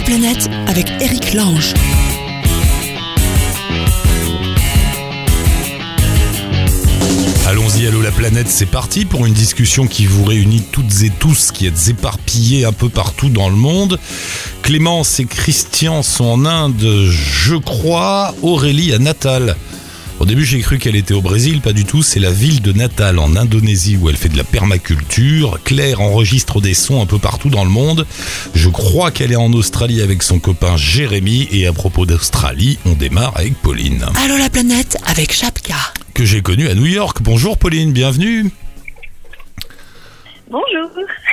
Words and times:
la 0.00 0.06
planète 0.06 0.48
avec 0.66 0.90
Eric 1.00 1.34
Lange. 1.34 1.74
Allons-y, 7.46 7.86
allô 7.86 8.00
la 8.00 8.10
planète, 8.10 8.48
c'est 8.48 8.66
parti 8.66 9.04
pour 9.04 9.26
une 9.26 9.34
discussion 9.34 9.86
qui 9.86 10.06
vous 10.06 10.24
réunit 10.24 10.62
toutes 10.72 11.02
et 11.02 11.10
tous, 11.10 11.50
qui 11.50 11.66
êtes 11.66 11.88
éparpillés 11.88 12.64
un 12.64 12.72
peu 12.72 12.88
partout 12.88 13.28
dans 13.28 13.50
le 13.50 13.56
monde. 13.56 13.98
Clémence 14.62 15.20
et 15.20 15.26
Christian 15.26 16.02
sont 16.02 16.24
en 16.24 16.46
Inde, 16.46 17.08
je 17.10 17.56
crois, 17.56 18.34
Aurélie 18.42 18.94
à 18.94 18.98
Natal. 18.98 19.56
Au 20.20 20.26
début, 20.26 20.44
j'ai 20.44 20.60
cru 20.60 20.78
qu'elle 20.78 20.96
était 20.96 21.14
au 21.14 21.22
Brésil, 21.22 21.62
pas 21.62 21.72
du 21.72 21.86
tout. 21.86 22.02
C'est 22.02 22.20
la 22.20 22.30
ville 22.30 22.60
de 22.60 22.72
Natal, 22.72 23.18
en 23.18 23.36
Indonésie, 23.36 23.96
où 23.96 24.10
elle 24.10 24.18
fait 24.18 24.28
de 24.28 24.36
la 24.36 24.44
permaculture. 24.44 25.58
Claire 25.64 26.02
enregistre 26.02 26.60
des 26.60 26.74
sons 26.74 27.00
un 27.00 27.06
peu 27.06 27.18
partout 27.18 27.48
dans 27.48 27.64
le 27.64 27.70
monde. 27.70 28.06
Je 28.54 28.68
crois 28.68 29.10
qu'elle 29.10 29.32
est 29.32 29.36
en 29.36 29.50
Australie 29.54 30.02
avec 30.02 30.22
son 30.22 30.38
copain 30.38 30.76
Jérémy. 30.76 31.48
Et 31.52 31.66
à 31.66 31.72
propos 31.72 32.04
d'Australie, 32.04 32.78
on 32.84 32.92
démarre 32.92 33.32
avec 33.34 33.54
Pauline, 33.62 34.04
Allô 34.22 34.36
la 34.36 34.50
planète 34.50 34.98
avec 35.06 35.32
Chapka. 35.32 35.74
que 36.12 36.26
j'ai 36.26 36.42
connue 36.42 36.68
à 36.68 36.74
New 36.74 36.86
York. 36.86 37.22
Bonjour 37.22 37.56
Pauline, 37.56 37.92
bienvenue. 37.92 38.50
Bonjour. 40.50 40.90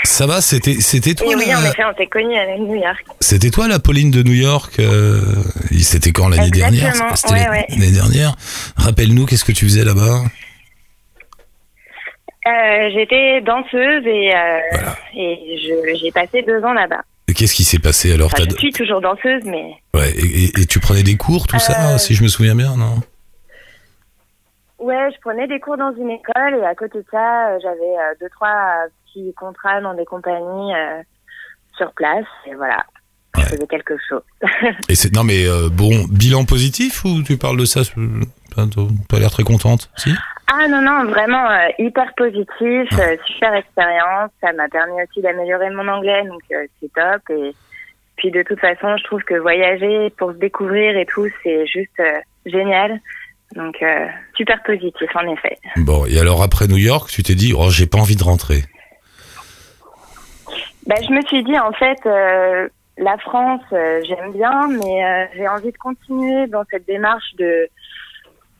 Ça 0.07 0.25
va, 0.25 0.39
c'était 0.41 0.75
c'était 0.79 1.13
toi 1.15 1.31
Et 1.31 1.35
oui, 1.35 1.53
en 1.53 1.63
effet, 1.65 1.83
on 1.83 1.93
t'est 1.93 2.07
connus 2.07 2.37
à 2.37 2.57
New 2.57 2.75
York. 2.75 3.05
C'était 3.19 3.49
toi 3.49 3.67
la 3.67 3.77
Pauline 3.77 4.09
de 4.09 4.23
New 4.23 4.33
York 4.33 4.79
euh, 4.79 5.19
C'était 5.81 6.11
quand 6.11 6.29
l'année 6.29 6.49
dernière? 6.49 6.93
C'était 7.15 7.33
ouais, 7.33 7.49
ouais. 7.49 7.65
l'année 7.69 7.91
dernière. 7.91 8.35
Rappelle-nous, 8.77 9.25
qu'est-ce 9.25 9.43
que 9.43 9.51
tu 9.51 9.65
faisais 9.65 9.83
là-bas? 9.83 10.21
Euh, 12.47 12.89
J'étais 12.93 13.41
danseuse 13.41 14.05
et, 14.07 14.33
euh, 14.33 14.59
Voilà. 14.71 14.95
et 15.13 15.59
j'ai 16.01 16.11
passé 16.13 16.41
deux 16.41 16.63
ans 16.63 16.73
là-bas. 16.73 17.01
Et 17.27 17.33
Qu'est-ce 17.33 17.53
qui 17.53 17.65
s'est 17.65 17.77
passé 17.79 18.13
alors? 18.13 18.27
Enfin, 18.33 18.45
je 18.49 18.55
suis 18.55 18.71
toujours 18.71 19.01
danseuse, 19.01 19.43
mais 19.43 19.73
ouais, 19.93 20.11
et, 20.11 20.45
et- 20.45 20.61
et 20.61 20.65
tu 20.65 20.79
prenais 20.79 21.03
des 21.03 21.17
cours, 21.17 21.45
tout 21.47 21.59
ça, 21.59 21.97
si 21.97 22.15
je 22.15 22.23
me 22.23 22.29
souviens 22.29 22.55
bien, 22.55 22.77
non? 22.77 23.01
Ouais, 24.79 25.09
je 25.13 25.19
prenais 25.19 25.47
des 25.47 25.59
cours 25.59 25.75
dans 25.77 25.91
une 25.99 26.11
école 26.11 26.59
et 26.61 26.65
à 26.65 26.73
côté 26.75 26.99
de 26.99 27.05
ça, 27.11 27.59
j'avais 27.59 28.15
deux 28.21 28.29
trois 28.29 28.85
petits 29.07 29.33
contrats 29.33 29.81
dans 29.81 29.93
des 29.93 30.05
compagnies 30.05 30.73
euh, 30.75 31.01
sur 31.77 31.91
place 31.93 32.25
et 32.45 32.55
voilà. 32.55 32.85
Ouais. 33.35 33.43
Je 33.43 33.49
faisais 33.49 33.67
quelque 33.67 33.95
chose. 34.09 34.23
Et 34.89 34.95
c'est 34.95 35.13
non 35.13 35.23
mais 35.23 35.45
euh, 35.47 35.69
bon, 35.69 36.05
bilan 36.09 36.45
positif 36.45 37.05
ou 37.05 37.21
tu 37.23 37.37
parles 37.37 37.57
de 37.57 37.65
ça 37.65 37.81
euh, 37.97 38.21
T'as 39.07 39.19
l'air 39.19 39.29
très 39.29 39.43
contente, 39.43 39.89
si? 39.97 40.11
Ah 40.47 40.67
non 40.67 40.81
non, 40.81 41.05
vraiment 41.05 41.49
euh, 41.51 41.67
hyper 41.77 42.13
positif, 42.15 42.89
euh, 42.97 43.17
super 43.27 43.53
expérience. 43.53 44.31
Ça 44.41 44.53
m'a 44.53 44.67
permis 44.69 44.93
aussi 45.03 45.21
d'améliorer 45.21 45.69
mon 45.69 45.87
anglais, 45.87 46.23
donc 46.25 46.41
euh, 46.51 46.65
c'est 46.81 46.91
top 46.93 47.21
et 47.29 47.53
Puis 48.15 48.31
de 48.31 48.41
toute 48.41 48.59
façon, 48.59 48.97
je 48.97 49.03
trouve 49.03 49.21
que 49.23 49.35
voyager 49.35 50.09
pour 50.11 50.31
se 50.31 50.37
découvrir 50.37 50.97
et 50.97 51.05
tout, 51.05 51.27
c'est 51.43 51.67
juste 51.67 52.01
génial. 52.45 52.99
Donc 53.55 53.83
super 54.35 54.61
positif 54.63 55.09
en 55.15 55.31
effet. 55.31 55.57
Bon, 55.77 56.05
et 56.05 56.19
alors 56.19 56.41
après 56.41 56.67
New 56.67 56.77
York, 56.77 57.09
tu 57.09 57.23
t'es 57.23 57.35
dit, 57.35 57.53
oh, 57.55 57.69
j'ai 57.69 57.87
pas 57.87 57.99
envie 57.99 58.15
de 58.15 58.23
rentrer. 58.23 58.63
Bah, 60.87 60.95
je 61.05 61.13
me 61.13 61.21
suis 61.21 61.43
dit 61.43 61.57
en 61.59 61.73
fait, 61.73 61.99
euh, 62.05 62.69
la 62.97 63.17
France, 63.17 63.61
euh, 63.73 64.01
j'aime 64.07 64.31
bien, 64.31 64.67
mais 64.69 65.05
euh, 65.05 65.25
j'ai 65.35 65.47
envie 65.47 65.71
de 65.71 65.77
continuer 65.77 66.47
dans 66.47 66.63
cette 66.71 66.87
démarche 66.87 67.35
de 67.35 67.69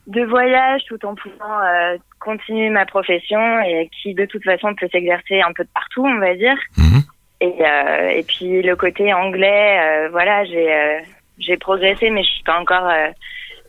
de 0.08 0.23
voyage 0.23 0.84
tout 0.88 1.06
en 1.06 1.16
pouvant 1.16 1.59
euh, 1.61 1.97
continuer 2.19 2.69
ma 2.69 2.86
profession 2.86 3.59
et 3.59 3.89
qui 4.02 4.14
de 4.14 4.25
toute 4.25 4.44
façon 4.44 4.73
peut 4.73 4.88
s'exercer 4.89 5.42
un 5.42 5.52
peu 5.52 5.64
de 5.66 5.69
partout, 5.73 6.06
on 6.06 6.19
va 6.19 6.34
dire. 6.36 6.58
Mhm. 6.78 7.02
Et, 7.42 7.53
euh, 7.61 8.09
et 8.09 8.23
puis 8.23 8.62
le 8.62 8.75
côté 8.75 9.14
anglais, 9.14 9.80
euh, 9.80 10.09
voilà, 10.09 10.45
j'ai 10.45 10.73
euh, 10.73 11.00
j'ai 11.39 11.58
progressé, 11.58 12.09
mais 12.09 12.23
je 12.23 12.30
suis 12.30 12.44
pas 12.44 12.59
encore 12.59 12.88
euh, 12.88 13.09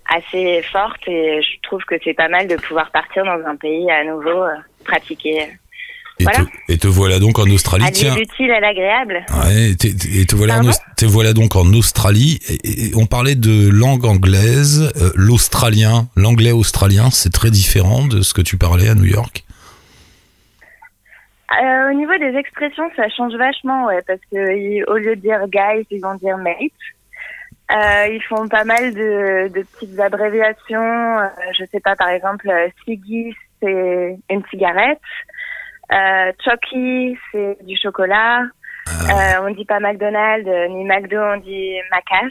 assez 0.09 0.63
forte 0.63 1.07
et 1.07 1.43
je 1.43 1.61
trouve 1.63 1.85
que 1.85 1.97
c'est 2.03 2.15
pas 2.15 2.29
mal 2.29 2.47
de 2.49 2.57
pouvoir 2.57 2.91
partir 2.91 3.25
dans 3.25 3.45
un 3.47 3.57
pays 3.57 3.91
à 3.91 4.05
nouveau 4.05 4.43
euh, 4.43 4.55
pratiquer, 4.85 5.49
Et, 6.21 6.25
Voilà. 6.25 6.41
te, 6.41 6.73
et 6.73 6.79
te 6.79 6.89
voilà 6.89 7.21
donc 7.21 7.39
en 7.39 7.49
Australie. 7.49 7.85
allier 7.85 7.95
Tiens, 7.95 8.17
l'utile 8.17 8.51
à 8.51 8.61
l'agréable. 8.61 9.25
Ouais, 9.45 9.71
et 9.71 9.77
te, 9.77 9.87
et 9.87 10.27
te 10.27 10.35
voilà, 10.35 10.59
en, 10.59 10.71
te 10.97 11.05
voilà 11.05 11.33
donc 11.33 11.55
en 11.55 11.73
Australie. 11.75 12.41
Et, 12.65 12.91
on 12.97 13.07
parlait 13.07 13.37
de 13.37 13.69
langue 13.69 14.05
anglaise, 14.05 14.93
euh, 14.97 15.13
l'australien, 15.15 16.09
l'anglais 16.17 16.51
australien, 16.51 17.11
c'est 17.11 17.33
très 17.33 17.51
différent 17.51 18.07
de 18.07 18.23
ce 18.23 18.35
que 18.35 18.43
tu 18.43 18.59
parlais 18.59 18.89
à 18.89 18.95
New 18.95 19.05
York. 19.05 19.45
Euh, 21.53 21.91
au 21.91 21.95
niveau 21.95 22.17
des 22.19 22.37
expressions, 22.37 22.91
ça 22.97 23.09
change 23.09 23.35
vachement, 23.35 23.87
ouais, 23.87 24.03
parce 24.07 24.21
que 24.31 24.91
au 24.91 24.97
lieu 24.97 25.15
de 25.15 25.21
dire 25.21 25.41
guys, 25.49 25.87
ils 25.91 26.01
vont 26.01 26.15
dire 26.17 26.37
mate. 26.37 26.57
Euh, 27.71 28.07
ils 28.13 28.23
font 28.23 28.49
pas 28.49 28.65
mal 28.65 28.93
de, 28.93 29.49
de 29.49 29.63
petites 29.63 30.01
abréviations. 30.01 31.19
Je 31.59 31.65
sais 31.71 31.81
pas, 31.81 31.97
par 31.97 32.09
exemple, 32.09 32.51
ciggy, 32.85 33.35
c'est 33.63 34.19
une 34.31 34.43
cigarette. 34.51 34.99
Euh, 35.93 36.33
Chucky, 36.45 37.17
c'est 37.33 37.59
du 37.65 37.77
chocolat. 37.77 38.43
Euh, 38.89 39.43
on 39.43 39.51
dit 39.51 39.65
pas 39.65 39.81
McDonald's, 39.81 40.49
euh, 40.49 40.69
ni 40.69 40.85
McDo, 40.85 41.19
on 41.19 41.37
dit 41.39 41.77
Macas. 41.91 42.29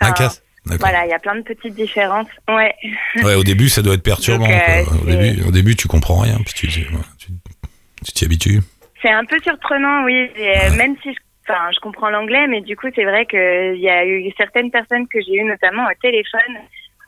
Enfin, 0.00 0.10
Macas. 0.10 0.42
Voilà, 0.76 1.06
il 1.06 1.10
y 1.10 1.14
a 1.14 1.18
plein 1.18 1.36
de 1.36 1.42
petites 1.42 1.74
différences. 1.74 2.28
Ouais. 2.48 2.74
Ouais, 3.22 3.34
au 3.34 3.44
début, 3.44 3.68
ça 3.68 3.82
doit 3.82 3.94
être 3.94 4.02
perturbant. 4.02 4.46
Donc, 4.46 4.54
euh, 4.54 4.84
quoi. 4.84 4.96
Au, 4.96 5.06
début, 5.06 5.42
au 5.48 5.50
début, 5.50 5.76
tu 5.76 5.88
comprends 5.88 6.18
rien, 6.18 6.38
puis 6.44 6.54
tu 6.54 6.68
tu 6.68 8.12
t'y 8.12 8.24
habitues. 8.24 8.60
C'est 9.02 9.10
un 9.10 9.24
peu 9.24 9.38
surprenant, 9.40 10.04
oui. 10.04 10.30
Et, 10.36 10.56
euh, 10.56 10.76
même 10.76 10.94
si 11.02 11.12
je, 11.12 11.18
enfin, 11.48 11.70
je 11.74 11.80
comprends 11.80 12.10
l'anglais, 12.10 12.46
mais 12.46 12.60
du 12.60 12.76
coup, 12.76 12.86
c'est 12.94 13.04
vrai 13.04 13.26
qu'il 13.26 13.80
y 13.80 13.88
a 13.88 14.06
eu 14.06 14.30
certaines 14.36 14.70
personnes 14.70 15.06
que 15.08 15.20
j'ai 15.20 15.34
eues, 15.34 15.44
notamment 15.44 15.84
au 15.84 15.94
téléphone, 16.00 16.58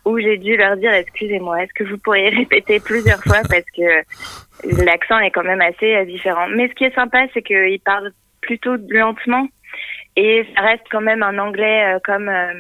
où 0.05 0.19
j'ai 0.19 0.39
dû 0.39 0.57
leur 0.57 0.77
dire, 0.77 0.93
excusez-moi, 0.93 1.63
est-ce 1.63 1.73
que 1.75 1.85
vous 1.89 1.99
pourriez 1.99 2.29
répéter 2.43 2.81
plusieurs 2.81 3.23
fois 3.23 3.43
parce 3.49 3.65
que 3.77 4.83
l'accent 4.85 5.19
est 5.19 5.31
quand 5.31 5.45
même 5.45 5.61
assez 5.61 5.95
euh, 5.95 6.05
différent. 6.05 6.47
Mais 6.55 6.69
ce 6.69 6.75
qui 6.75 6.85
est 6.85 6.95
sympa, 6.95 7.25
c'est 7.35 7.43
qu'ils 7.43 7.81
parlent 7.85 8.13
plutôt 8.41 8.77
lentement 8.89 9.47
et 10.17 10.47
ça 10.57 10.63
reste 10.63 10.83
quand 10.91 11.01
même 11.03 11.23
un 11.23 11.39
anglais 11.39 11.95
euh, 11.95 11.99
comme, 12.05 12.29
euh, 12.29 12.53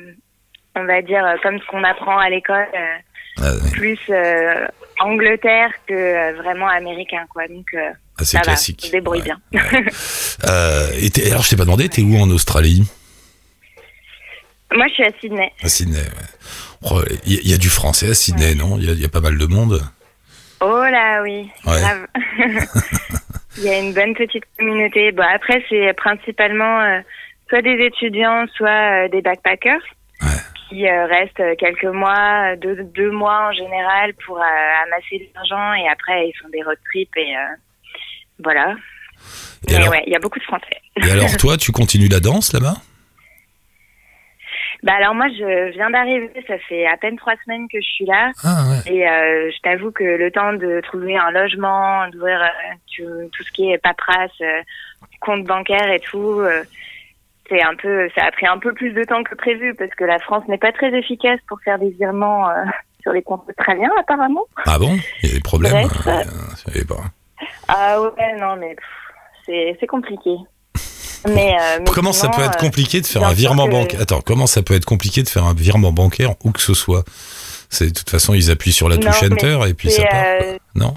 on 0.76 0.84
va 0.84 1.02
dire, 1.02 1.24
comme 1.42 1.58
ce 1.58 1.66
qu'on 1.66 1.82
apprend 1.84 2.18
à 2.18 2.28
l'école. 2.30 2.66
euh, 2.74 2.96
Ah, 3.42 3.52
plus 3.72 3.98
Angleterre 4.98 5.72
que 5.86 6.34
vraiment 6.42 6.68
américain 6.68 7.24
quoi 7.32 7.46
donc 7.48 7.66
Assez 8.18 8.36
ça 8.36 8.42
classique. 8.42 8.80
va, 8.82 8.86
je 8.88 8.92
débrouille 8.92 9.18
Ouais. 9.20 9.24
bien. 9.24 9.40
Et 11.00 11.30
alors, 11.30 11.42
je 11.42 11.50
t'ai 11.50 11.56
pas 11.56 11.64
demandé, 11.64 11.88
t'es 11.88 12.02
où 12.02 12.16
en 12.18 12.28
Australie? 12.30 12.82
Moi, 14.74 14.86
je 14.88 14.94
suis 14.94 15.04
à 15.04 15.10
Sydney. 15.20 15.52
À 15.62 15.68
Sydney, 15.68 15.98
ouais. 15.98 16.88
Oh, 16.90 17.02
Il 17.26 17.32
y, 17.34 17.36
a- 17.36 17.40
il 17.44 17.50
y 17.50 17.54
a 17.54 17.58
du 17.58 17.68
français 17.68 18.10
à 18.10 18.14
Sydney, 18.14 18.54
non? 18.54 18.76
Il 18.78 18.84
y, 18.84 18.90
a- 18.90 18.92
il 18.92 19.00
y 19.00 19.04
a 19.04 19.08
pas 19.08 19.20
mal 19.20 19.36
de 19.36 19.46
monde. 19.46 19.80
Oh 20.60 20.82
là, 20.84 21.22
oui, 21.22 21.48
Ouais. 21.66 21.80
grave. 21.80 22.06
Il 23.56 23.64
y 23.64 23.68
a 23.68 23.78
une 23.78 23.92
bonne 23.92 24.14
petite 24.14 24.44
communauté. 24.58 25.10
Bon, 25.12 25.24
après, 25.34 25.62
c'est 25.68 25.92
principalement 25.94 26.80
euh, 26.80 27.00
soit 27.48 27.62
des 27.62 27.84
étudiants, 27.84 28.46
soit 28.56 29.04
euh, 29.04 29.08
des 29.08 29.22
backpackers 29.22 29.80
Ouais. 30.22 30.28
qui 30.68 30.86
euh, 30.88 31.06
restent 31.06 31.56
quelques 31.58 31.84
mois, 31.84 32.54
deux, 32.56 32.76
deux 32.94 33.10
mois 33.10 33.48
en 33.48 33.52
général 33.52 34.14
pour 34.24 34.38
amasser 34.38 35.18
de 35.18 35.26
l'argent 35.34 35.72
et 35.74 35.88
après, 35.88 36.28
ils 36.28 36.32
font 36.40 36.48
des 36.50 36.62
road 36.62 36.78
trips 36.90 37.16
et 37.16 37.34
voilà. 38.42 38.74
Et 39.68 39.72
Mais 39.72 39.76
alors, 39.76 39.88
ouais, 39.90 40.04
il 40.06 40.12
y 40.12 40.16
a 40.16 40.20
beaucoup 40.20 40.38
de 40.38 40.44
Français. 40.44 40.80
et 40.96 41.10
alors, 41.10 41.36
toi, 41.38 41.56
tu 41.56 41.72
continues 41.72 42.08
la 42.08 42.20
danse 42.20 42.52
là-bas? 42.52 42.76
Bah 44.82 44.94
alors 44.96 45.14
moi, 45.14 45.28
je 45.28 45.70
viens 45.72 45.90
d'arriver, 45.90 46.30
ça 46.46 46.58
fait 46.58 46.86
à 46.86 46.96
peine 46.96 47.16
trois 47.16 47.34
semaines 47.44 47.66
que 47.68 47.78
je 47.80 47.86
suis 47.86 48.06
là. 48.06 48.30
Ah 48.42 48.64
ouais. 48.70 48.92
Et 48.92 49.06
euh, 49.08 49.50
je 49.54 49.60
t'avoue 49.60 49.90
que 49.90 50.04
le 50.04 50.30
temps 50.30 50.54
de 50.54 50.80
trouver 50.80 51.16
un 51.18 51.30
logement, 51.30 52.08
d'ouvrir 52.08 52.40
euh, 52.42 52.74
tout, 52.96 53.28
tout 53.30 53.42
ce 53.44 53.50
qui 53.52 53.70
est 53.70 53.78
paperasse, 53.78 54.30
euh, 54.40 54.62
compte 55.20 55.44
bancaire 55.44 55.90
et 55.90 56.00
tout, 56.00 56.40
euh, 56.40 56.62
c'est 57.48 57.62
un 57.62 57.74
peu, 57.74 58.08
ça 58.14 58.24
a 58.26 58.30
pris 58.30 58.46
un 58.46 58.58
peu 58.58 58.72
plus 58.72 58.92
de 58.92 59.04
temps 59.04 59.22
que 59.22 59.34
prévu 59.34 59.74
parce 59.74 59.90
que 59.94 60.04
la 60.04 60.18
France 60.18 60.44
n'est 60.48 60.56
pas 60.58 60.72
très 60.72 60.96
efficace 60.96 61.40
pour 61.48 61.60
faire 61.60 61.78
des 61.78 61.90
virements 61.90 62.48
euh, 62.48 62.64
sur 63.02 63.12
les 63.12 63.22
comptes 63.22 63.44
australiens 63.48 63.90
apparemment. 63.98 64.44
Ah 64.64 64.78
bon? 64.78 64.96
Il 65.22 65.28
y 65.28 65.32
a 65.32 65.34
des 65.34 65.40
problèmes 65.42 65.72
Bref. 65.72 66.06
euh. 66.06 66.22
Ah 67.68 68.00
ouais, 68.00 68.36
non 68.38 68.56
mais 68.56 68.76
c'est 69.46 69.86
compliqué. 69.86 70.36
Mais, 71.28 71.54
euh, 71.60 71.78
mais 71.80 71.90
Comment 71.92 72.12
ça 72.12 72.28
peut 72.28 72.42
être 72.42 72.56
euh, 72.56 72.60
compliqué 72.60 73.00
de 73.00 73.06
faire 73.06 73.24
un 73.24 73.32
virement 73.32 73.66
que- 73.66 73.72
bancaire 73.72 74.00
Attends, 74.00 74.20
comment 74.20 74.46
ça 74.46 74.62
peut 74.62 74.74
être 74.74 74.84
compliqué 74.86 75.22
de 75.22 75.28
faire 75.28 75.44
un 75.44 75.54
virement 75.54 75.92
bancaire 75.92 76.34
où 76.44 76.50
que 76.52 76.60
ce 76.60 76.74
soit? 76.74 77.04
C'est 77.68 77.86
de 77.88 77.92
toute 77.98 78.10
façon, 78.10 78.34
ils 78.34 78.50
appuient 78.50 78.72
sur 78.72 78.88
la 78.88 78.96
touche 78.96 79.22
Enter 79.22 79.60
et 79.68 79.74
puis 79.74 79.90
ça 79.90 80.02
part. 80.04 80.24
euh. 80.42 80.56
Non? 80.74 80.94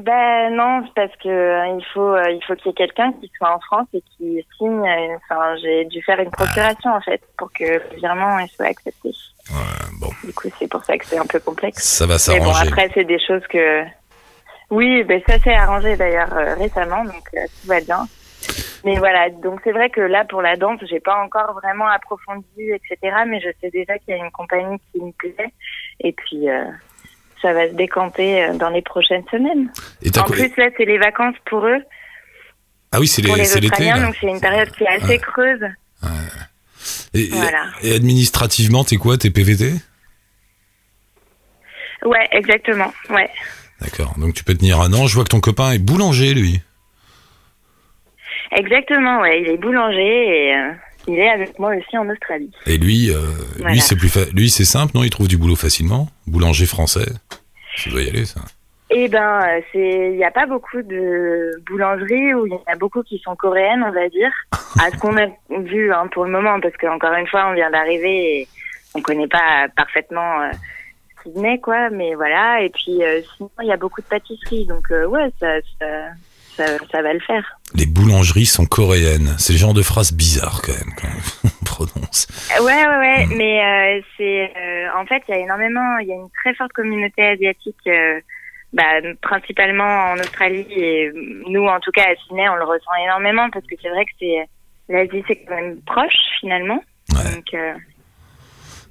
Ben 0.00 0.54
non, 0.54 0.82
c'est 0.86 0.94
parce 0.94 1.16
que 1.22 1.28
euh, 1.28 1.76
il 1.78 1.84
faut 1.92 2.14
euh, 2.14 2.30
il 2.30 2.40
faut 2.46 2.54
qu'il 2.54 2.66
y 2.66 2.70
ait 2.70 2.72
quelqu'un 2.74 3.12
qui 3.20 3.30
soit 3.36 3.54
en 3.54 3.60
France 3.60 3.86
et 3.92 4.02
qui 4.16 4.42
signe. 4.56 4.80
Enfin, 4.80 5.56
j'ai 5.60 5.84
dû 5.86 6.00
faire 6.02 6.18
une 6.20 6.30
procuration 6.30 6.94
en 6.94 7.00
fait 7.02 7.20
pour 7.36 7.52
que 7.52 7.64
le 7.64 7.82
virement 7.98 8.38
soit 8.56 8.66
accepté. 8.66 9.10
Ouais, 9.50 9.56
Bon, 10.00 10.08
Du 10.24 10.32
coup, 10.32 10.48
c'est 10.58 10.68
pour 10.68 10.82
ça 10.84 10.96
que 10.96 11.04
c'est 11.04 11.18
un 11.18 11.26
peu 11.26 11.40
complexe. 11.40 11.82
ça 11.84 12.06
va 12.06 12.14
Mais 12.28 12.38
bon, 12.38 12.46
s'arranger. 12.52 12.68
après 12.68 12.90
c'est 12.94 13.04
des 13.04 13.18
choses 13.18 13.42
que 13.50 13.82
oui, 14.70 15.02
ben 15.04 15.20
ça 15.28 15.38
s'est 15.40 15.52
arrangé 15.54 15.96
d'ailleurs 15.96 16.32
euh, 16.32 16.54
récemment, 16.54 17.04
donc 17.04 17.28
tout 17.32 17.66
va 17.66 17.80
bien. 17.80 18.06
Mais 18.84 18.96
voilà, 18.96 19.28
donc 19.30 19.60
c'est 19.64 19.72
vrai 19.72 19.90
que 19.90 20.00
là 20.00 20.24
pour 20.24 20.40
la 20.42 20.56
danse, 20.56 20.80
j'ai 20.88 21.00
pas 21.00 21.16
encore 21.22 21.52
vraiment 21.54 21.86
approfondi, 21.88 22.46
etc. 22.58 22.96
Mais 23.26 23.40
je 23.40 23.48
sais 23.60 23.70
déjà 23.70 23.98
qu'il 23.98 24.16
y 24.16 24.18
a 24.20 24.24
une 24.24 24.30
compagnie 24.30 24.78
qui 24.92 25.00
me 25.02 25.12
plaît, 25.12 25.52
et 26.00 26.12
puis 26.12 26.48
euh, 26.48 26.64
ça 27.42 27.52
va 27.52 27.68
se 27.68 27.74
décanter 27.74 28.42
euh, 28.44 28.54
dans 28.54 28.70
les 28.70 28.82
prochaines 28.82 29.24
semaines. 29.30 29.70
Et 30.02 30.10
En 30.18 30.24
plus 30.24 30.56
là, 30.56 30.68
c'est 30.76 30.84
les 30.86 30.98
vacances 30.98 31.36
pour 31.46 31.66
eux, 31.66 31.82
Ah 32.92 33.00
oui, 33.00 33.06
c'est 33.06 33.22
les- 33.22 33.34
les 33.34 33.44
c'est 33.44 33.60
l'été. 33.60 33.72
Australiens, 33.84 34.06
donc 34.06 34.16
c'est 34.20 34.26
une 34.28 34.40
période 34.40 34.70
qui 34.72 34.84
est 34.84 34.88
assez 34.88 35.18
creuse. 35.18 35.64
Et, 37.12 37.26
Voilà. 37.32 37.66
et 37.82 37.94
administrativement, 37.94 38.84
t'es 38.84 38.96
quoi 38.96 39.18
T'es 39.18 39.30
PVT 39.30 39.72
Ouais, 42.04 42.28
exactement. 42.32 42.92
Ouais. 43.10 43.28
D'accord. 43.80 44.14
Donc 44.18 44.34
tu 44.34 44.44
peux 44.44 44.54
tenir 44.54 44.80
un 44.80 44.92
an. 44.94 45.06
Je 45.06 45.14
vois 45.14 45.24
que 45.24 45.28
ton 45.30 45.40
copain 45.40 45.72
est 45.72 45.78
boulanger, 45.78 46.34
lui. 46.34 46.60
Exactement, 48.52 49.20
ouais. 49.20 49.42
Il 49.42 49.48
est 49.48 49.56
boulanger 49.56 50.48
et 50.48 50.56
euh, 50.56 50.72
il 51.08 51.18
est 51.18 51.30
avec 51.30 51.58
moi 51.58 51.74
aussi 51.76 51.96
en 51.96 52.08
Australie. 52.08 52.50
Et 52.66 52.78
lui, 52.78 53.10
euh, 53.10 53.16
Voilà. 53.58 53.74
lui 53.74 53.80
c'est 53.80 53.96
plus 53.96 54.08
fa- 54.08 54.30
lui 54.34 54.50
c'est 54.50 54.64
simple, 54.64 54.92
non? 54.94 55.02
Il 55.04 55.10
trouve 55.10 55.28
du 55.28 55.36
boulot 55.38 55.56
facilement? 55.56 56.08
Boulanger 56.26 56.66
français? 56.66 57.06
Ça 57.76 57.90
doit 57.90 58.02
y 58.02 58.08
aller, 58.08 58.24
ça. 58.24 58.40
Eh 58.92 59.06
ben, 59.06 59.40
euh, 59.40 59.60
c'est, 59.72 60.10
il 60.10 60.16
n'y 60.16 60.24
a 60.24 60.32
pas 60.32 60.46
beaucoup 60.46 60.82
de 60.82 61.52
boulangeries 61.70 62.34
où 62.34 62.46
il 62.46 62.52
y 62.52 62.56
en 62.56 62.62
a 62.66 62.74
beaucoup 62.74 63.04
qui 63.04 63.20
sont 63.20 63.36
coréennes, 63.36 63.84
on 63.84 63.92
va 63.92 64.08
dire, 64.08 64.32
à 64.80 64.90
ce 64.90 64.96
qu'on 64.98 65.16
a 65.16 65.26
vu 65.62 65.92
hein, 65.92 66.08
pour 66.12 66.24
le 66.24 66.32
moment, 66.32 66.58
parce 66.60 66.76
qu'encore 66.76 67.12
une 67.14 67.28
fois, 67.28 67.46
on 67.48 67.54
vient 67.54 67.70
d'arriver 67.70 68.40
et 68.40 68.48
on 68.96 69.00
connaît 69.00 69.28
pas 69.28 69.68
parfaitement 69.76 70.40
euh, 70.42 70.50
Sydney, 71.22 71.60
quoi, 71.60 71.88
mais 71.90 72.16
voilà. 72.16 72.62
Et 72.62 72.70
puis, 72.70 73.04
euh, 73.04 73.20
sinon, 73.36 73.48
il 73.62 73.68
y 73.68 73.72
a 73.72 73.76
beaucoup 73.76 74.00
de 74.00 74.06
pâtisseries, 74.06 74.66
donc 74.66 74.90
euh, 74.90 75.06
ouais, 75.06 75.30
ça, 75.38 75.60
ça, 75.78 75.86
ça, 76.60 76.78
ça 76.92 77.02
va 77.02 77.12
le 77.12 77.20
faire. 77.20 77.44
Les 77.74 77.86
boulangeries 77.86 78.46
sont 78.46 78.66
coréennes. 78.66 79.34
C'est 79.38 79.52
le 79.54 79.58
genre 79.58 79.74
de 79.74 79.82
phrase 79.82 80.12
bizarre 80.12 80.60
quand 80.64 80.72
même. 80.72 80.94
Quand 80.96 81.08
on 81.44 81.64
prononce. 81.64 82.26
Ouais, 82.60 82.86
ouais, 82.86 82.96
ouais, 82.98 83.26
mais 83.36 83.64
euh, 83.64 84.00
c'est, 84.16 84.52
euh, 84.56 84.88
en 85.00 85.06
fait, 85.06 85.22
il 85.28 85.32
y 85.32 85.34
a 85.34 85.40
énormément, 85.40 85.98
il 85.98 86.08
y 86.08 86.12
a 86.12 86.16
une 86.16 86.28
très 86.42 86.54
forte 86.54 86.72
communauté 86.72 87.22
asiatique. 87.24 87.76
euh, 87.86 88.20
bah, 88.72 88.84
principalement 89.20 90.12
en 90.12 90.14
Australie 90.20 90.64
et 90.70 91.10
nous 91.48 91.66
en 91.66 91.80
tout 91.80 91.90
cas 91.90 92.04
à 92.04 92.14
Sydney 92.22 92.48
on 92.48 92.54
le 92.54 92.62
ressent 92.62 92.94
énormément 93.04 93.50
parce 93.50 93.66
que 93.66 93.74
c'est 93.82 93.88
vrai 93.88 94.04
que 94.04 94.12
c'est 94.20 94.48
l'Asie 94.88 95.24
c'est 95.26 95.38
quand 95.44 95.56
même 95.56 95.80
proche 95.82 96.14
finalement 96.40 96.80
Ouais. 97.12 97.34
donc 97.34 97.46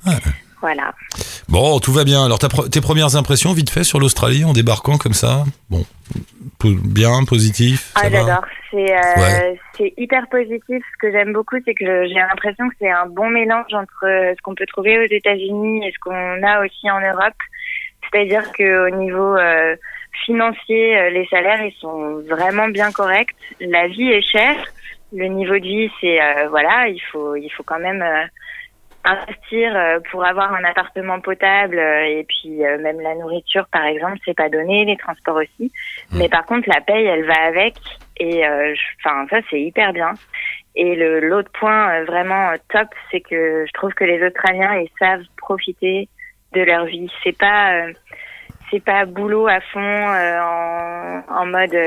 Ouais. 0.06 0.14
voilà 0.60 0.94
Bon, 1.50 1.80
tout 1.80 1.92
va 1.92 2.04
bien. 2.04 2.24
Alors 2.24 2.38
tes 2.38 2.82
premières 2.82 3.16
impressions, 3.16 3.54
vite 3.54 3.70
fait, 3.72 3.84
sur 3.84 4.00
l'Australie 4.00 4.46
en 4.46 4.54
débarquant 4.54 4.98
comme 4.98 5.14
ça? 5.14 5.44
Bon, 5.70 5.84
bien, 6.64 7.24
positif. 7.28 7.92
ah 7.96 8.10
j'adore 8.10 8.44
c'est 8.72 8.92
euh, 8.96 9.54
Ouais. 9.80 9.94
hyper 9.98 10.28
positif 10.30 10.84
ce 10.94 10.98
que 11.00 11.12
j'aime 11.12 11.34
beaucoup 11.34 11.56
c'est 11.66 11.74
que 11.74 12.06
j'ai 12.08 12.14
l'impression 12.14 12.70
que 12.70 12.76
c'est 12.80 12.92
un 12.92 13.08
bon 13.08 13.28
mélange 13.30 13.74
entre 13.74 14.06
euh, 14.06 14.34
ce 14.38 14.42
qu'on 14.44 14.54
peut 14.54 14.68
trouver 14.68 15.00
aux 15.00 15.12
États-Unis 15.12 15.88
et 15.88 15.92
ce 15.92 15.98
qu'on 16.00 16.44
a 16.44 16.64
aussi 16.64 16.92
en 16.92 17.00
Europe 17.00 17.34
c'est-à-dire 18.12 18.52
que 18.52 18.88
au 18.88 18.96
niveau 18.96 19.36
euh, 19.38 19.76
financier 20.26 20.98
euh, 21.00 21.10
les 21.10 21.26
salaires 21.32 21.64
ils 21.64 21.76
sont 21.80 22.22
vraiment 22.30 22.68
bien 22.68 22.92
corrects 22.92 23.34
la 23.60 23.88
vie 23.88 24.10
est 24.12 24.22
chère 24.22 24.64
le 25.14 25.26
niveau 25.26 25.58
de 25.58 25.66
vie 25.66 25.90
c'est 26.00 26.22
euh, 26.22 26.48
voilà 26.50 26.88
il 26.90 27.02
faut 27.12 27.36
il 27.36 27.50
faut 27.50 27.64
quand 27.64 27.80
même 27.80 28.04
euh, 28.04 28.26
investir 29.10 29.76
euh, 29.76 30.00
pour 30.12 30.26
avoir 30.26 30.54
un 30.54 30.64
appartement 30.64 31.20
potable 31.20 31.78
euh, 31.78 32.04
et 32.04 32.26
puis 32.28 32.66
euh, 32.66 32.78
même 32.80 33.00
la 33.02 33.16
nourriture 33.16 33.68
par 33.72 33.86
exemple 33.86 34.18
c'est 34.26 34.36
pas 34.36 34.50
donné 34.50 34.86
les 34.86 34.98
transports 34.98 35.38
aussi. 35.38 35.72
Mais 36.14 36.30
par 36.30 36.46
contre 36.46 36.70
la 36.70 36.82
paye 36.82 37.06
elle 37.06 37.26
va 37.26 37.42
avec 37.48 37.76
et 38.18 38.46
euh, 38.46 38.74
enfin 39.04 39.26
ça 39.30 39.38
c'est 39.50 39.62
hyper 39.62 39.94
bien. 39.94 40.14
Et 40.76 40.96
le 40.96 41.20
l'autre 41.20 41.52
point 41.52 42.04
vraiment 42.04 42.54
top 42.70 42.88
c'est 43.12 43.22
que 43.22 43.66
je 43.68 43.74
trouve 43.74 43.94
que 43.94 44.04
les 44.04 44.26
Australiens 44.26 44.76
ils 44.76 44.92
savent 45.00 45.26
profiter 45.38 46.08
de 46.54 46.62
leur 46.62 46.86
vie. 46.86 47.12
C'est 47.24 47.38
pas 47.38 47.74
euh, 47.74 47.94
c'est 48.72 48.84
pas 48.84 49.06
boulot 49.06 49.48
à 49.48 49.62
fond 49.62 49.80
euh, 49.80 50.40
en, 50.42 51.24
en 51.28 51.46
mode 51.46 51.78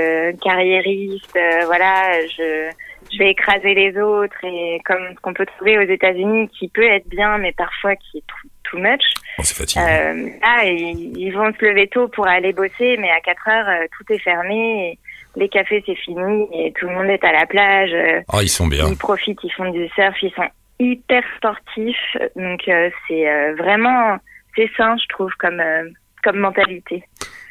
carriériste 0.41 1.37
euh, 1.37 1.65
voilà 1.67 2.27
je 2.27 2.71
je 3.13 3.19
vais 3.19 3.31
écraser 3.31 3.75
les 3.75 3.99
autres 3.99 4.37
et 4.45 4.81
comme 4.85 5.15
ce 5.15 5.21
qu'on 5.21 5.35
peut 5.35 5.47
trouver 5.47 5.79
aux 5.79 5.91
États-Unis 5.91 6.49
qui 6.49 6.69
peut 6.69 6.87
être 6.87 7.09
bien 7.09 7.39
mais 7.39 7.53
parfois 7.53 7.95
qui 7.97 8.19
est 8.19 8.25
too, 8.65 8.79
much. 8.79 9.03
Bon, 9.37 9.45
c'est 9.45 9.77
euh, 9.77 10.31
là 10.41 10.65
ils, 10.65 11.17
ils 11.19 11.31
vont 11.31 11.53
se 11.53 11.65
lever 11.65 11.89
tôt 11.89 12.09
pour 12.09 12.27
aller 12.27 12.53
bosser 12.53 12.97
mais 12.99 13.11
à 13.11 13.21
4 13.21 13.49
heures 13.49 13.69
euh, 13.69 13.87
tout 13.97 14.13
est 14.13 14.19
fermé 14.19 14.93
et 14.93 14.99
les 15.39 15.49
cafés 15.49 15.83
c'est 15.85 15.95
fini 15.95 16.49
et 16.53 16.73
tout 16.73 16.87
le 16.87 16.95
monde 16.95 17.09
est 17.09 17.25
à 17.25 17.33
la 17.33 17.47
plage. 17.47 17.95
Ah, 18.29 18.43
ils 18.43 18.49
sont 18.49 18.67
bien. 18.67 18.89
ils 18.89 18.97
profitent 18.97 19.41
ils 19.43 19.53
font 19.53 19.71
du 19.71 19.89
surf 19.89 20.17
ils 20.23 20.33
sont 20.33 20.49
hyper 20.83 21.23
sportifs. 21.37 22.17
Donc 22.37 22.69
euh, 22.69 22.91
c'est 23.07 23.29
euh, 23.29 23.55
vraiment 23.57 24.17
c'est 24.57 24.71
sain 24.77 24.97
je 24.97 25.07
trouve 25.09 25.31
comme 25.39 25.61
euh, 25.61 25.89
comme 26.23 26.39
mentalité 26.39 27.03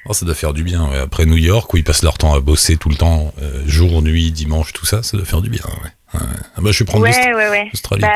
Oh, 0.06 0.14
ça 0.14 0.26
doit 0.26 0.34
faire 0.36 0.54
du 0.54 0.64
bien. 0.64 0.90
ouais. 0.90 0.98
Après 0.98 1.26
New 1.26 1.38
York, 1.38 1.72
où 1.74 1.78
ils 1.78 1.84
passent 1.84 2.04
leur 2.04 2.18
temps 2.18 2.34
à 2.34 2.40
bosser 2.40 2.78
tout 2.78 2.90
le 2.90 2.96
temps, 2.96 3.34
euh, 3.42 3.62
jour, 3.68 4.02
nuit, 4.02 4.32
dimanche, 4.32 4.74
tout 4.74 4.86
ça, 4.86 5.04
ça 5.04 5.16
doit 5.18 5.26
faire 5.26 5.42
du 5.42 5.50
bien. 5.50 5.62
Ouais. 5.66 6.20
Ouais. 6.20 6.26
Ah 6.58 6.62
bah, 6.62 6.72
je 6.72 6.80
vais 6.80 6.86
prendre 6.86 7.04
ouais 7.04 7.10
l'Aust- 7.12 7.28
ouais 7.36 7.50
ouais 7.50 7.70
l'Australie 7.72 8.02
bah 8.02 8.10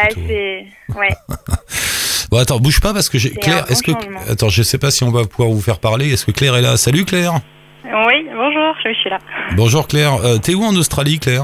ouais 1.00 1.10
Bon, 2.32 2.38
attends, 2.40 2.60
bouge 2.60 2.82
pas 2.82 2.92
parce 2.94 3.08
que 3.08 3.18
j'ai 3.20 3.30
Claire. 3.32 3.64
bon 3.66 3.72
Est-ce 3.72 3.84
que 3.84 3.92
attends, 4.32 4.50
je 4.50 4.64
sais 4.64 4.78
pas 4.80 4.90
si 4.92 5.04
on 5.04 5.12
va 5.12 5.26
pouvoir 5.26 5.50
vous 5.50 5.62
faire 5.62 5.80
parler. 5.80 6.12
Est-ce 6.12 6.26
que 6.26 6.32
Claire 6.32 6.56
est 6.56 6.62
là? 6.62 6.76
Salut 6.76 7.06
Claire. 7.06 7.34
Oui, 7.86 8.28
bonjour, 8.36 8.76
je 8.84 8.94
suis 9.00 9.10
là. 9.10 9.20
Bonjour 9.56 9.88
Claire. 9.88 10.16
Euh, 10.26 10.38
T'es 10.40 10.56
où 10.56 10.64
en 10.64 10.76
Australie, 10.76 11.20
Claire? 11.20 11.44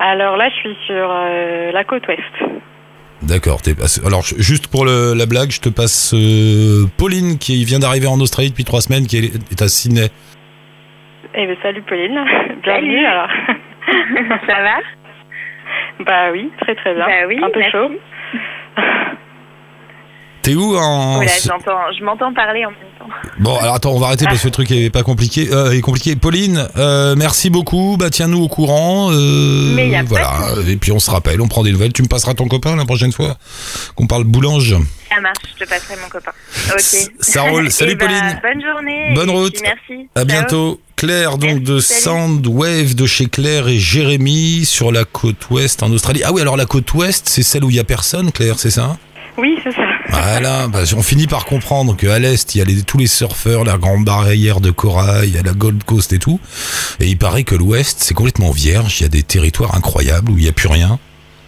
Alors 0.00 0.36
là, 0.36 0.48
je 0.50 0.54
suis 0.56 0.76
sur 0.86 1.08
euh, 1.10 1.70
la 1.72 1.84
côte 1.84 2.06
ouest. 2.08 2.20
D'accord. 3.22 3.62
t'es- 3.62 3.74
Alors 4.04 4.22
ju- 4.22 4.34
juste 4.38 4.66
pour 4.66 4.84
le- 4.84 5.14
la 5.16 5.26
blague, 5.26 5.50
je 5.50 5.60
te 5.60 5.68
passe 5.68 6.12
euh, 6.14 6.86
Pauline 6.98 7.38
qui 7.38 7.64
vient 7.64 7.78
d'arriver 7.78 8.06
en 8.08 8.18
Australie 8.20 8.50
depuis 8.50 8.64
trois 8.64 8.80
semaines, 8.80 9.06
qui 9.06 9.18
est, 9.18 9.34
est 9.52 9.62
à 9.62 9.68
Sydney. 9.68 10.08
Eh 11.34 11.46
ben, 11.46 11.56
salut 11.62 11.82
Pauline, 11.82 12.14
bienvenue 12.62 13.04
Salut. 13.04 13.06
alors. 13.06 13.28
ça 14.46 14.62
va? 14.62 14.76
Bah 16.04 16.30
oui, 16.32 16.50
très 16.60 16.74
très 16.74 16.94
bien. 16.94 17.06
Bah 17.06 17.12
oui, 17.28 17.38
Un 17.42 17.50
peu 17.50 17.60
merci. 17.60 17.72
chaud. 17.72 17.90
T'es 20.42 20.54
où 20.56 20.74
en 20.76 21.16
Voilà, 21.16 21.30
je 21.96 22.02
m'entends 22.04 22.32
parler 22.34 22.64
en 22.66 22.70
même 22.70 22.78
Bon, 23.38 23.56
alors 23.56 23.74
attends, 23.74 23.92
on 23.92 23.98
va 23.98 24.08
arrêter 24.08 24.24
parce 24.24 24.40
que 24.40 24.46
le 24.46 24.52
truc 24.52 24.70
est 24.70 24.90
pas 24.90 25.02
compliqué. 25.02 25.48
Euh, 25.52 25.72
est 25.72 25.80
compliqué. 25.80 26.16
Pauline, 26.16 26.68
euh, 26.76 27.14
merci 27.16 27.50
beaucoup. 27.50 27.96
Bah 27.98 28.10
tiens-nous 28.10 28.42
au 28.42 28.48
courant. 28.48 29.10
Euh, 29.12 29.72
Mais 29.74 29.88
y 29.88 29.94
a 29.94 29.98
pas 29.98 30.04
de 30.04 30.08
voilà. 30.08 30.30
Et 30.68 30.76
puis 30.76 30.92
on 30.92 30.98
se 30.98 31.10
rappelle, 31.10 31.40
on 31.40 31.48
prend 31.48 31.62
des 31.62 31.72
nouvelles. 31.72 31.92
Tu 31.92 32.02
me 32.02 32.08
passeras 32.08 32.34
ton 32.34 32.48
copain 32.48 32.76
la 32.76 32.84
prochaine 32.84 33.12
fois 33.12 33.36
qu'on 33.94 34.06
parle 34.06 34.24
boulange. 34.24 34.76
Ça 35.08 35.20
marche, 35.20 35.36
je 35.58 35.64
te 35.64 35.68
passerai 35.68 35.94
mon 36.02 36.08
copain. 36.08 36.32
Ok. 36.70 37.10
Ça 37.20 37.42
roule. 37.42 37.70
Salut 37.70 37.92
Eh 37.92 37.96
ben, 37.96 38.06
Pauline. 38.06 38.40
Bonne 38.42 38.62
journée. 38.62 39.14
Bonne 39.14 39.30
route. 39.30 39.56
Merci. 39.62 40.08
À 40.14 40.24
bientôt. 40.24 40.80
Claire, 40.96 41.36
donc 41.38 41.62
de. 41.62 41.80
Soundwave 41.80 42.94
de 42.94 43.06
chez 43.06 43.26
Claire 43.26 43.66
et 43.66 43.78
Jérémy 43.78 44.64
sur 44.64 44.92
la 44.92 45.04
côte 45.04 45.50
ouest 45.50 45.82
en 45.82 45.90
Australie. 45.90 46.22
Ah 46.24 46.32
oui, 46.32 46.40
alors 46.40 46.56
la 46.56 46.66
côte 46.66 46.92
ouest, 46.94 47.28
c'est 47.28 47.42
celle 47.42 47.64
où 47.64 47.70
il 47.70 47.76
y 47.76 47.80
a 47.80 47.84
personne, 47.84 48.30
Claire, 48.30 48.58
c'est 48.58 48.70
ça? 48.70 48.96
Oui, 49.36 49.58
c'est 49.64 49.72
ça. 49.72 49.82
Voilà, 50.08 50.68
bah, 50.68 50.80
on 50.96 51.02
finit 51.02 51.26
par 51.26 51.44
comprendre 51.44 51.96
qu'à 51.96 52.18
l'est, 52.18 52.54
il 52.54 52.58
y 52.58 52.60
a 52.60 52.64
les- 52.64 52.82
tous 52.82 52.98
les 52.98 53.06
surfeurs, 53.06 53.64
la 53.64 53.78
grande 53.78 54.04
barrière 54.04 54.60
de 54.60 54.70
corail, 54.70 55.28
il 55.28 55.34
y 55.34 55.38
a 55.38 55.42
la 55.42 55.52
Gold 55.52 55.84
Coast 55.84 56.12
et 56.12 56.18
tout. 56.18 56.38
Et 57.00 57.06
il 57.06 57.16
paraît 57.18 57.44
que 57.44 57.54
l'ouest, 57.54 57.98
c'est 58.00 58.14
complètement 58.14 58.50
vierge, 58.50 59.00
il 59.00 59.04
y 59.04 59.06
a 59.06 59.08
des 59.08 59.22
territoires 59.22 59.74
incroyables 59.74 60.30
où 60.30 60.36
il 60.38 60.42
n'y 60.44 60.48
a 60.48 60.52
plus 60.52 60.68
rien. 60.68 60.98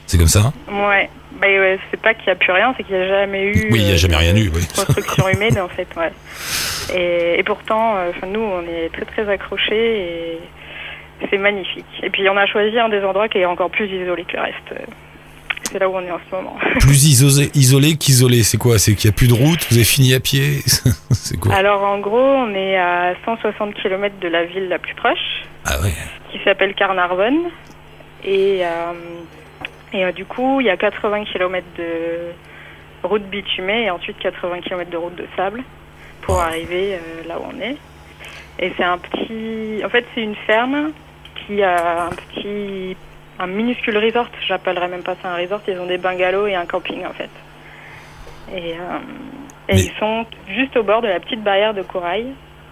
C'est 0.06 0.18
comme 0.18 0.28
ça 0.28 0.52
Ouais. 0.68 1.11
Bah 1.40 1.49
ouais, 1.49 1.78
c'est 1.90 2.00
pas 2.00 2.14
qu'il 2.14 2.26
n'y 2.26 2.32
a 2.32 2.37
plus 2.37 2.52
rien, 2.52 2.73
c'est 2.76 2.84
qu'il 2.84 2.94
n'y 2.94 3.02
a 3.02 3.08
jamais 3.08 3.42
eu. 3.42 3.68
Oui, 3.73 3.80
il 3.80 3.84
n'y 3.84 3.90
a 3.90 3.94
euh, 3.94 3.96
jamais 3.96 4.16
rien 4.16 4.37
eu, 4.37 4.50
oui. 4.54 4.62
Construction 4.76 5.28
humaine 5.28 5.58
en 5.58 5.68
fait, 5.68 5.88
ouais. 5.96 6.12
Et, 6.96 7.40
et 7.40 7.42
pourtant, 7.42 7.96
euh, 7.96 8.12
nous, 8.28 8.40
on 8.40 8.62
est 8.62 8.88
très 8.92 9.04
très 9.04 9.28
accrochés 9.30 9.99
et 9.99 10.38
c'est 11.30 11.38
magnifique. 11.38 11.84
Et 12.04 12.11
puis 12.11 12.28
on 12.28 12.37
a 12.37 12.46
choisi 12.46 12.78
un 12.78 12.88
des 12.88 13.02
endroits 13.02 13.28
qui 13.28 13.38
est 13.38 13.46
encore 13.46 13.68
plus 13.70 13.87
isolé 13.88 14.25
que 14.25 14.37
le 14.37 14.42
reste. 14.42 14.80
C'est 15.71 15.78
là 15.78 15.88
où 15.88 15.94
on 15.97 16.00
est 16.02 16.11
en 16.11 16.21
ce 16.30 16.35
moment. 16.35 16.56
Plus 16.80 17.06
isolé, 17.06 17.50
isolé 17.54 17.97
qu'isolé, 17.97 18.42
c'est 18.42 18.59
quoi? 18.59 18.78
C'est 18.78 18.94
qu'il 18.94 19.09
n'y 19.09 19.14
a 19.14 19.16
plus 19.16 19.28
de 19.28 19.35
route, 19.35 19.66
vous 19.71 19.76
avez 19.76 19.85
fini 19.85 20.14
à 20.14 20.21
pied? 20.21 20.61
C'est 21.11 21.38
quoi? 21.38 21.54
Alors 21.54 21.83
en 21.83 21.99
gros, 21.99 22.18
on 22.18 22.54
est 22.54 22.76
à 22.76 23.14
160 23.25 23.75
km 23.75 24.14
de 24.21 24.28
la 24.28 24.44
ville 24.44 24.68
la 24.68 24.78
plus 24.78 24.94
proche. 24.94 25.44
Ah 25.64 25.80
ouais. 25.80 25.94
qui 26.30 26.38
s'appelle 26.44 26.75
Carnarvon. 26.75 27.50
Et, 28.25 28.61
euh, 28.62 28.92
et 29.92 30.04
euh, 30.04 30.12
du 30.12 30.25
coup, 30.25 30.61
il 30.61 30.66
y 30.66 30.71
a 30.71 30.76
80 30.76 31.25
km 31.25 31.66
de 31.78 32.33
route 33.02 33.23
bitumée 33.25 33.85
et 33.85 33.90
ensuite 33.90 34.18
80 34.18 34.61
km 34.62 34.90
de 34.90 34.97
route 34.97 35.14
de 35.14 35.26
sable 35.37 35.62
pour 36.23 36.40
arriver 36.40 36.94
euh, 36.94 37.28
là 37.28 37.38
où 37.38 37.44
on 37.54 37.61
est. 37.61 37.76
Et 38.59 38.73
c'est 38.76 38.85
un 38.85 38.99
petit. 38.99 39.85
En 39.85 39.88
fait, 39.88 40.04
c'est 40.14 40.23
une 40.23 40.37
ferme 40.47 40.92
qui 41.47 41.62
a 41.62 42.06
un 42.06 42.11
petit. 42.11 42.97
Un 43.38 43.47
minuscule 43.47 43.99
resort, 43.99 44.29
j'appellerais 44.47 44.88
même 44.88 45.03
pas 45.03 45.17
ça 45.23 45.31
un 45.31 45.37
resort, 45.37 45.61
ils 45.67 45.79
ont 45.79 45.87
des 45.87 45.99
bungalows 45.99 46.47
et 46.47 46.55
un 46.55 46.67
camping 46.67 47.05
en 47.05 47.12
fait. 47.12 47.31
Et, 48.55 48.73
euh, 48.75 48.99
et 49.69 49.75
Mais- 49.75 49.81
ils 49.83 49.93
sont 49.99 50.25
juste 50.49 50.76
au 50.76 50.83
bord 50.83 51.03
de 51.03 51.09
la 51.09 51.19
petite 51.21 51.43
barrière 51.43 51.75
de 51.75 51.83
corail 51.83 52.26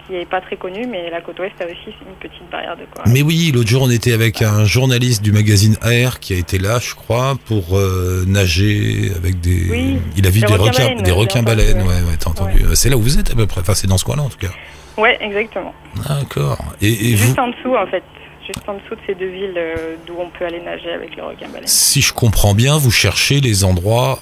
qui 0.07 0.16
est 0.16 0.25
pas 0.28 0.40
très 0.40 0.57
connu, 0.57 0.87
mais 0.87 1.11
la 1.11 1.21
côte 1.21 1.38
ouest 1.38 1.54
a 1.61 1.64
aussi 1.64 1.95
une 2.07 2.14
petite 2.21 2.49
barrière 2.50 2.76
de 2.76 2.85
corail. 2.92 3.12
Mais 3.12 3.23
oui, 3.23 3.52
l'autre 3.54 3.69
jour, 3.69 3.83
on 3.83 3.90
était 3.90 4.12
avec 4.12 4.42
un 4.42 4.64
journaliste 4.64 5.23
du 5.23 5.31
magazine 5.33 5.76
Air 5.85 6.19
qui 6.21 6.35
a 6.35 6.37
été 6.37 6.59
là, 6.59 6.78
je 6.81 6.95
crois, 6.95 7.37
pour 7.47 7.76
euh, 7.78 8.25
nager 8.26 9.12
avec 9.16 9.40
des. 9.40 9.69
Oui, 9.71 9.99
il 10.16 10.26
a 10.26 10.31
vu 10.31 10.40
des 10.40 10.47
requins 10.47 10.71
baleines, 10.73 11.02
des 11.02 11.11
requins 11.12 11.42
baleines. 11.42 11.83
ouais. 11.83 11.87
Ouais, 12.02 12.16
t'as 12.19 12.31
entendu. 12.31 12.62
C'est 12.75 12.90
là 12.90 12.97
où 12.97 13.00
vous 13.00 13.19
êtes 13.19 13.31
à 13.31 13.35
peu 13.37 13.47
près. 13.47 13.61
Enfin, 13.61 13.75
c'est 13.75 13.87
dans 13.87 13.99
ce 13.99 14.04
coin-là 14.04 14.23
en 14.23 14.28
tout 14.28 14.38
cas. 14.38 14.52
Ouais, 14.99 15.16
exactement. 15.21 15.73
D'accord. 16.09 16.59
Et, 16.83 17.11
et 17.11 17.14
vous, 17.14 17.25
Juste 17.26 17.38
en 17.38 17.49
dessous, 17.49 17.75
en 17.76 17.87
fait. 17.87 18.02
Juste 18.46 18.68
en 18.68 18.75
dessous 18.75 18.94
de 18.96 19.00
ces 19.06 19.14
deux 19.14 19.28
villes 19.28 19.54
euh, 19.56 19.96
d'où 20.06 20.14
on 20.18 20.28
peut 20.30 20.44
aller 20.44 20.61
nager 20.61 20.92
avec 20.92 21.16
le 21.16 21.25
requin 21.25 21.49
baleine. 21.49 21.66
si 21.66 22.00
je 22.00 22.12
comprends 22.12 22.54
bien, 22.54 22.76
vous 22.76 22.90
cherchez 22.90 23.40
les 23.40 23.64
endroits 23.64 24.18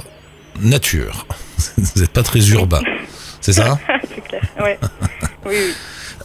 nature. 0.61 1.27
vous 1.79 2.01
n'êtes 2.01 2.13
pas 2.13 2.23
très 2.23 2.47
urbain. 2.51 2.81
C'est 3.41 3.55
ça? 3.55 3.79
C'est 4.15 4.21
clair. 4.21 4.43
Ouais. 4.61 4.79
oui, 5.47 5.55
oui. 5.55 5.75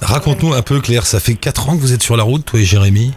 Raconte-nous 0.01 0.53
un 0.53 0.61
peu, 0.61 0.81
Claire. 0.81 1.05
Ça 1.05 1.19
fait 1.19 1.35
4 1.35 1.69
ans 1.69 1.75
que 1.77 1.81
vous 1.81 1.93
êtes 1.93 2.03
sur 2.03 2.17
la 2.17 2.23
route, 2.23 2.45
toi 2.45 2.59
et 2.59 2.63
Jérémy? 2.63 3.13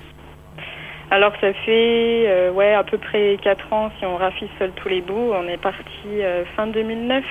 Alors 1.11 1.33
ça 1.41 1.53
fait 1.65 2.25
euh, 2.29 2.51
ouais 2.53 2.75
à 2.75 2.85
peu 2.85 2.99
près 2.99 3.39
4 3.43 3.73
ans 3.73 3.91
si 3.99 4.05
on 4.05 4.17
rafistole 4.17 4.73
tous 4.77 4.89
les 4.89 5.01
bouts. 5.01 5.33
On 5.33 5.49
est 5.49 5.57
parti 5.57 6.07
euh, 6.07 6.45
fin 6.55 6.67
2009 6.67 7.25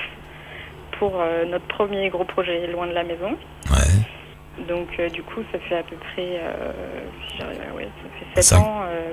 pour 0.97 1.13
euh, 1.21 1.45
notre 1.45 1.65
premier 1.67 2.09
gros 2.09 2.23
projet 2.23 2.65
loin 2.67 2.87
de 2.87 2.93
la 2.93 3.03
maison. 3.03 3.37
Donc 4.67 4.87
euh, 4.99 5.09
du 5.09 5.21
coup 5.23 5.41
ça 5.51 5.59
fait 5.59 5.77
à 5.77 5.83
peu 5.83 5.95
près 5.95 6.39
euh, 6.41 6.71
si 7.29 7.41
ouais, 7.75 7.89
ça 8.03 8.09
fait 8.19 8.41
7 8.41 8.43
Cinq. 8.43 8.59
ans 8.59 8.81
euh, 8.85 9.11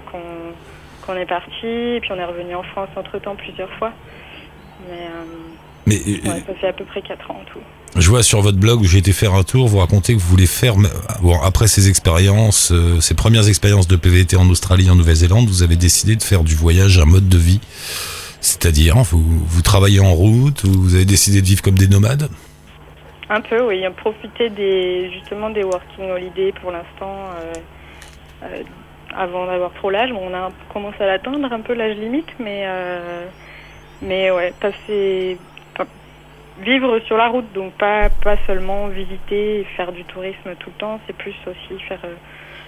qu'on 1.06 1.14
est 1.16 1.26
parti 1.26 1.66
et 1.66 1.98
puis 2.00 2.10
on 2.12 2.16
est 2.18 2.24
revenu 2.24 2.54
en 2.54 2.62
France 2.62 2.88
entre 2.96 3.18
temps 3.18 3.36
plusieurs 3.36 3.70
fois. 3.78 3.92
Mais 4.88 4.96
euh, 5.06 5.24
Mais 5.86 5.96
euh, 5.96 6.30
ouais, 6.30 6.42
ça 6.46 6.54
fait 6.60 6.68
à 6.68 6.72
peu 6.72 6.84
près 6.84 7.02
4 7.02 7.30
ans 7.30 7.40
en 7.42 7.44
tout. 7.52 7.60
je 8.00 8.08
vois 8.08 8.22
sur 8.22 8.40
votre 8.40 8.56
blog 8.58 8.80
où 8.80 8.84
j'ai 8.84 8.98
été 8.98 9.12
faire 9.12 9.34
un 9.34 9.42
tour, 9.44 9.68
vous 9.68 9.78
racontez 9.78 10.14
que 10.14 10.18
vous 10.18 10.28
voulez 10.28 10.46
faire, 10.46 10.74
bon, 11.22 11.40
après 11.42 11.68
ces 11.68 11.88
expériences, 11.90 12.72
euh, 12.72 13.00
ces 13.00 13.14
premières 13.14 13.48
expériences 13.48 13.86
de 13.86 13.96
PVT 13.96 14.36
en 14.36 14.48
Australie, 14.48 14.88
en 14.90 14.94
Nouvelle-Zélande, 14.96 15.46
vous 15.48 15.62
avez 15.62 15.76
décidé 15.76 16.16
de 16.16 16.22
faire 16.22 16.42
du 16.42 16.54
voyage 16.54 16.98
un 16.98 17.04
mode 17.04 17.28
de 17.28 17.38
vie. 17.38 17.60
C'est-à-dire, 18.40 18.96
vous, 19.04 19.22
vous 19.46 19.62
travaillez 19.62 20.00
en 20.00 20.12
route, 20.12 20.64
vous 20.66 20.94
avez 20.94 21.04
décidé 21.06 21.40
de 21.40 21.46
vivre 21.46 21.62
comme 21.62 21.78
des 21.78 21.88
nomades? 21.88 22.28
Un 23.30 23.40
peu, 23.40 23.62
oui. 23.62 23.84
Profiter 23.96 24.50
des, 24.50 25.10
justement 25.10 25.50
des 25.50 25.64
working 25.64 26.10
holidays 26.10 26.52
pour 26.60 26.70
l'instant, 26.70 27.30
euh, 27.38 27.52
euh, 28.44 28.62
avant 29.14 29.46
d'avoir 29.46 29.72
trop 29.72 29.90
l'âge. 29.90 30.10
Bon, 30.10 30.30
on 30.30 30.34
a 30.34 30.50
commencé 30.72 31.02
à 31.02 31.06
l'atteindre 31.06 31.50
un 31.50 31.60
peu 31.60 31.72
l'âge 31.72 31.96
limite, 31.96 32.28
mais, 32.38 32.64
euh, 32.66 33.26
mais 34.02 34.30
ouais, 34.30 34.52
passer, 34.60 35.38
vivre 36.60 36.98
sur 37.00 37.16
la 37.16 37.28
route, 37.28 37.50
donc 37.54 37.72
pas, 37.74 38.10
pas 38.22 38.36
seulement 38.46 38.88
visiter 38.88 39.60
et 39.60 39.64
faire 39.76 39.92
du 39.92 40.04
tourisme 40.04 40.54
tout 40.58 40.70
le 40.70 40.78
temps, 40.78 41.00
c'est 41.06 41.16
plus 41.16 41.34
aussi 41.46 41.80
faire 41.82 42.00
euh, 42.04 42.14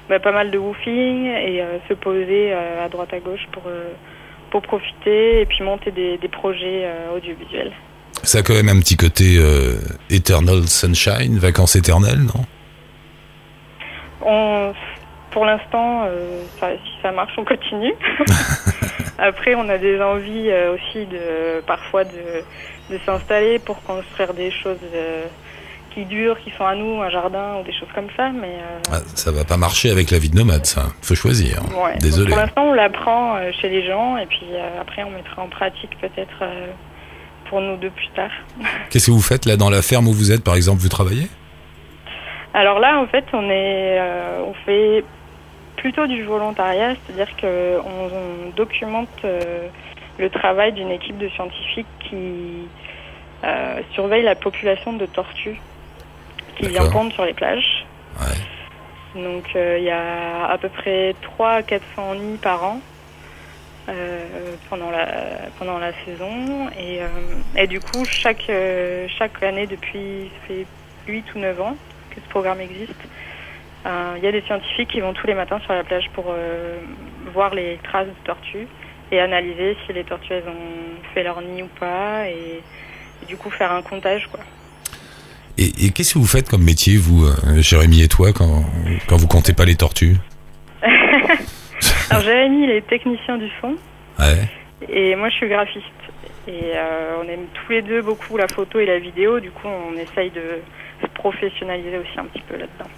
bah, 0.09 0.21
pas 0.21 0.33
mal 0.33 0.51
de 0.51 0.59
woofing 0.59 1.27
et 1.27 1.63
se 1.89 1.95
poser 1.95 2.53
à 2.53 2.89
droite 2.89 3.13
à 3.13 3.19
gauche 3.21 3.47
pour, 3.53 3.65
pour 4.51 4.63
profiter 4.63 5.43
et 5.43 5.47
puis 5.47 5.63
monter 5.63 5.91
des, 5.91 6.17
des 6.17 6.29
projets 6.29 6.89
audiovisuels. 7.15 7.73
Ça 8.27 8.39
a 8.39 8.43
quand 8.43 8.55
même 8.55 8.69
un 8.69 8.81
petit 8.81 8.97
côté 8.97 9.37
euh, 9.39 9.77
Eternal 10.11 10.67
Sunshine, 10.67 11.39
vacances 11.39 11.77
éternelles, 11.77 12.19
non? 12.23 12.45
On, 14.23 14.73
pour 15.31 15.45
l'instant, 15.45 16.05
euh, 16.07 16.43
ça- 16.59 16.73
si 16.73 16.91
ça 17.03 17.13
marche, 17.13 17.33
on 17.39 17.45
continue. 17.45 17.95
Après, 19.19 19.55
on 19.55 19.69
a 19.69 19.79
des 19.79 20.01
envies 20.01 20.51
euh, 20.51 20.75
aussi 20.75 21.07
de 21.07 21.61
parfois 21.67 22.05
de, 22.05 22.11
de 22.91 22.99
s'installer 23.07 23.59
pour 23.61 23.81
construire 23.83 24.35
des 24.35 24.51
choses 24.51 24.79
qui 25.95 26.05
durent, 26.05 26.39
qui 26.43 26.51
sont 26.59 26.67
à 26.67 26.75
nous, 26.75 27.01
un 27.01 27.09
jardin 27.11 27.59
ou 27.61 27.65
des 27.65 27.73
choses 27.73 27.89
comme 27.95 28.09
ça. 28.17 28.31
Mais 28.31 28.57
Ah, 28.91 28.99
Ça 29.15 29.31
va 29.31 29.45
pas 29.45 29.57
marcher 29.57 29.91
avec 29.91 30.11
la 30.11 30.19
vie 30.19 30.29
de 30.31 30.37
nomade, 30.37 30.67
ça. 30.67 30.87
Faut 31.01 31.15
choisir. 31.15 31.63
ouais. 31.83 31.93
Donc, 31.93 32.03
Désolé. 32.03 32.29
pour 32.31 32.39
l'instant, 32.39 32.65
on 32.65 32.73
l'apprend 32.75 33.39
chez 33.61 33.69
les 33.69 33.87
gens 33.87 34.17
et 34.19 34.27
puis 34.27 34.47
après, 34.81 35.05
on 35.05 35.11
mettra 35.11 35.43
en 35.43 35.49
pratique 35.49 35.97
peut-être 36.01 36.43
pour 37.49 37.61
nous 37.61 37.77
deux 37.77 37.91
plus 37.91 38.09
tard. 38.15 38.31
Qu'est-ce 38.91 39.07
que 39.07 39.11
vous 39.11 39.23
faites 39.23 39.47
là 39.47 39.57
dans 39.57 39.71
la 39.71 39.83
ferme 39.83 40.09
où 40.09 40.13
vous 40.13 40.33
êtes, 40.33 40.45
par 40.45 40.55
exemple? 40.55 40.81
Vous 40.81 40.89
travaillez? 40.89 41.29
Alors 42.55 42.79
là, 42.79 42.99
en 42.99 43.07
fait, 43.07 43.25
on 43.33 43.51
est, 43.51 43.99
euh, 43.99 44.43
on 44.47 44.55
fait 44.65 45.05
plutôt 45.77 46.07
du 46.07 46.23
volontariat, 46.23 46.95
c'est-à-dire 46.95 47.35
que 47.37 47.79
on, 47.81 48.51
documente 48.57 49.09
euh, 49.25 49.69
le 50.19 50.31
travail 50.31 50.73
d'une 50.73 50.91
équipe 50.91 51.19
de 51.19 51.29
scientifiques 51.29 51.87
qui 52.09 52.67
euh, 53.45 53.81
surveille 53.93 54.23
la 54.23 54.35
population 54.35 54.95
de 54.95 55.05
tortues 55.05 55.61
qui 56.57 56.69
vient 56.69 56.89
pondre 56.89 57.13
sur 57.13 57.27
les 57.27 57.35
plages. 57.35 57.85
Ouais. 58.19 59.23
Donc 59.23 59.45
il 59.55 59.85
y 59.85 59.91
a 59.91 60.47
à 60.47 60.57
peu 60.57 60.71
près 60.71 61.15
3 61.21 61.51
à 61.51 61.63
400 61.63 62.15
nids 62.15 62.39
par 62.39 62.65
an 62.65 62.81
pendant, 64.69 64.91
la, 64.91 65.07
pendant 65.59 65.79
la 65.79 65.93
saison. 66.05 66.69
Et, 66.79 67.03
euh, 67.03 67.07
et 67.57 67.67
du 67.67 67.81
coup, 67.81 68.05
chaque, 68.05 68.49
euh, 68.51 69.07
chaque 69.19 69.43
année, 69.43 69.67
depuis 69.67 70.31
fait 70.47 70.67
8 71.07 71.35
ou 71.35 71.39
9 71.39 71.61
ans 71.61 71.77
que 72.11 72.17
ce 72.17 72.29
programme 72.29 72.61
existe, 72.61 72.95
euh, 73.87 74.15
il 74.17 74.25
y 74.25 74.27
a 74.27 74.33
des 74.33 74.43
scientifiques 74.43 74.89
qui 74.89 75.01
vont 75.01 75.13
tous 75.13 75.27
les 75.27 75.35
matins 75.35 75.61
sur 75.61 75.73
la 75.73 75.85
plage 75.85 76.11
pour 76.13 76.27
euh, 76.29 76.79
voir 77.33 77.55
les 77.55 77.79
traces 77.85 78.09
de 78.09 78.25
tortues 78.25 78.67
et 79.13 79.21
analyser 79.21 79.77
si 79.87 79.93
les 79.93 80.03
tortues 80.03 80.33
elles 80.33 80.49
ont 80.49 81.13
fait 81.15 81.23
leur 81.23 81.41
nid 81.41 81.63
ou 81.63 81.69
pas 81.79 82.29
et, 82.29 82.63
du 83.29 83.37
coup 83.37 83.51
faire 83.51 83.73
un 83.73 83.83
comptage 83.83 84.27
quoi. 84.31 84.41
Et, 85.57 85.87
et 85.87 85.91
qu'est-ce 85.91 86.15
que 86.15 86.19
vous 86.19 86.27
faites 86.27 86.49
comme 86.49 86.63
métier, 86.63 86.97
vous, 86.97 87.25
euh, 87.25 87.63
Jérémy 87.63 88.03
et 88.03 88.09
toi, 88.09 88.33
quand, 88.33 88.65
quand 89.07 89.17
vous 89.17 89.27
comptez 89.27 89.53
pas 89.53 89.65
les 89.65 89.77
tortues? 89.77 90.17
Alors 92.11 92.23
Jérémy 92.23 92.65
il 92.65 92.71
est 92.71 92.87
technicien 92.87 93.37
du 93.39 93.49
son 93.61 93.75
Ouais. 94.19 94.49
et 94.89 95.15
moi 95.17 95.29
je 95.29 95.35
suis 95.35 95.49
graphiste 95.49 95.85
et 96.49 96.73
euh, 96.75 97.17
on 97.23 97.29
aime 97.29 97.47
tous 97.55 97.73
les 97.73 97.83
deux 97.83 98.01
beaucoup 98.03 98.37
la 98.37 98.49
photo 98.49 98.79
et 98.79 98.87
la 98.87 98.99
vidéo 98.99 99.41
du 99.41 99.51
coup 99.51 99.69
on 99.69 99.95
essaye 99.99 100.31
de 100.31 100.61
se 101.03 101.07
professionnaliser 101.09 101.99
aussi 101.99 102.19
un 102.19 102.25
petit 102.25 102.43
peu 102.49 102.55
là-dedans. 102.57 102.91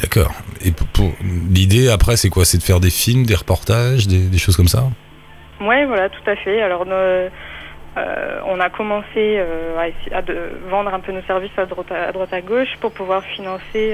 D'accord. 0.00 0.32
Et 0.64 0.70
pour, 0.70 0.86
pour- 0.88 1.12
l'idée 1.52 1.90
après, 1.90 2.16
c'est 2.16 2.30
quoi? 2.30 2.44
C'est 2.44 2.56
de 2.58 2.62
faire 2.62 2.80
des 2.80 2.90
films, 2.90 3.24
des 3.26 3.34
reportages, 3.34 4.06
des, 4.06 4.26
des 4.28 4.38
choses 4.38 4.56
comme 4.56 4.68
ça? 4.68 4.84
Ouais, 5.60 5.84
voilà, 5.84 6.08
tout 6.08 6.22
à 6.30 6.34
fait. 6.36 6.62
Alors, 6.62 6.86
nos- 6.86 6.94
euh, 6.94 7.28
on 8.46 8.58
a 8.60 8.70
commencé 8.70 9.06
euh, 9.16 9.76
à, 9.78 9.88
essayer- 9.88 10.14
à 10.14 10.22
de- 10.22 10.50
vendre 10.70 10.94
un 10.94 11.00
peu 11.00 11.12
nos 11.12 11.20
services 11.22 11.50
à 11.58 11.66
droite 11.66 11.90
à, 11.92 12.04
à 12.08 12.12
droite 12.12 12.32
à 12.32 12.40
gauche 12.40 12.74
pour 12.80 12.92
pouvoir 12.92 13.22
financer 13.24 13.92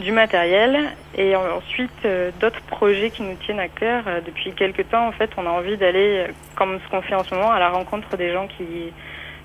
du 0.00 0.12
matériel 0.12 0.78
et 1.16 1.36
en- 1.36 1.56
ensuite 1.56 1.90
euh, 2.04 2.30
d'autres 2.40 2.60
projets 2.62 3.10
qui 3.10 3.22
nous 3.22 3.34
tiennent 3.36 3.60
à 3.60 3.68
cœur. 3.68 4.04
Euh, 4.06 4.20
depuis 4.24 4.52
quelques 4.52 4.88
temps, 4.88 5.06
en 5.06 5.12
fait, 5.12 5.30
on 5.36 5.46
a 5.46 5.50
envie 5.50 5.76
d'aller, 5.76 6.26
euh, 6.28 6.32
comme 6.56 6.78
ce 6.84 6.90
qu'on 6.90 7.02
fait 7.02 7.14
en 7.14 7.24
ce 7.24 7.34
moment, 7.34 7.52
à 7.52 7.58
la 7.58 7.68
rencontre 7.70 8.16
des 8.16 8.32
gens 8.32 8.46
qui 8.46 8.92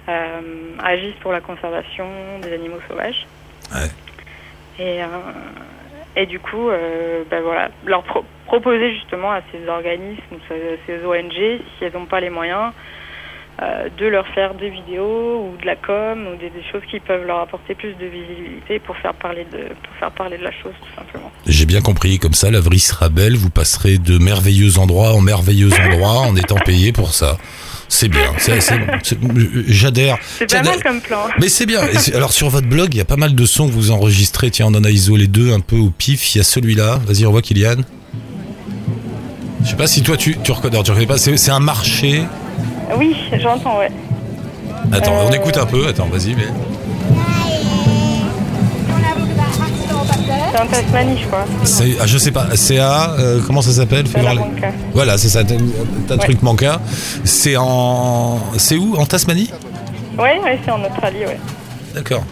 euh, 0.10 0.42
agissent 0.84 1.20
pour 1.22 1.32
la 1.32 1.42
conservation 1.42 2.06
des 2.42 2.54
animaux 2.54 2.80
sauvages. 2.88 3.26
Ouais. 3.74 3.90
Et, 4.80 5.02
euh, 5.04 5.08
et 6.16 6.26
du 6.26 6.40
coup, 6.40 6.70
ben 7.30 7.42
voilà, 7.42 7.70
leur 7.86 8.04
pro- 8.04 8.26
proposer 8.46 8.94
justement 8.94 9.32
à 9.32 9.42
ces 9.52 9.68
organismes, 9.68 10.38
ces 10.88 11.06
ONG, 11.06 11.32
si 11.34 11.84
elles 11.84 11.94
n'ont 11.94 12.06
pas 12.06 12.20
les 12.20 12.30
moyens, 12.30 12.72
euh, 13.62 13.88
de 13.98 14.06
leur 14.06 14.28
faire 14.36 14.54
des 14.54 14.70
vidéos 14.70 15.46
ou 15.46 15.62
de 15.62 15.66
la 15.66 15.78
com 15.78 16.28
ou 16.28 16.36
des, 16.36 16.50
des 16.50 16.64
choses 16.72 16.82
qui 16.92 17.00
peuvent 17.00 17.26
leur 17.26 17.40
apporter 17.40 17.74
plus 17.74 17.94
de 17.94 18.06
visibilité 18.06 18.80
pour 18.80 18.98
faire 18.98 19.14
parler 19.14 19.46
de, 19.50 19.70
pour 19.70 19.96
faire 19.98 20.12
parler 20.12 20.38
de 20.38 20.44
la 20.44 20.52
chose 20.52 20.74
tout 20.82 20.96
simplement. 20.96 21.32
J'ai 21.48 21.66
bien 21.66 21.80
compris. 21.82 22.20
Comme 22.20 22.34
ça, 22.34 22.52
la 22.52 22.60
vrille 22.60 22.80
sera 22.80 23.08
belle. 23.08 23.38
Vous 23.38 23.50
passerez 23.50 23.98
de 23.98 24.18
merveilleux 24.18 24.78
endroits 24.78 25.14
en 25.14 25.22
merveilleux 25.22 25.70
endroits 25.74 26.20
en 26.20 26.36
étant 26.36 26.58
payé 26.66 26.92
pour 26.92 27.14
ça. 27.14 27.38
C'est 27.88 28.10
bien. 28.10 28.34
J'adhère. 29.68 30.18
C'est 30.38 30.52
pas 30.52 30.64
mal 30.64 30.84
comme 30.84 31.00
plan. 31.00 31.28
Mais 31.40 31.48
c'est 31.48 31.66
bien. 31.66 31.80
Alors 32.14 32.34
sur 32.34 32.50
votre 32.50 32.68
blog, 32.68 32.90
il 32.94 32.98
y 32.98 33.02
a 33.02 33.06
pas 33.06 33.16
mal 33.16 33.36
de 33.36 33.46
sons 33.46 33.68
que 33.68 33.74
vous 33.74 33.92
enregistrez. 33.92 34.52
Tiens, 34.52 34.66
on 34.68 34.76
en 34.76 34.84
a 34.84 34.90
isolé 34.90 35.28
deux 35.28 35.54
un 35.54 35.62
peu 35.62 35.78
au 35.78 35.92
pif. 35.92 36.36
Il 36.36 36.40
y 36.40 36.42
a 36.42 36.44
celui-là. 36.44 37.00
Vas-y, 37.06 37.26
revois 37.26 37.42
Kylian. 37.42 37.84
Je 39.64 39.70
sais 39.70 39.78
pas 39.78 39.88
si 39.88 40.04
toi 40.04 40.18
tu, 40.18 40.36
tu 40.44 40.52
reconnais. 40.52 40.84
Tu 40.84 40.92
reconnais 40.92 41.08
pas. 41.08 41.18
C'est 41.18 41.52
un 41.52 41.60
marché. 41.60 42.24
Oui, 42.98 43.16
j'entends, 43.40 43.80
ouais. 43.80 43.90
Attends, 44.92 45.14
on 45.26 45.32
Euh. 45.32 45.36
écoute 45.36 45.58
un 45.58 45.66
peu. 45.66 45.88
Attends, 45.88 46.06
vas-y. 46.08 46.36
Mais... 46.36 46.44
C'est 50.52 50.62
en 50.62 50.68
Tasmanie, 50.68 51.18
je 51.22 51.28
crois. 51.28 51.46
C'est- 51.64 51.98
ah, 52.02 52.06
je 52.06 52.18
sais 52.18 52.32
pas. 52.32 52.56
CA. 52.56 53.12
euh, 53.20 53.40
comment 53.46 53.62
ça 53.62 53.72
s'appelle? 53.72 54.06
C'est 54.08 54.22
la 54.22 54.34
les- 54.34 54.40
banca. 54.40 54.72
Voilà, 54.94 55.18
c'est 55.18 55.28
ça. 55.30 55.44
T'as 55.44 55.56
t'as 56.08 56.14
Ouais. 56.16 56.20
truc 56.22 56.42
manqua. 56.42 56.80
C'est 57.24 57.58
en. 57.58 58.40
C'est 58.58 58.78
où? 58.78 58.96
En 58.96 59.06
Tasmanie? 59.06 59.52
Ouais, 60.18 60.40
ouais, 60.44 60.60
c'est 60.64 60.72
en 60.72 60.82
Australie, 60.84 61.26
ouais. 61.26 61.38
D'accord. 61.94 62.24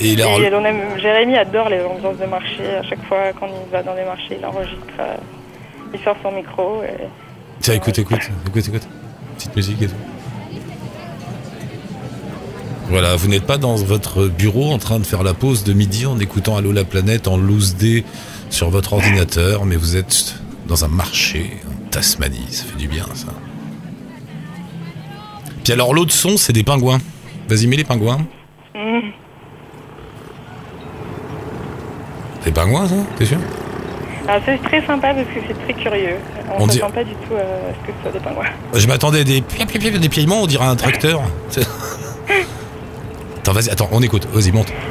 Et 0.00 0.12
il 0.12 0.22
a. 0.22 0.26
Et 0.38 0.52
on 0.54 0.64
aime, 0.64 0.98
Jérémy 1.00 1.36
adore 1.36 1.68
les 1.68 1.80
ambiances 1.84 2.18
de 2.18 2.26
marché. 2.26 2.62
À 2.80 2.82
chaque 2.82 3.04
fois, 3.06 3.18
quand 3.38 3.46
il 3.46 3.70
va 3.72 3.82
dans 3.82 3.94
des 3.94 4.04
marchés, 4.04 4.36
il 4.40 4.44
enregistre. 4.44 4.76
euh, 4.98 5.14
il 5.94 6.00
sort 6.00 6.16
son 6.22 6.32
micro. 6.32 6.82
Et... 6.82 7.06
Tiens, 7.60 7.74
écoute, 7.74 7.98
écoute, 7.98 8.30
écoute, 8.46 8.68
écoute. 8.68 8.88
Petite 9.36 9.56
musique 9.56 9.82
et 9.82 9.88
tout. 9.88 9.94
Voilà, 12.88 13.16
vous 13.16 13.28
n'êtes 13.28 13.46
pas 13.46 13.58
dans 13.58 13.76
votre 13.76 14.26
bureau 14.26 14.72
en 14.72 14.78
train 14.78 14.98
de 14.98 15.04
faire 15.04 15.22
la 15.22 15.34
pause 15.34 15.62
de 15.62 15.72
midi 15.72 16.06
en 16.06 16.18
écoutant 16.18 16.56
Allô 16.56 16.72
la 16.72 16.84
planète 16.84 17.28
en 17.28 17.36
loose 17.36 17.76
day 17.76 18.04
sur 18.48 18.70
votre 18.70 18.94
ordinateur, 18.94 19.64
mais 19.64 19.76
vous 19.76 19.96
êtes 19.96 20.34
dans 20.66 20.84
un 20.84 20.88
marché 20.88 21.58
en 21.68 21.90
Tasmanie. 21.90 22.46
Ça 22.50 22.64
fait 22.64 22.78
du 22.78 22.88
bien, 22.88 23.04
ça. 23.14 23.28
Puis 25.62 25.72
alors, 25.72 25.94
l'autre 25.94 26.12
son, 26.12 26.36
c'est 26.36 26.52
des 26.52 26.64
pingouins. 26.64 26.98
Vas-y, 27.48 27.66
mets 27.66 27.76
les 27.76 27.84
pingouins. 27.84 28.26
Mm. 28.74 29.10
Des 32.44 32.52
pingouins, 32.52 32.88
ça 32.88 32.96
T'es 33.16 33.26
sûr? 33.26 33.38
C'est 34.44 34.62
très 34.62 34.84
sympa 34.86 35.14
parce 35.14 35.26
que 35.26 35.40
c'est 35.48 35.64
très 35.64 35.72
curieux. 35.82 36.16
On 36.58 36.66
ne 36.66 36.70
dit- 36.70 36.78
s'attend 36.78 36.90
pas 36.92 37.04
du 37.04 37.12
tout 37.14 37.34
à 37.34 37.72
ce 37.74 37.86
que 37.86 37.92
ce 37.96 38.02
soit 38.02 38.12
des 38.12 38.20
pingouins. 38.20 38.44
Je 38.74 38.86
m'attendais 38.86 39.20
à 39.20 39.24
des, 39.24 39.40
des 39.98 40.08
piaillements, 40.08 40.42
on 40.42 40.46
dirait 40.46 40.66
un 40.66 40.76
tracteur. 40.76 41.22
Attends, 43.38 43.52
vas-y, 43.52 43.70
attends, 43.70 43.88
on 43.92 44.02
écoute. 44.02 44.26
Vas-y, 44.32 44.52
monte. 44.52 44.72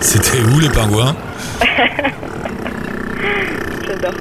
C'était 0.00 0.40
où 0.42 0.58
les 0.58 0.68
pingouins? 0.70 1.14
J'adore. 3.86 4.14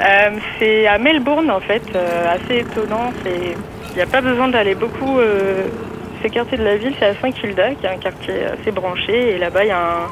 Euh, 0.00 0.30
c'est 0.58 0.86
à 0.86 0.98
Melbourne 0.98 1.50
en 1.50 1.60
fait, 1.60 1.82
euh, 1.94 2.34
assez 2.34 2.58
étonnant. 2.60 3.12
C'est, 3.24 3.56
il 3.92 3.96
n'y 3.96 4.02
a 4.02 4.06
pas 4.06 4.20
besoin 4.20 4.48
d'aller 4.48 4.74
beaucoup. 4.74 5.18
Euh, 5.18 5.66
ce 6.22 6.28
quartier 6.28 6.58
de 6.58 6.64
la 6.64 6.76
ville, 6.76 6.94
c'est 6.98 7.06
à 7.06 7.14
Saint-Kilda, 7.20 7.74
qui 7.76 7.86
est 7.86 7.90
un 7.90 7.96
quartier 7.98 8.44
assez 8.44 8.70
branché, 8.70 9.34
et 9.34 9.38
là-bas 9.38 9.64
il 9.64 9.68
y 9.68 9.70
a 9.70 9.78
un- 9.80 10.08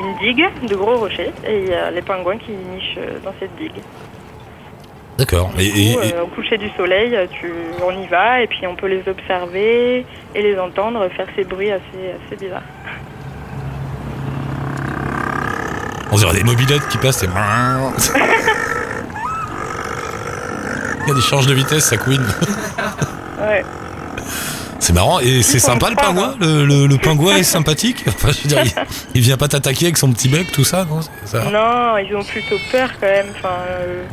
une 0.00 0.18
digue 0.18 0.46
de 0.68 0.74
gros 0.76 0.96
rochers, 0.96 1.32
et 1.46 1.58
il 1.64 1.68
y 1.70 1.74
a 1.74 1.90
les 1.90 2.02
pingouins 2.02 2.38
qui 2.38 2.50
nichent 2.52 2.98
euh, 2.98 3.18
dans 3.24 3.32
cette 3.40 3.54
digue. 3.56 3.80
D'accord. 5.16 5.50
Et, 5.58 5.96
euh, 5.96 6.22
au 6.22 6.26
coucher 6.28 6.58
du 6.58 6.68
soleil, 6.76 7.16
tu, 7.40 7.50
on 7.84 7.90
y 7.90 8.06
va, 8.06 8.40
et 8.42 8.46
puis 8.46 8.66
on 8.66 8.76
peut 8.76 8.86
les 8.86 9.02
observer 9.08 10.04
et 10.34 10.42
les 10.42 10.58
entendre 10.58 11.08
faire 11.16 11.26
ces 11.36 11.44
bruits 11.44 11.70
assez, 11.72 12.12
assez 12.26 12.36
bizarres. 12.36 12.62
on 16.10 16.16
dirait 16.16 16.34
des 16.34 16.44
mobilettes 16.44 16.86
qui 16.88 16.98
passent. 16.98 17.22
et- 17.22 17.28
Il 21.08 21.12
y 21.12 21.12
a 21.12 21.14
des 21.22 21.26
changes 21.26 21.46
de 21.46 21.54
vitesse, 21.54 21.84
ça 21.86 21.96
couine. 21.96 22.22
Ouais. 23.40 23.64
C'est 24.78 24.92
marrant 24.92 25.20
et 25.20 25.42
c'est 25.42 25.58
sympa 25.58 25.88
le 25.88 25.96
pingouin. 25.96 26.34
Le, 26.38 26.66
le- 26.66 26.86
le 26.86 26.96
pingouin 26.98 27.36
est 27.36 27.42
sympathique. 27.42 28.04
Enfin, 28.08 28.28
je 28.30 28.42
veux 28.42 28.48
dire, 28.48 28.62
il, 28.64 28.72
il 29.14 29.20
vient 29.22 29.36
pas 29.38 29.48
t'attaquer 29.48 29.86
avec 29.86 29.96
son 29.96 30.12
petit 30.12 30.28
bec, 30.28 30.52
tout 30.52 30.64
ça, 30.64 30.84
non 30.84 31.00
C'est 31.24 31.38
ça 31.38 31.44
Non, 31.50 31.96
ils 31.96 32.14
ont 32.14 32.22
plutôt 32.24 32.56
peur 32.70 32.90
quand 33.00 33.06
même. 33.06 33.26
Enfin, 33.38 33.54
euh, 33.70 34.04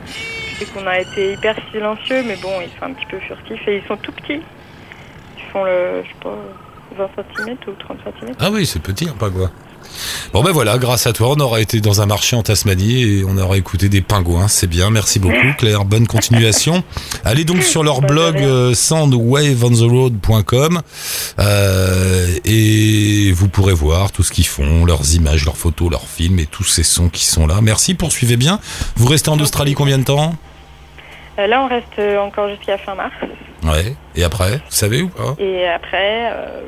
je 0.53 0.59
sais 0.59 0.71
qu'on 0.71 0.87
a 0.87 0.99
été 0.99 1.33
hyper 1.33 1.55
silencieux, 1.71 2.23
mais 2.25 2.37
bon, 2.37 2.61
ils 2.61 2.69
sont 2.79 2.85
un 2.85 2.93
petit 2.93 3.05
peu 3.07 3.19
furtifs 3.19 3.67
et 3.67 3.77
ils 3.77 3.87
sont 3.87 3.97
tout 3.97 4.11
petits. 4.13 4.41
Ils 5.37 5.51
font 5.51 5.65
le, 5.65 6.01
je 6.03 6.07
sais 6.07 6.15
pas, 6.21 6.37
20 6.97 7.09
cm 7.45 7.57
ou 7.67 7.71
30 7.77 7.97
cm. 8.21 8.35
Ah 8.39 8.49
oui, 8.51 8.65
c'est 8.65 8.79
petit 8.81 9.09
un 9.09 9.13
pingouin. 9.13 9.51
Bon 10.33 10.43
ben 10.43 10.51
voilà, 10.51 10.77
grâce 10.77 11.07
à 11.07 11.13
toi, 11.13 11.33
on 11.35 11.39
aura 11.39 11.61
été 11.61 11.81
dans 11.81 12.01
un 12.01 12.05
marché 12.05 12.35
en 12.35 12.43
Tasmanie 12.43 13.03
et 13.03 13.23
on 13.27 13.37
aura 13.37 13.57
écouté 13.57 13.89
des 13.89 14.01
pingouins. 14.01 14.47
C'est 14.47 14.67
bien, 14.67 14.89
merci 14.89 15.19
beaucoup 15.19 15.35
Claire. 15.57 15.85
Bonne 15.85 16.07
continuation. 16.07 16.83
Allez 17.23 17.45
donc 17.45 17.63
sur 17.63 17.83
leur 17.83 18.01
blog 18.01 18.37
euh, 18.37 18.73
soundwaveontheroad.com 18.73 20.81
euh, 21.39 22.27
et 22.45 23.31
vous 23.31 23.47
pourrez 23.47 23.73
voir 23.73 24.11
tout 24.11 24.23
ce 24.23 24.31
qu'ils 24.31 24.47
font, 24.47 24.85
leurs 24.85 25.15
images, 25.15 25.45
leurs 25.45 25.57
photos, 25.57 25.89
leurs 25.89 26.07
films 26.07 26.39
et 26.39 26.45
tous 26.45 26.63
ces 26.63 26.83
sons 26.83 27.09
qui 27.09 27.25
sont 27.25 27.47
là. 27.47 27.59
Merci, 27.61 27.93
poursuivez 27.93 28.37
bien. 28.37 28.59
Vous 28.95 29.07
restez 29.07 29.29
en 29.29 29.39
Australie 29.39 29.73
combien 29.73 29.97
de 29.97 30.03
temps? 30.03 30.35
Euh, 31.37 31.47
là, 31.47 31.61
on 31.61 31.67
reste 31.67 31.99
euh, 31.99 32.17
encore 32.19 32.49
jusqu'à 32.49 32.77
fin 32.77 32.95
mars. 32.95 33.13
Ouais. 33.63 33.95
Et 34.15 34.23
après, 34.23 34.57
vous 34.57 34.61
savez 34.69 35.01
ou 35.01 35.09
pas? 35.09 35.35
Et 35.39 35.67
après, 35.67 36.31
euh, 36.31 36.61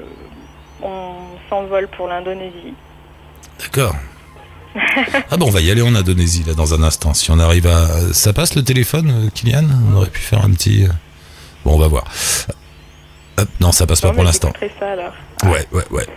on 0.81 1.13
s'envole 1.49 1.87
pour 1.89 2.07
l'Indonésie. 2.07 2.73
D'accord. 3.59 3.95
Ah 5.31 5.37
bon, 5.37 5.47
on 5.47 5.51
va 5.51 5.61
y 5.61 5.71
aller 5.71 5.81
en 5.81 5.95
Indonésie 5.95 6.43
là 6.45 6.53
dans 6.53 6.73
un 6.73 6.83
instant. 6.83 7.13
Si 7.13 7.31
on 7.31 7.39
arrive 7.39 7.65
à, 7.67 7.87
ça 8.13 8.31
passe 8.33 8.55
le 8.55 8.63
téléphone, 8.63 9.09
euh, 9.11 9.29
Kylian? 9.33 9.63
On 9.91 9.95
aurait 9.97 10.09
pu 10.09 10.19
faire 10.21 10.43
un 10.45 10.51
petit. 10.51 10.83
euh, 10.83 10.89
Bon, 11.65 11.73
on 11.75 11.79
va 11.79 11.87
voir. 11.87 12.03
Hop, 13.39 13.47
non, 13.59 13.71
ça 13.71 13.85
passe 13.87 14.01
pas 14.01 14.11
pour 14.13 14.23
l'instant. 14.23 14.51
Ouais, 15.43 15.67
ouais, 15.71 15.83
ouais. 15.91 16.07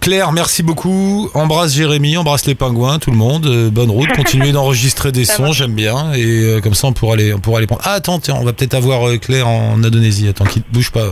Claire, 0.00 0.32
merci 0.32 0.62
beaucoup. 0.62 1.30
Embrasse 1.34 1.72
Jérémy, 1.74 2.16
embrasse 2.16 2.46
les 2.46 2.54
pingouins, 2.54 2.98
tout 2.98 3.10
le 3.10 3.16
monde. 3.16 3.46
Euh, 3.46 3.70
bonne 3.70 3.90
route. 3.90 4.08
Continuez 4.16 4.52
d'enregistrer 4.52 5.10
des 5.12 5.24
sons, 5.24 5.52
j'aime 5.52 5.74
bien. 5.74 6.12
Et 6.14 6.24
euh, 6.24 6.60
comme 6.60 6.74
ça, 6.74 6.86
on 6.88 6.92
pourra 6.92 7.16
les, 7.16 7.32
on 7.34 7.38
pourra 7.40 7.60
les 7.60 7.66
prendre. 7.66 7.82
Ah, 7.84 7.92
attends, 7.92 8.18
tiens, 8.20 8.36
on 8.40 8.44
va 8.44 8.52
peut-être 8.52 8.74
avoir 8.74 9.08
euh, 9.08 9.18
Claire 9.18 9.48
en 9.48 9.82
Indonésie. 9.82 10.28
Attends, 10.28 10.44
quitte, 10.46 10.66
bouge 10.72 10.90
pas, 10.90 11.06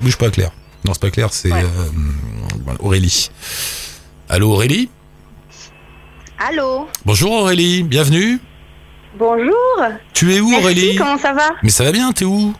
bouge 0.00 0.16
pas, 0.16 0.30
Claire. 0.30 0.50
Non, 0.84 0.92
c'est 0.94 1.00
pas 1.02 1.10
Claire, 1.10 1.32
c'est 1.32 1.52
Ouais. 1.52 1.62
euh, 1.62 1.88
voilà, 2.64 2.80
Aurélie. 2.82 3.30
Allô, 4.28 4.52
Aurélie? 4.52 4.88
Allô 6.38 6.86
Bonjour 7.04 7.32
Aurélie, 7.32 7.82
bienvenue. 7.82 8.38
Bonjour 9.16 9.56
Tu 10.14 10.32
es 10.34 10.40
où 10.40 10.50
Merci, 10.50 10.62
Aurélie 10.64 10.96
comment 10.96 11.18
ça 11.18 11.32
va 11.32 11.48
Mais 11.62 11.70
ça 11.70 11.82
va 11.84 11.90
bien, 11.92 12.12
t'es 12.12 12.24
où 12.24 12.54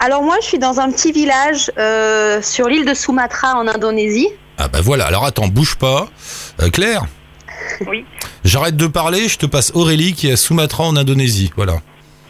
Alors 0.00 0.22
moi 0.22 0.36
je 0.40 0.46
suis 0.46 0.58
dans 0.58 0.80
un 0.80 0.90
petit 0.90 1.12
village 1.12 1.70
euh, 1.76 2.40
sur 2.40 2.68
l'île 2.68 2.86
de 2.86 2.94
Sumatra 2.94 3.56
en 3.56 3.68
Indonésie. 3.68 4.28
Ah 4.56 4.68
bah 4.68 4.78
voilà, 4.82 5.06
alors 5.06 5.24
attends, 5.26 5.48
bouge 5.48 5.76
pas. 5.76 6.08
Euh, 6.62 6.70
Claire 6.70 7.04
Oui. 7.86 8.06
J'arrête 8.44 8.76
de 8.76 8.86
parler, 8.86 9.28
je 9.28 9.36
te 9.36 9.46
passe 9.46 9.70
Aurélie 9.74 10.14
qui 10.14 10.28
est 10.28 10.32
à 10.32 10.36
Sumatra 10.36 10.84
en 10.84 10.96
Indonésie. 10.96 11.52
Voilà. 11.56 11.80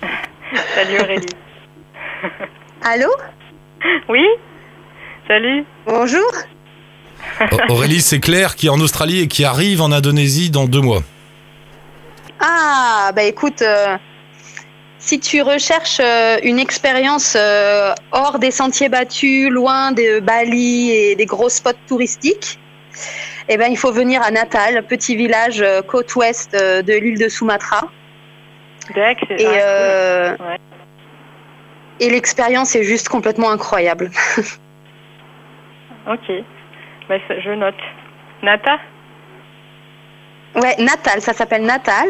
Salut 0.74 0.98
Aurélie. 1.00 1.26
Allô 2.82 3.08
Oui 4.08 4.24
Salut 5.28 5.64
Bonjour 5.86 6.26
Aurélie, 7.68 8.00
c'est 8.00 8.20
Claire 8.20 8.56
qui 8.56 8.66
est 8.66 8.70
en 8.70 8.80
Australie 8.80 9.20
et 9.20 9.28
qui 9.28 9.44
arrive 9.44 9.80
en 9.82 9.92
Indonésie 9.92 10.50
dans 10.50 10.66
deux 10.66 10.80
mois. 10.80 11.02
Ah 12.40 13.10
bah 13.14 13.22
écoute, 13.22 13.62
euh, 13.62 13.96
si 14.98 15.20
tu 15.20 15.42
recherches 15.42 16.00
euh, 16.00 16.38
une 16.42 16.58
expérience 16.58 17.34
euh, 17.36 17.92
hors 18.12 18.38
des 18.38 18.50
sentiers 18.50 18.88
battus, 18.88 19.48
loin 19.50 19.92
de 19.92 20.20
Bali 20.20 20.90
et 20.90 21.14
des 21.16 21.26
gros 21.26 21.48
spots 21.48 21.70
touristiques, 21.88 22.58
eh 23.48 23.56
ben 23.56 23.68
il 23.70 23.76
faut 23.76 23.92
venir 23.92 24.22
à 24.22 24.30
Natal, 24.30 24.84
petit 24.86 25.16
village 25.16 25.60
euh, 25.60 25.82
côte 25.82 26.14
ouest 26.16 26.54
euh, 26.54 26.82
de 26.82 26.92
l'île 26.94 27.18
de 27.18 27.28
Sumatra. 27.28 27.88
Et, 28.96 29.00
ah, 29.00 29.14
cool. 29.14 29.36
euh, 29.40 30.30
Ouais. 30.38 30.58
et 32.00 32.10
l'expérience 32.10 32.74
est 32.74 32.82
juste 32.84 33.08
complètement 33.08 33.50
incroyable. 33.50 34.10
Ok. 36.04 36.32
Ça- 37.28 37.40
je 37.40 37.50
note. 37.50 37.74
Nata? 38.42 38.76
Ouais, 40.56 40.76
Natal, 40.78 41.20
ça 41.20 41.32
s'appelle 41.32 41.62
Natal. 41.64 42.06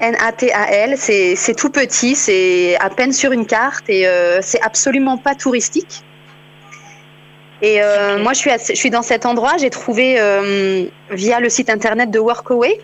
N-A-T-A-L, 0.00 0.94
c'est 0.98 1.54
tout 1.56 1.70
petit, 1.70 2.14
c'est 2.14 2.76
à 2.80 2.90
peine 2.90 3.12
sur 3.12 3.32
une 3.32 3.46
carte 3.46 3.88
et 3.88 4.06
euh, 4.06 4.40
c'est 4.42 4.60
absolument 4.60 5.16
pas 5.16 5.34
touristique. 5.34 6.02
Et 7.62 7.82
euh, 7.82 8.18
moi, 8.22 8.34
je 8.34 8.38
suis, 8.38 8.50
à- 8.50 8.58
je 8.58 8.74
suis 8.74 8.90
dans 8.90 9.00
cet 9.00 9.24
endroit, 9.24 9.56
j'ai 9.58 9.70
trouvé 9.70 10.16
euh, 10.20 10.84
via 11.10 11.40
le 11.40 11.48
site 11.48 11.70
internet 11.70 12.10
de 12.10 12.18
Workaway 12.18 12.78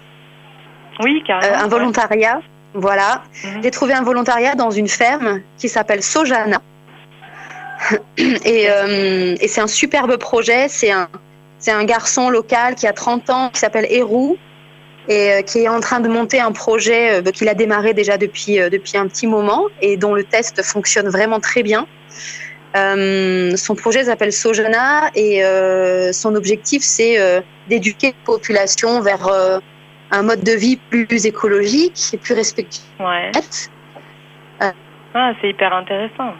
Oui, 1.02 1.22
un 1.28 1.40
ouais. 1.64 1.68
volontariat. 1.68 2.40
Voilà, 2.74 3.22
Mhm. 3.44 3.62
j'ai 3.62 3.70
trouvé 3.70 3.92
un 3.92 4.02
volontariat 4.02 4.54
dans 4.54 4.70
une 4.70 4.88
ferme 4.88 5.42
qui 5.58 5.68
s'appelle 5.68 6.02
Sojana. 6.02 6.62
et 8.16 8.66
euh, 8.68 9.34
et 9.40 9.48
c'est 9.48 9.60
un 9.60 9.66
superbe 9.66 10.16
projet. 10.16 10.68
C'est 10.68 10.90
un, 10.90 11.08
c'est 11.58 11.72
un 11.72 11.84
garçon 11.84 12.30
local 12.30 12.74
qui 12.74 12.86
a 12.86 12.92
30 12.92 13.30
ans, 13.30 13.50
qui 13.50 13.60
s'appelle 13.60 13.86
Hérou, 13.90 14.36
et 15.08 15.32
euh, 15.32 15.42
qui 15.42 15.60
est 15.60 15.68
en 15.68 15.80
train 15.80 16.00
de 16.00 16.08
monter 16.08 16.40
un 16.40 16.52
projet 16.52 17.20
euh, 17.20 17.30
qu'il 17.30 17.48
a 17.48 17.54
démarré 17.54 17.94
déjà 17.94 18.18
depuis, 18.18 18.56
depuis 18.56 18.96
un 18.96 19.06
petit 19.08 19.26
moment 19.26 19.66
et 19.80 19.96
dont 19.96 20.14
le 20.14 20.24
test 20.24 20.62
fonctionne 20.62 21.08
vraiment 21.08 21.40
très 21.40 21.62
bien. 21.62 21.86
Son 22.74 23.74
projet 23.74 24.04
s'appelle 24.04 24.32
Sojana 24.32 25.10
et 25.14 25.42
son 26.12 26.34
objectif, 26.34 26.82
c'est 26.82 27.18
d'éduquer 27.68 28.08
la 28.08 28.24
population 28.24 29.02
vers 29.02 29.28
un 30.10 30.22
mode 30.22 30.42
de 30.42 30.52
vie 30.52 30.78
plus 30.78 31.26
écologique 31.26 32.14
et 32.14 32.16
plus 32.16 32.32
respectueux. 32.32 32.82
Ouais. 32.98 33.30
Ah, 35.14 35.32
c'est 35.40 35.50
hyper 35.50 35.74
intéressant. 35.74 36.32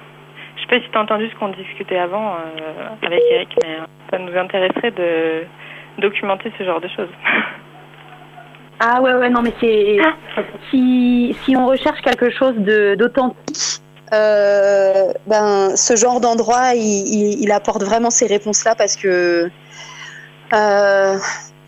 Je 0.62 0.68
sais 0.68 0.78
pas 0.78 0.84
si 0.84 0.90
tu 0.92 0.96
as 0.96 1.00
entendu 1.02 1.28
ce 1.28 1.34
qu'on 1.38 1.48
discutait 1.48 1.98
avant 1.98 2.34
euh, 2.34 2.88
avec 3.02 3.20
Eric, 3.32 3.48
mais 3.64 3.78
ça 4.10 4.18
nous 4.18 4.36
intéresserait 4.38 4.92
de 4.92 5.44
documenter 6.00 6.52
ce 6.56 6.64
genre 6.64 6.80
de 6.80 6.88
choses. 6.88 7.08
Ah 8.84 9.00
ouais, 9.00 9.14
ouais, 9.14 9.30
non, 9.30 9.42
mais 9.42 9.52
c'est. 9.60 9.98
Si, 10.68 11.36
si 11.44 11.54
on 11.56 11.66
recherche 11.68 12.00
quelque 12.00 12.30
chose 12.30 12.54
d'authentique, 12.56 13.80
euh, 14.12 15.12
ben, 15.28 15.76
ce 15.76 15.94
genre 15.94 16.20
d'endroit, 16.20 16.74
il, 16.74 16.80
il- 16.82 17.42
il 17.44 17.52
apporte 17.52 17.84
vraiment 17.84 18.10
ces 18.10 18.26
réponses-là 18.26 18.74
parce 18.74 18.96
que. 18.96 19.50
euh, 20.52 21.16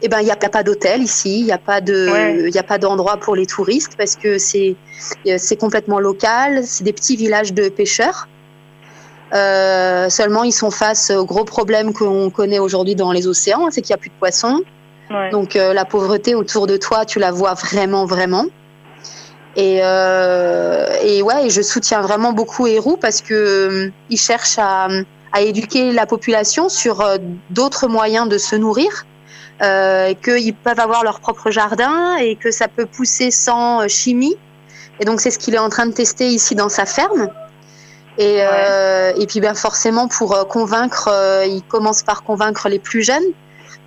eh 0.02 0.08
ben, 0.08 0.18
il 0.20 0.24
n'y 0.24 0.32
a 0.32 0.36
pas 0.36 0.64
d'hôtel 0.64 1.02
ici, 1.02 1.38
il 1.40 1.44
n'y 1.44 1.52
a 1.52 1.58
pas 1.58 1.80
de, 1.80 2.10
Ouais. 2.10 2.48
il 2.48 2.54
y 2.54 2.58
a 2.58 2.64
pas 2.64 2.78
d'endroit 2.78 3.16
pour 3.18 3.36
les 3.36 3.46
touristes 3.46 3.96
parce 3.96 4.16
que 4.16 4.36
c'est, 4.38 4.74
c'est 5.38 5.56
complètement 5.60 6.00
local. 6.00 6.64
C'est 6.64 6.82
des 6.82 6.92
petits 6.92 7.14
villages 7.16 7.52
de 7.54 7.68
pêcheurs. 7.68 8.26
Euh, 9.34 10.08
seulement, 10.08 10.44
ils 10.44 10.52
sont 10.52 10.70
face 10.70 11.10
au 11.10 11.24
gros 11.24 11.44
problème 11.44 11.92
qu'on 11.92 12.30
connaît 12.30 12.60
aujourd'hui 12.60 12.94
dans 12.94 13.10
les 13.10 13.26
océans, 13.26 13.68
c'est 13.70 13.82
qu'il 13.82 13.92
n'y 13.92 13.98
a 13.98 13.98
plus 13.98 14.10
de 14.10 14.14
poissons. 14.18 14.60
Ouais. 15.10 15.30
Donc 15.30 15.56
euh, 15.56 15.72
la 15.72 15.84
pauvreté 15.84 16.34
autour 16.34 16.66
de 16.66 16.76
toi, 16.76 17.04
tu 17.04 17.18
la 17.18 17.30
vois 17.30 17.54
vraiment, 17.54 18.06
vraiment. 18.06 18.46
Et, 19.56 19.80
euh, 19.82 20.86
et 21.02 21.22
ouais, 21.22 21.46
et 21.46 21.50
je 21.50 21.62
soutiens 21.62 22.00
vraiment 22.00 22.32
beaucoup 22.32 22.66
Héroux 22.66 22.96
parce 22.96 23.20
que 23.20 23.34
euh, 23.34 23.90
ils 24.10 24.18
cherchent 24.18 24.58
à, 24.58 24.88
à 25.32 25.40
éduquer 25.42 25.92
la 25.92 26.06
population 26.06 26.68
sur 26.68 27.04
d'autres 27.50 27.86
moyens 27.86 28.28
de 28.28 28.38
se 28.38 28.56
nourrir, 28.56 29.04
euh, 29.62 30.14
qu'ils 30.14 30.54
peuvent 30.54 30.80
avoir 30.80 31.04
leur 31.04 31.20
propre 31.20 31.50
jardin 31.50 32.16
et 32.16 32.36
que 32.36 32.50
ça 32.50 32.66
peut 32.66 32.86
pousser 32.86 33.30
sans 33.30 33.86
chimie. 33.88 34.36
Et 35.00 35.04
donc 35.04 35.20
c'est 35.20 35.30
ce 35.30 35.38
qu'il 35.38 35.54
est 35.54 35.58
en 35.58 35.68
train 35.68 35.86
de 35.86 35.92
tester 35.92 36.28
ici 36.28 36.54
dans 36.54 36.68
sa 36.68 36.86
ferme. 36.86 37.30
Et, 38.16 38.38
euh, 38.40 39.12
et 39.18 39.26
puis 39.26 39.40
ben 39.40 39.54
forcément 39.54 40.06
pour 40.06 40.36
euh, 40.36 40.44
convaincre, 40.44 41.08
euh, 41.10 41.44
il 41.46 41.62
commence 41.62 42.02
par 42.02 42.22
convaincre 42.22 42.68
les 42.68 42.78
plus 42.78 43.02
jeunes. 43.02 43.24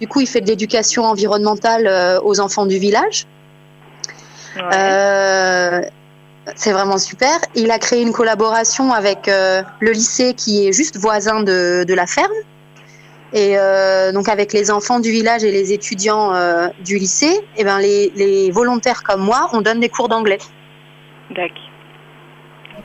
Du 0.02 0.08
coup, 0.08 0.20
il 0.20 0.28
fait 0.28 0.42
de 0.42 0.48
l'éducation 0.48 1.06
environnementale 1.06 1.88
euh, 1.88 2.20
aux 2.22 2.40
enfants 2.40 2.66
du 2.66 2.78
village. 2.78 3.26
Ouais. 4.56 4.64
Euh, 4.74 5.82
c'est 6.56 6.72
vraiment 6.72 6.98
super. 6.98 7.40
Il 7.56 7.72
a 7.72 7.80
créé 7.80 8.02
une 8.02 8.14
collaboration 8.14 8.92
avec 8.92 9.28
euh, 9.28 9.64
le 9.80 9.92
lycée 9.92 10.34
qui 10.34 10.68
est 10.68 10.74
juste 10.74 10.98
voisin 10.98 11.42
de, 11.42 11.86
de 11.88 11.94
la 11.94 12.06
ferme. 12.06 12.32
Et 13.34 13.58
euh, 13.58 14.12
donc 14.14 14.30
avec 14.30 14.54
les 14.54 14.72
enfants 14.72 15.00
du 15.00 15.12
village 15.12 15.44
et 15.44 15.52
les 15.52 15.74
étudiants 15.74 16.34
euh, 16.34 16.68
du 16.84 16.98
lycée, 16.98 17.42
et 17.58 17.64
ben 17.66 17.80
les, 17.80 18.12
les 18.16 18.52
volontaires 18.52 19.04
comme 19.04 19.22
moi, 19.22 19.50
on 19.52 19.62
donne 19.62 19.82
des 19.82 19.90
cours 19.90 20.08
d'anglais. 20.08 20.40
D'accord. 21.32 21.67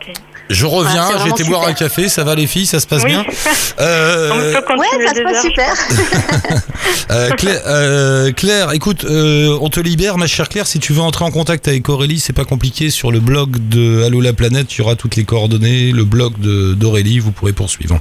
Ok. 0.09 0.15
Je 0.51 0.67
reviens, 0.67 1.09
Ah, 1.15 1.19
j'ai 1.25 1.31
été 1.31 1.45
boire 1.45 1.67
un 1.67 1.73
café, 1.73 2.09
ça 2.09 2.25
va 2.25 2.35
les 2.35 2.47
filles, 2.47 2.67
ça 2.67 2.79
se 2.81 2.87
passe 2.87 3.03
Oui. 3.05 3.11
bien 3.11 3.25
On 3.79 3.83
Euh, 3.83 4.53
peut 4.61 4.75
Ouais, 4.77 4.87
ça 5.07 5.15
se 5.15 5.23
passe 5.23 5.35
heures, 5.37 5.43
super. 5.43 5.75
euh, 7.11 7.31
Claire, 7.31 7.63
euh, 7.67 8.33
Claire, 8.33 8.73
écoute, 8.73 9.05
euh, 9.05 9.57
on 9.61 9.69
te 9.71 9.81
libère, 9.81 10.19
ma 10.19 10.27
chère 10.27 10.49
Claire. 10.49 10.67
Si 10.67 10.79
tu 10.79 10.93
veux 10.93 11.01
entrer 11.01 11.25
en 11.25 11.31
contact 11.31 11.69
avec 11.69 11.89
Aurélie, 11.89 12.21
c'est 12.21 12.33
pas 12.33 12.45
compliqué. 12.45 12.91
Sur 12.91 13.13
le 13.13 13.21
blog 13.21 13.57
de 13.69 14.03
Allo 14.05 14.21
la 14.21 14.33
planète, 14.33 14.75
il 14.75 14.79
y 14.79 14.81
aura 14.83 14.97
toutes 14.97 15.17
les 15.17 15.25
coordonnées. 15.25 15.93
Le 15.93 16.05
blog 16.05 16.39
de- 16.39 16.75
d'Aurélie, 16.75 17.19
vous 17.19 17.33
pourrez 17.33 17.53
poursuivre. 17.53 18.01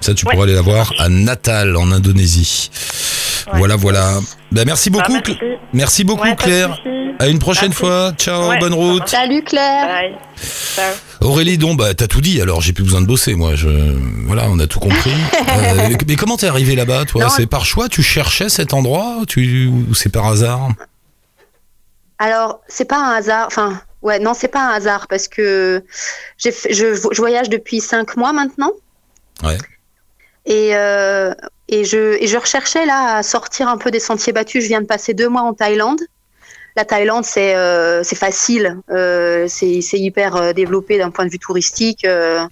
Ça, 0.00 0.14
tu 0.14 0.26
Ouais. 0.26 0.32
pourras 0.32 0.44
aller 0.44 0.54
la 0.54 0.62
voir 0.62 0.92
à 0.98 1.08
Natal, 1.08 1.76
en 1.76 1.92
Indonésie. 1.92 2.70
Ouais. 3.52 3.58
Voilà, 3.58 3.76
voilà. 3.76 4.20
Ben, 4.50 4.64
merci 4.64 4.88
Ah, 4.92 4.96
beaucoup, 4.98 5.12
merci. 5.12 5.32
Cl- 5.32 5.58
merci 5.74 6.04
beaucoup, 6.04 6.22
Ouais, 6.22 6.36
Claire. 6.36 6.80
À 7.20 7.26
une 7.28 7.38
prochaine 7.38 7.68
Merci. 7.70 7.80
fois. 7.80 8.12
Ciao, 8.16 8.48
Ouais, 8.48 8.58
bonne 8.58 8.72
route. 8.74 9.06
Salut 9.08 9.42
Claire. 9.42 9.86
Bye. 9.88 10.14
Ciao. 10.74 10.94
Aurélie, 11.20 11.58
donc, 11.58 11.78
bah, 11.78 11.92
t'as 11.94 12.06
tout 12.06 12.20
dit, 12.20 12.40
alors 12.40 12.60
j'ai 12.60 12.72
plus 12.72 12.84
besoin 12.84 13.00
de 13.02 13.06
bosser, 13.06 13.34
moi. 13.34 13.56
Je... 13.56 13.68
Voilà, 14.26 14.46
on 14.48 14.58
a 14.58 14.66
tout 14.66 14.78
compris. 14.80 15.12
Euh, 15.58 15.96
mais 16.06 16.14
comment 16.16 16.36
t'es 16.36 16.46
arrivé 16.46 16.76
là-bas, 16.76 17.04
toi? 17.04 17.24
Non. 17.24 17.30
C'est 17.30 17.46
par 17.46 17.64
choix 17.64 17.88
Tu 17.88 18.02
cherchais 18.02 18.48
cet 18.48 18.72
endroit 18.74 19.22
tu... 19.26 19.66
ou 19.66 19.92
c'est 19.94 20.08
par 20.10 20.26
hasard? 20.26 20.68
Alors, 22.18 22.60
c'est 22.68 22.84
pas 22.84 22.98
un 22.98 23.16
hasard. 23.16 23.46
Enfin, 23.48 23.80
ouais, 24.02 24.18
non, 24.20 24.34
c'est 24.34 24.48
pas 24.48 24.60
un 24.70 24.70
hasard 24.74 25.08
parce 25.08 25.26
que 25.28 25.84
j'ai 26.36 26.52
fait- 26.52 26.72
je, 26.72 26.94
je 26.94 27.20
voyage 27.20 27.48
depuis 27.48 27.80
cinq 27.80 28.16
mois 28.16 28.32
maintenant. 28.32 28.70
Ouais. 29.42 29.58
Et, 30.46 30.70
euh, 30.76 31.34
et, 31.68 31.84
je, 31.84 32.22
et 32.22 32.26
je 32.26 32.36
recherchais 32.36 32.86
là 32.86 33.16
à 33.16 33.22
sortir 33.22 33.68
un 33.68 33.76
peu 33.78 33.90
des 33.90 34.00
sentiers 34.00 34.32
battus. 34.32 34.62
Je 34.62 34.68
viens 34.68 34.80
de 34.80 34.86
passer 34.86 35.14
deux 35.14 35.28
mois 35.28 35.42
en 35.42 35.54
Thaïlande. 35.54 36.00
La 36.76 36.84
Thaïlande, 36.84 37.24
c'est 37.24 37.56
euh, 37.56 38.04
facile, 38.04 38.80
euh, 38.90 39.46
c'est 39.48 39.80
c'est 39.80 39.98
hyper 39.98 40.36
euh, 40.36 40.52
développé 40.52 40.96
d'un 40.98 41.10
point 41.10 41.26
de 41.26 41.30
vue 41.30 41.38
touristique. 41.38 42.04
euh, 42.04 42.46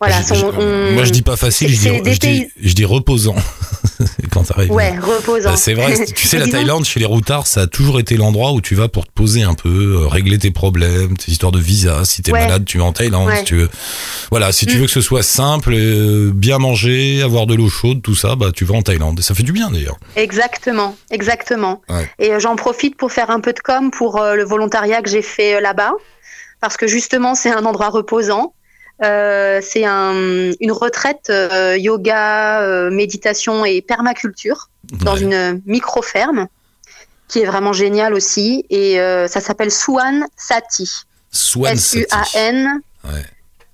voilà, 0.00 0.16
Je- 0.22 0.44
on- 0.44 0.92
Moi, 0.92 1.04
je 1.04 1.10
dis 1.10 1.22
pas 1.22 1.36
facile, 1.36 1.68
je 1.68 1.78
dis, 1.78 2.00
des 2.02 2.12
je, 2.14 2.18
dis, 2.18 2.26
pays- 2.26 2.48
je 2.60 2.74
dis 2.74 2.84
reposant. 2.84 3.34
Quand 4.30 4.42
t'arrives. 4.42 4.70
Ouais, 4.70 4.94
reposant. 4.98 5.50
Bah, 5.50 5.56
c'est 5.56 5.72
vrai, 5.72 5.94
tu 6.14 6.26
sais, 6.28 6.38
la 6.38 6.46
Thaïlande, 6.48 6.84
chez 6.84 7.00
les 7.00 7.06
routards, 7.06 7.46
ça 7.46 7.62
a 7.62 7.66
toujours 7.66 7.98
été 7.98 8.16
l'endroit 8.18 8.52
où 8.52 8.60
tu 8.60 8.74
vas 8.74 8.88
pour 8.88 9.06
te 9.06 9.10
poser 9.12 9.42
un 9.42 9.54
peu, 9.54 10.02
euh, 10.02 10.06
régler 10.06 10.38
tes 10.38 10.50
problèmes, 10.50 11.16
tes 11.16 11.32
histoires 11.32 11.52
de 11.52 11.58
visa. 11.58 12.04
Si 12.04 12.22
t'es 12.22 12.32
Ouais. 12.32 12.40
malade, 12.40 12.64
tu 12.66 12.76
vas 12.78 12.84
en 12.84 12.92
Thaïlande. 12.92 13.28
Ouais. 13.28 13.38
Si 13.38 13.44
tu 13.44 13.56
veux, 13.56 13.70
voilà, 14.30 14.52
si 14.52 14.66
tu 14.66 14.76
Mm. 14.76 14.80
veux 14.80 14.84
que 14.86 14.92
ce 14.92 15.00
soit 15.00 15.22
simple, 15.22 15.72
euh, 15.74 16.30
bien 16.34 16.58
manger, 16.58 17.22
avoir 17.22 17.46
de 17.46 17.54
l'eau 17.54 17.70
chaude, 17.70 18.02
tout 18.02 18.14
ça, 18.14 18.36
bah, 18.36 18.50
tu 18.54 18.64
vas 18.66 18.74
en 18.74 18.82
Thaïlande. 18.82 19.18
Et 19.18 19.22
ça 19.22 19.34
fait 19.34 19.42
du 19.44 19.52
bien 19.52 19.70
d'ailleurs. 19.70 19.96
Exactement, 20.16 20.96
exactement. 21.10 21.80
Ouais. 21.88 22.10
Et 22.18 22.32
euh, 22.32 22.38
j'en 22.40 22.56
profite 22.56 22.96
pour 22.98 23.12
faire 23.12 23.30
un 23.30 23.40
peu 23.40 23.54
de 23.54 23.60
com 23.60 23.90
pour 23.90 24.20
euh, 24.20 24.34
le 24.34 24.44
volontariat 24.44 25.00
que 25.00 25.08
j'ai 25.08 25.22
fait 25.22 25.54
euh, 25.56 25.60
là-bas, 25.60 25.92
parce 26.60 26.76
que 26.76 26.86
justement 26.86 27.34
c'est 27.34 27.50
un 27.50 27.64
endroit 27.64 27.88
reposant. 27.88 28.52
Euh, 29.02 29.60
c'est 29.62 29.84
un, 29.84 30.52
une 30.58 30.72
retraite 30.72 31.28
euh, 31.28 31.76
yoga, 31.76 32.62
euh, 32.62 32.90
méditation 32.90 33.64
et 33.64 33.82
permaculture 33.82 34.70
dans 34.84 35.16
une 35.16 35.60
micro-ferme 35.66 36.46
qui 37.28 37.40
est 37.40 37.44
vraiment 37.44 37.72
géniale 37.72 38.14
aussi. 38.14 38.64
Et 38.70 38.96
ça 39.28 39.40
s'appelle 39.40 39.70
Swan 39.70 40.26
Sati. 40.36 40.90
Swan 41.30 41.76
Sati. 41.76 42.04
S-U-A-N. 42.04 42.80
Ouais. 43.04 43.24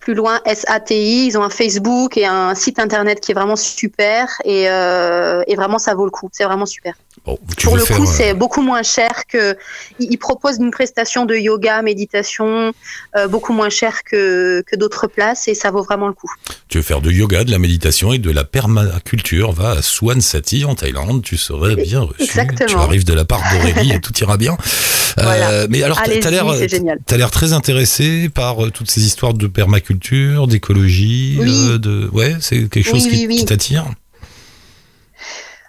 Plus 0.03 0.15
loin, 0.15 0.41
S-A-T-I. 0.45 1.27
Ils 1.27 1.39
ont 1.39 1.45
un 1.45 1.49
Facebook 1.49 2.17
et 2.17 2.27
un 2.27 2.57
site 2.57 2.81
internet 2.81 3.21
qui 3.21 3.31
est 3.31 3.35
vraiment 3.35 3.55
super. 3.55 4.27
Et, 4.45 4.69
euh, 4.69 5.45
et 5.47 5.55
vraiment, 5.55 5.79
ça 5.79 5.95
vaut 5.95 6.05
le 6.05 6.11
coup. 6.11 6.29
C'est 6.33 6.43
vraiment 6.43 6.67
super. 6.67 6.95
Bon, 7.25 7.39
tu 7.57 7.67
Pour 7.67 7.77
le 7.77 7.85
coup, 7.85 8.03
euh, 8.03 8.07
c'est 8.07 8.35
beaucoup 8.35 8.63
moins 8.63 8.83
cher 8.83 9.27
que. 9.29 9.57
Ils 10.01 10.17
proposent 10.17 10.59
une 10.59 10.73
prestation 10.73 11.25
de 11.25 11.37
yoga, 11.37 11.83
méditation, 11.83 12.73
euh, 13.17 13.29
beaucoup 13.29 13.53
moins 13.53 13.69
cher 13.69 14.03
que, 14.03 14.65
que 14.67 14.75
d'autres 14.75 15.07
places 15.07 15.47
et 15.47 15.55
ça 15.55 15.71
vaut 15.71 15.85
vraiment 15.85 16.09
le 16.09 16.15
coup. 16.15 16.31
Tu 16.69 16.79
veux 16.79 16.83
faire 16.83 17.01
de 17.01 17.13
yoga, 17.13 17.45
de 17.45 17.53
la 17.53 17.61
méditation 17.61 18.13
et 18.13 18.19
de 18.19 18.31
la 18.31 18.43
permaculture, 18.43 19.53
va 19.53 19.71
à 19.71 19.83
Swan 19.83 20.21
Sati 20.21 20.65
en 20.65 20.75
Thaïlande, 20.75 21.23
tu 21.23 21.37
serais 21.37 21.77
bien 21.77 22.01
reçu. 22.01 22.23
Exactement. 22.23 22.69
Tu 22.69 22.77
arrives 22.77 23.05
de 23.05 23.15
la 23.15 23.25
part 23.25 23.43
d'Aurélie 23.53 23.93
et 23.93 24.01
tout 24.01 24.17
ira 24.19 24.37
bien. 24.37 24.57
Voilà. 25.15 25.69
mais 25.69 25.83
alors, 25.83 25.99
Allez-y, 25.99 26.21
t'as 26.21 27.17
l'air, 27.19 27.31
très 27.31 27.53
intéressé 27.53 28.31
par 28.31 28.57
toutes 28.73 28.91
ces 28.91 29.05
histoires 29.05 29.35
de 29.35 29.47
permaculture, 29.47 29.92
d'écologie, 29.95 31.37
Oui. 31.41 31.49
euh, 31.51 31.79
de, 31.79 32.09
ouais, 32.13 32.37
c'est 32.41 32.69
quelque 32.69 32.77
Oui, 32.77 33.01
chose 33.01 33.09
qui, 33.09 33.17
oui, 33.21 33.27
oui. 33.29 33.37
qui 33.37 33.45
t'attire. 33.45 33.87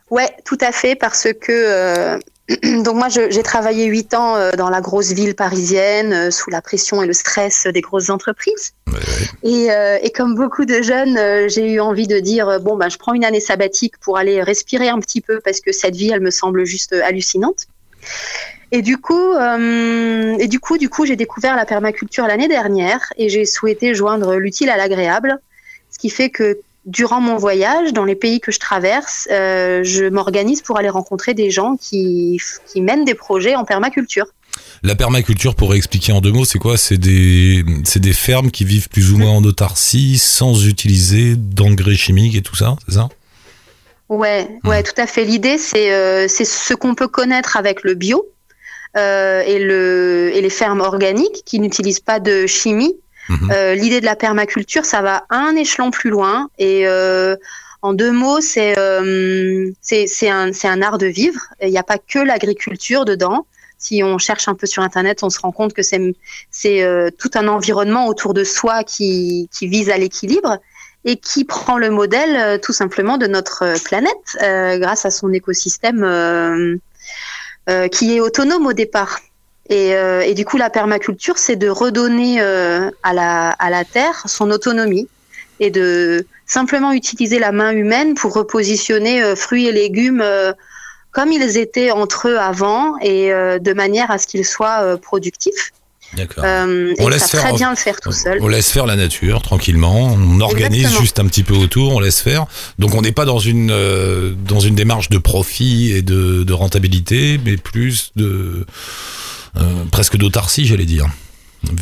Ouais, 0.09 0.29
tout 0.45 0.57
à 0.61 0.71
fait, 0.71 0.95
parce 0.95 1.27
que 1.41 1.51
euh, 1.51 2.19
donc 2.83 2.95
moi 2.95 3.07
j'ai 3.09 3.41
travaillé 3.43 3.85
huit 3.85 4.13
ans 4.13 4.35
euh, 4.35 4.51
dans 4.51 4.69
la 4.69 4.81
grosse 4.81 5.11
ville 5.13 5.33
parisienne 5.33 6.29
sous 6.29 6.49
la 6.51 6.61
pression 6.61 7.01
et 7.01 7.07
le 7.07 7.13
stress 7.13 7.65
des 7.73 7.81
grosses 7.81 8.09
entreprises. 8.09 8.73
Ouais, 8.87 8.93
ouais. 8.99 9.49
Et, 9.49 9.71
euh, 9.71 9.97
et 10.03 10.11
comme 10.11 10.35
beaucoup 10.35 10.65
de 10.65 10.81
jeunes, 10.81 11.17
j'ai 11.49 11.71
eu 11.71 11.79
envie 11.79 12.05
de 12.07 12.19
dire 12.19 12.59
bon 12.59 12.75
ben 12.75 12.89
je 12.89 12.97
prends 12.97 13.13
une 13.13 13.25
année 13.25 13.39
sabbatique 13.39 13.97
pour 14.01 14.17
aller 14.17 14.43
respirer 14.43 14.89
un 14.89 14.99
petit 14.99 15.21
peu 15.21 15.39
parce 15.43 15.61
que 15.61 15.71
cette 15.71 15.95
vie 15.95 16.11
elle 16.13 16.21
me 16.21 16.31
semble 16.31 16.65
juste 16.65 16.93
hallucinante. 16.93 17.67
Et 18.71 18.81
du 18.81 18.97
coup, 18.97 19.33
euh, 19.33 20.35
et 20.39 20.47
du 20.47 20.59
coup, 20.59 20.79
du 20.79 20.89
coup, 20.89 21.05
j'ai 21.05 21.15
découvert 21.15 21.55
la 21.55 21.65
permaculture 21.65 22.25
l'année 22.25 22.47
dernière 22.47 23.01
et 23.17 23.29
j'ai 23.29 23.45
souhaité 23.45 23.93
joindre 23.93 24.35
l'utile 24.35 24.69
à 24.69 24.77
l'agréable, 24.77 25.39
ce 25.91 25.99
qui 25.99 26.09
fait 26.09 26.31
que 26.31 26.57
durant 26.87 27.21
mon 27.21 27.37
voyage, 27.37 27.93
dans 27.93 28.03
les 28.03 28.15
pays 28.15 28.39
que 28.39 28.51
je 28.51 28.59
traverse, 28.59 29.27
euh, 29.31 29.83
je 29.83 30.05
m'organise 30.05 30.61
pour 30.61 30.79
aller 30.79 30.89
rencontrer 30.89 31.35
des 31.35 31.51
gens 31.51 31.77
qui, 31.79 32.41
mènent 32.75 33.05
des 33.05 33.13
projets 33.13 33.55
en 33.55 33.63
permaculture. 33.63 34.25
La 34.81 34.95
permaculture, 34.95 35.55
pour 35.55 35.75
expliquer 35.75 36.11
en 36.11 36.19
deux 36.19 36.31
mots, 36.31 36.45
c'est 36.45 36.59
quoi? 36.59 36.75
C'est 36.77 36.97
des, 36.97 37.63
des 37.63 38.13
fermes 38.13 38.49
qui 38.49 38.65
vivent 38.65 38.89
plus 38.89 39.11
ou 39.13 39.17
moins 39.17 39.31
en 39.31 39.43
autarcie, 39.43 40.17
sans 40.17 40.65
utiliser 40.67 41.35
d'engrais 41.35 41.95
chimiques 41.95 42.35
et 42.35 42.41
tout 42.41 42.55
ça, 42.55 42.75
c'est 42.87 42.95
ça? 42.95 43.09
Ouais, 44.13 44.47
ouais, 44.63 44.83
tout 44.83 44.93
à 44.97 45.07
fait. 45.07 45.25
L'idée, 45.25 45.57
c'est 45.57 45.91
euh, 45.91 46.27
c'est 46.27 46.45
ce 46.45 46.75
qu'on 46.75 46.93
peut 46.93 47.07
connaître 47.07 47.57
avec 47.57 47.83
le 47.83 47.95
bio 47.95 48.27
euh, 48.95 49.41
et, 49.41 49.57
le, 49.57 50.29
et 50.35 50.39
les 50.39 50.51
fermes 50.51 50.81
organiques 50.81 51.41
qui 51.45 51.59
n'utilisent 51.59 51.99
pas 51.99 52.19
de 52.19 52.45
chimie. 52.45 52.95
Mhm. 53.29 53.51
Euh, 53.51 53.73
L'idée 53.73 54.01
de 54.01 54.05
la 54.05 54.15
permaculture, 54.15 54.85
ça 54.85 55.01
va 55.01 55.25
un 55.31 55.55
échelon 55.55 55.89
plus 55.89 56.11
loin. 56.11 56.49
Et 56.59 56.87
en 57.81 57.93
deux 57.93 58.11
mots, 58.11 58.39
c'est 58.39 58.77
un, 58.77 60.51
un 60.63 60.81
art 60.83 60.97
de 60.99 61.07
vivre. 61.07 61.41
Il 61.63 61.71
n'y 61.71 61.79
a 61.79 61.83
pas 61.83 61.97
que 61.97 62.19
l'agriculture 62.19 63.05
dedans. 63.05 63.47
Si 63.79 64.01
on 64.03 64.17
cherche 64.17 64.47
un 64.47 64.53
peu 64.53 64.67
sur 64.67 64.81
Internet, 64.83 65.23
on 65.23 65.29
se 65.29 65.39
rend 65.39 65.51
compte 65.51 65.73
que 65.73 65.81
c'est 65.81 65.99
c'est 66.51 66.83
euh, 66.83 67.09
tout 67.17 67.31
un 67.33 67.49
environnement 67.49 68.07
autour 68.07 68.33
de 68.33 68.45
soi 68.45 68.85
qui, 68.85 69.49
qui 69.51 69.67
vise 69.67 69.89
à 69.89 69.97
l'équilibre 69.97 70.59
et 71.05 71.17
qui 71.17 71.43
prend 71.43 71.77
le 71.77 71.89
modèle 71.89 72.35
euh, 72.35 72.57
tout 72.57 72.73
simplement 72.73 73.17
de 73.17 73.27
notre 73.27 73.63
euh, 73.63 73.75
planète 73.83 74.37
euh, 74.41 74.77
grâce 74.77 75.05
à 75.05 75.11
son 75.11 75.31
écosystème 75.33 76.79
qui 77.91 78.13
est 78.15 78.19
autonome 78.19 78.67
au 78.67 78.73
départ. 78.73 79.19
Et, 79.69 80.33
du 80.35 80.43
coup, 80.43 80.57
la 80.57 80.69
permaculture, 80.69 81.37
c'est 81.37 81.55
de 81.55 81.69
redonner 81.69 82.41
à, 82.41 83.13
la, 83.13 83.83
Terre 83.85 84.21
son 84.25 84.51
autonomie 84.51 85.07
et 85.61 85.71
de 85.71 86.25
simplement 86.45 86.91
utiliser 86.91 87.39
la 87.39 87.53
main 87.53 87.71
humaine 87.71 88.15
pour 88.15 88.33
repositionner 88.33 89.33
fruits 89.37 89.67
et 89.67 89.71
légumes 89.71 90.21
comme 91.13 91.31
ils 91.31 91.57
étaient 91.57 91.91
entre 91.91 92.27
eux 92.27 92.37
avant 92.37 92.97
et 92.99 93.29
de 93.29 93.73
manière 93.73 94.11
à 94.11 94.17
ce 94.17 94.27
qu'ils 94.27 94.45
soient 94.45 94.97
productifs. 94.97 95.71
D'accord. 96.15 96.43
Euh, 96.45 96.93
On 96.99 97.07
et 97.07 97.11
laisse 97.11 97.23
ça 97.23 97.37
très 97.39 97.47
faire- 97.47 97.55
bien 97.55 97.69
le 97.71 97.75
faire 97.75 97.99
tout 97.99 98.11
seul. 98.11 98.37
On 98.41 98.47
laisse 98.47 98.69
faire 98.71 98.85
la 98.85 98.95
nature 98.95 99.41
tranquillement, 99.41 100.13
on 100.13 100.39
organise 100.41 100.77
Exactement. 100.81 101.01
juste 101.01 101.19
un 101.19 101.25
petit 101.27 101.43
peu 101.43 101.55
autour, 101.55 101.93
on 101.95 101.99
laisse 101.99 102.19
faire. 102.21 102.45
Donc 102.79 102.93
on 102.93 103.01
n'est 103.01 103.11
pas 103.11 103.25
dans 103.25 103.39
une 103.39 103.71
euh, 103.71 104.33
dans 104.47 104.59
une 104.59 104.75
démarche 104.75 105.09
de 105.09 105.17
profit 105.17 105.91
et 105.91 106.01
de, 106.01 106.43
de 106.43 106.53
rentabilité, 106.53 107.39
mais 107.43 107.57
plus 107.57 108.11
de 108.15 108.65
euh, 109.57 109.61
presque 109.91 110.17
d'autarcie, 110.17 110.65
j'allais 110.65 110.85
dire. 110.85 111.07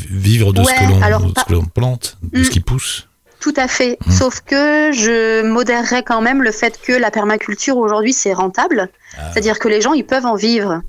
Vivre 0.09 0.53
de 0.53 0.61
Ouais, 0.61 0.65
ce 0.67 1.43
que 1.45 1.53
l'on 1.53 1.65
plante, 1.65 2.17
de 2.21 2.39
Mm. 2.39 2.43
ce 2.43 2.49
qui 2.51 2.59
pousse. 2.59 3.07
Tout 3.39 3.53
à 3.57 3.67
fait. 3.67 3.97
Mm. 4.05 4.11
Sauf 4.11 4.41
que 4.45 4.91
je 4.93 5.41
modérerais 5.43 6.03
quand 6.03 6.21
même 6.21 6.43
le 6.43 6.51
fait 6.51 6.79
que 6.79 6.93
la 6.93 7.09
permaculture 7.09 7.77
aujourd'hui 7.77 8.13
c'est 8.13 8.33
rentable. 8.33 8.89
Ah. 9.17 9.31
C'est-à-dire 9.31 9.57
que 9.57 9.67
les 9.67 9.81
gens 9.81 9.93
ils 9.93 10.05
peuvent 10.05 10.25
en 10.27 10.35
vivre. 10.35 10.81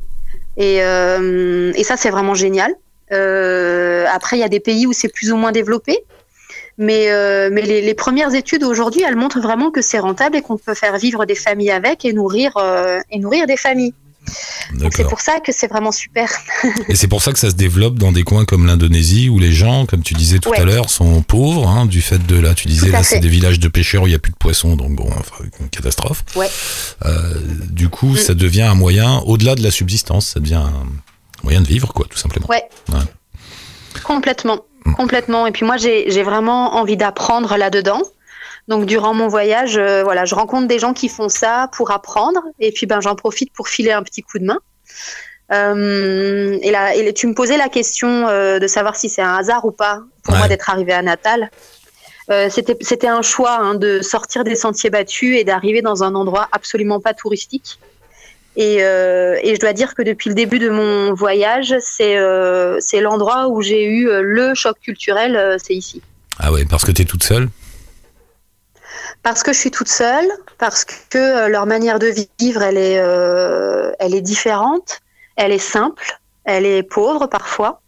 Et, 0.58 0.82
euh, 0.82 1.72
et 1.74 1.82
ça 1.84 1.96
c'est 1.96 2.10
vraiment 2.10 2.34
génial. 2.34 2.72
Euh, 3.12 4.06
après 4.12 4.36
il 4.36 4.40
y 4.40 4.44
a 4.44 4.48
des 4.48 4.60
pays 4.60 4.86
où 4.86 4.92
c'est 4.92 5.08
plus 5.12 5.32
ou 5.32 5.36
moins 5.36 5.52
développé. 5.52 5.98
Mais, 6.78 7.10
euh, 7.10 7.50
mais 7.52 7.60
les, 7.60 7.82
les 7.82 7.94
premières 7.94 8.34
études 8.34 8.64
aujourd'hui, 8.64 9.02
elles 9.06 9.14
montrent 9.14 9.40
vraiment 9.40 9.70
que 9.70 9.82
c'est 9.82 9.98
rentable 9.98 10.36
et 10.36 10.42
qu'on 10.42 10.56
peut 10.56 10.74
faire 10.74 10.96
vivre 10.96 11.26
des 11.26 11.34
familles 11.34 11.70
avec 11.70 12.06
et 12.06 12.14
nourrir, 12.14 12.56
euh, 12.56 12.98
et 13.10 13.18
nourrir 13.18 13.46
des 13.46 13.58
familles. 13.58 13.92
C'est 14.92 15.04
pour 15.06 15.20
ça 15.20 15.40
que 15.40 15.52
c'est 15.52 15.66
vraiment 15.66 15.90
super. 15.92 16.30
Et 16.88 16.94
c'est 16.94 17.08
pour 17.08 17.20
ça 17.22 17.32
que 17.32 17.38
ça 17.40 17.50
se 17.50 17.56
développe 17.56 17.96
dans 17.98 18.12
des 18.12 18.22
coins 18.22 18.44
comme 18.44 18.66
l'Indonésie 18.66 19.28
où 19.28 19.38
les 19.40 19.52
gens, 19.52 19.84
comme 19.84 20.02
tu 20.02 20.14
disais 20.14 20.38
tout 20.38 20.48
Ouais. 20.50 20.60
à 20.60 20.64
l'heure, 20.64 20.88
sont 20.90 21.22
pauvres 21.22 21.68
hein, 21.68 21.86
du 21.86 22.00
fait 22.00 22.24
de 22.24 22.38
là. 22.40 22.54
Tu 22.54 22.68
disais 22.68 22.88
là, 22.90 23.02
c'est 23.02 23.18
des 23.18 23.28
villages 23.28 23.58
de 23.58 23.68
pêcheurs 23.68 24.04
où 24.04 24.06
il 24.06 24.10
n'y 24.10 24.16
a 24.16 24.20
plus 24.20 24.32
de 24.32 24.36
poissons, 24.38 24.76
donc 24.76 24.92
bon, 24.94 25.08
enfin, 25.10 25.44
une 25.60 25.68
catastrophe. 25.68 26.24
Ouais. 26.36 26.48
Euh, 27.04 27.34
du 27.70 27.88
coup, 27.88 28.12
Mm. 28.12 28.16
ça 28.16 28.34
devient 28.34 28.62
un 28.62 28.74
moyen, 28.76 29.18
au-delà 29.26 29.56
de 29.56 29.62
la 29.62 29.72
subsistance, 29.72 30.28
ça 30.28 30.40
devient 30.40 30.54
un 30.54 30.86
moyen 31.42 31.60
de 31.60 31.66
vivre, 31.66 31.92
quoi, 31.92 32.06
tout 32.08 32.18
simplement. 32.18 32.46
Ouais. 32.48 32.64
Ouais. 32.88 33.00
Complètement. 34.04 34.60
Mm. 34.84 34.94
Complètement. 34.94 35.46
Et 35.46 35.52
puis 35.52 35.64
moi, 35.64 35.76
j'ai 35.76 36.22
vraiment 36.22 36.74
envie 36.76 36.96
d'apprendre 36.96 37.56
là-dedans. 37.56 38.02
Donc 38.68 38.86
durant 38.86 39.12
mon 39.12 39.26
voyage, 39.26 39.76
euh, 39.76 40.04
voilà, 40.04 40.24
je 40.24 40.34
rencontre 40.36 40.68
des 40.68 40.78
gens 40.78 40.92
qui 40.94 41.08
font 41.08 41.28
ça 41.28 41.68
pour 41.72 41.90
apprendre. 41.90 42.40
Et 42.60 42.70
puis 42.70 42.86
ben, 42.86 43.00
j'en 43.00 43.16
profite 43.16 43.52
pour 43.52 43.68
filer 43.68 43.90
un 43.92 44.02
petit 44.04 44.22
coup 44.22 44.38
de 44.38 44.44
main. 44.44 44.58
Euh, 45.52 46.58
et, 46.62 46.70
là, 46.70 46.94
et 46.94 47.12
tu 47.12 47.26
me 47.26 47.34
posais 47.34 47.56
la 47.56 47.68
question 47.68 48.28
euh, 48.28 48.58
de 48.58 48.66
savoir 48.66 48.96
si 48.96 49.08
c'est 49.08 49.20
un 49.22 49.34
hasard 49.34 49.64
ou 49.64 49.72
pas 49.72 50.00
pour 50.22 50.34
Ouais. 50.34 50.38
moi 50.38 50.48
d'être 50.48 50.70
arrivée 50.70 50.92
à 50.92 51.02
Natal. 51.02 51.50
Euh, 52.30 52.48
C'était 52.48 52.76
c'était 52.80 53.08
un 53.08 53.22
choix 53.22 53.58
hein, 53.58 53.74
de 53.74 54.00
sortir 54.00 54.44
des 54.44 54.54
sentiers 54.54 54.90
battus 54.90 55.36
et 55.36 55.42
d'arriver 55.44 55.82
dans 55.82 56.04
un 56.04 56.14
endroit 56.14 56.48
absolument 56.52 57.00
pas 57.00 57.14
touristique. 57.14 57.80
Et, 58.56 58.82
euh, 58.82 59.38
et 59.42 59.54
je 59.54 59.60
dois 59.60 59.72
dire 59.72 59.94
que 59.94 60.02
depuis 60.02 60.28
le 60.28 60.34
début 60.34 60.58
de 60.58 60.68
mon 60.68 61.14
voyage, 61.14 61.74
c'est 61.80 62.16
euh, 62.18 62.78
l'endroit 63.00 63.48
où 63.48 63.62
j'ai 63.62 63.84
eu 63.84 64.08
euh, 64.08 64.20
le 64.22 64.54
choc 64.54 64.78
culturel, 64.80 65.36
euh, 65.36 65.56
c'est 65.62 65.74
ici. 65.74 66.02
Ah 66.38 66.52
ouais, 66.52 66.64
parce 66.68 66.84
que 66.84 66.92
t'es 66.92 67.04
toute 67.04 67.24
seule? 67.24 67.48
Parce 69.22 69.42
que 69.42 69.52
je 69.52 69.58
suis 69.58 69.70
toute 69.70 69.88
seule, 69.88 70.26
parce 70.58 70.84
que 70.84 71.48
leur 71.48 71.64
manière 71.64 71.98
de 71.98 72.12
vivre, 72.40 72.62
elle 72.62 72.76
est, 72.76 73.00
elle 74.00 74.14
est 74.14 74.20
différente, 74.20 75.00
elle 75.36 75.52
est 75.52 75.58
simple, 75.58 76.18
elle 76.44 76.66
est 76.66 76.82
pauvre 76.82 77.28
parfois. 77.28 77.80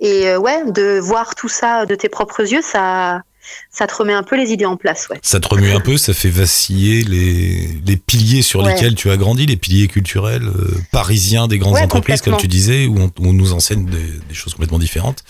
Et 0.00 0.36
ouais, 0.36 0.70
de 0.70 0.98
voir 0.98 1.34
tout 1.34 1.48
ça 1.48 1.86
de 1.86 1.94
tes 1.94 2.10
propres 2.10 2.42
yeux, 2.42 2.60
ça, 2.60 3.22
ça 3.70 3.86
te 3.86 3.94
remet 3.94 4.12
un 4.12 4.22
peu 4.22 4.36
les 4.36 4.52
idées 4.52 4.64
en 4.66 4.76
place. 4.76 5.08
Ouais. 5.08 5.18
Ça 5.22 5.40
te 5.40 5.48
remue 5.48 5.70
un 5.72 5.80
peu, 5.80 5.96
ça 5.96 6.14
fait 6.14 6.28
vaciller 6.30 7.02
les, 7.04 7.68
les 7.86 7.96
piliers 7.96 8.42
sur 8.42 8.62
Ouais. 8.62 8.72
lesquels 8.74 8.94
tu 8.94 9.10
as 9.10 9.16
grandi, 9.16 9.46
les 9.46 9.56
piliers 9.56 9.88
culturels 9.88 10.44
euh, 10.46 10.74
parisiens 10.92 11.48
des 11.48 11.58
grandes 11.58 11.74
Ouais, 11.74 11.82
entreprises, 11.82 12.20
comme 12.22 12.36
tu 12.36 12.48
disais, 12.48 12.86
où 12.86 12.98
on, 12.98 13.06
où 13.06 13.28
on 13.28 13.32
nous 13.32 13.52
enseigne 13.52 13.86
des, 13.86 13.98
des 14.28 14.34
choses 14.34 14.54
complètement 14.54 14.78
différentes. 14.78 15.24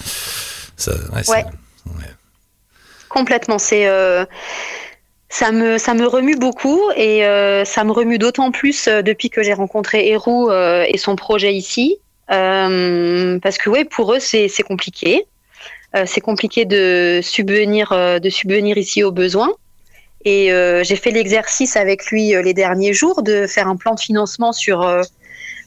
Ça. 0.76 0.92
Complètement. 3.08 3.58
C'est 3.58 3.86
euh, 3.86 4.24
ça 5.28 5.52
me 5.52 5.78
ça 5.78 5.94
me 5.94 6.06
remue 6.06 6.36
beaucoup 6.36 6.80
et 6.96 7.24
euh, 7.24 7.64
ça 7.64 7.84
me 7.84 7.92
remue 7.92 8.18
d'autant 8.18 8.50
plus 8.50 8.88
depuis 8.88 9.30
que 9.30 9.42
j'ai 9.42 9.52
rencontré 9.54 10.08
Hérou 10.08 10.50
et 10.52 10.98
son 10.98 11.16
projet 11.16 11.54
ici 11.54 11.96
parce 12.28 13.58
que 13.58 13.70
ouais 13.70 13.84
pour 13.84 14.14
eux 14.14 14.20
c'est 14.20 14.48
c'est 14.48 14.62
compliqué 14.62 15.26
c'est 16.06 16.20
compliqué 16.20 16.64
de 16.64 17.20
subvenir 17.22 17.92
euh, 17.92 18.18
de 18.18 18.30
subvenir 18.30 18.78
ici 18.78 19.02
aux 19.02 19.12
besoins 19.12 19.52
et 20.24 20.52
euh, 20.52 20.82
j'ai 20.82 20.96
fait 20.96 21.10
l'exercice 21.10 21.76
avec 21.76 22.06
lui 22.06 22.34
euh, 22.34 22.42
les 22.42 22.54
derniers 22.54 22.94
jours 22.94 23.22
de 23.22 23.46
faire 23.46 23.68
un 23.68 23.76
plan 23.76 23.94
de 23.94 24.00
financement 24.00 24.52
sur 24.52 24.82
euh, 24.82 25.02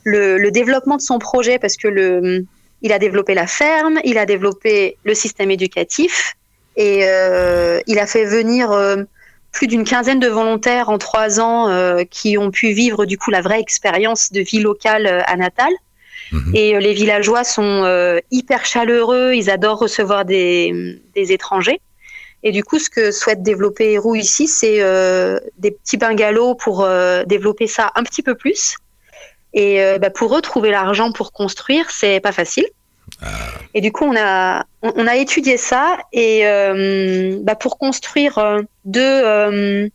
le, 0.04 0.50
développement 0.50 0.98
de 0.98 1.02
son 1.02 1.20
projet 1.20 1.60
parce 1.60 1.78
que 1.78 1.88
le 1.88 2.46
il 2.84 2.94
a 2.94 3.00
développé 3.00 3.34
la 3.34 3.48
ferme, 3.48 4.00
il 4.04 4.18
a 4.20 4.26
développé 4.26 4.98
le 5.04 5.16
système 5.16 5.50
éducatif 5.50 6.36
et 6.76 7.02
euh, 7.06 7.82
il 7.88 7.98
a 7.98 8.06
fait 8.06 8.26
venir 8.26 8.72
euh, 8.72 8.98
plus 9.52 9.68
d'une 9.68 9.84
quinzaine 9.84 10.20
de 10.20 10.28
volontaires 10.28 10.90
en 10.90 11.00
trois 11.00 11.40
ans 11.40 11.70
euh, 11.70 12.04
qui 12.10 12.38
ont 12.38 12.52
pu 12.52 12.72
vivre 12.74 13.06
du 13.06 13.18
coup 13.18 13.32
la 13.32 13.42
vraie 13.42 13.60
expérience 13.60 14.32
de 14.32 14.42
vie 14.42 14.60
locale 14.60 15.08
euh, 15.08 15.22
à 15.26 15.36
Natal. 15.36 15.72
Mhm. 16.32 16.56
Et 16.56 16.76
euh, 16.76 16.80
les 16.80 16.94
villageois 16.94 17.44
sont 17.44 17.84
euh, 17.84 18.20
hyper 18.32 18.66
chaleureux, 18.66 19.34
ils 19.34 19.50
adorent 19.50 19.80
recevoir 19.80 20.26
des, 20.26 21.00
des 21.16 21.32
étrangers. 21.32 21.82
Et 22.44 22.52
du 22.52 22.64
coup, 22.64 22.80
ce 22.80 22.90
que 22.90 23.12
souhaite 23.12 23.42
développer 23.42 23.94
Hérou 23.94 24.16
ici, 24.16 24.48
c'est 24.48 24.82
euh, 24.82 25.40
des 25.58 25.72
petits 25.72 25.98
bungalows 25.98 26.56
pour 26.56 26.84
euh, 26.84 27.24
développer 27.26 27.68
ça 27.68 27.92
un 27.96 28.04
petit 28.04 28.22
peu 28.22 28.36
plus. 28.36 28.76
Et 29.54 29.80
bah, 30.00 30.12
pour 30.12 30.38
eux, 30.38 30.42
trouver 30.42 30.70
l'argent 30.70 31.12
pour 31.12 31.32
construire, 31.32 31.90
c'est 31.90 32.20
pas 32.20 32.32
facile. 32.32 32.68
Et 33.74 33.82
du 33.82 33.92
coup, 33.92 34.06
on 34.06 34.16
a, 34.16 34.66
on, 34.84 34.94
on 34.96 35.08
a 35.08 35.16
étudié 35.16 35.58
ça 35.58 35.98
et 36.14 36.44
bah, 37.42 37.56
pour 37.56 37.80
construire 37.80 38.60
deux, 38.86 39.90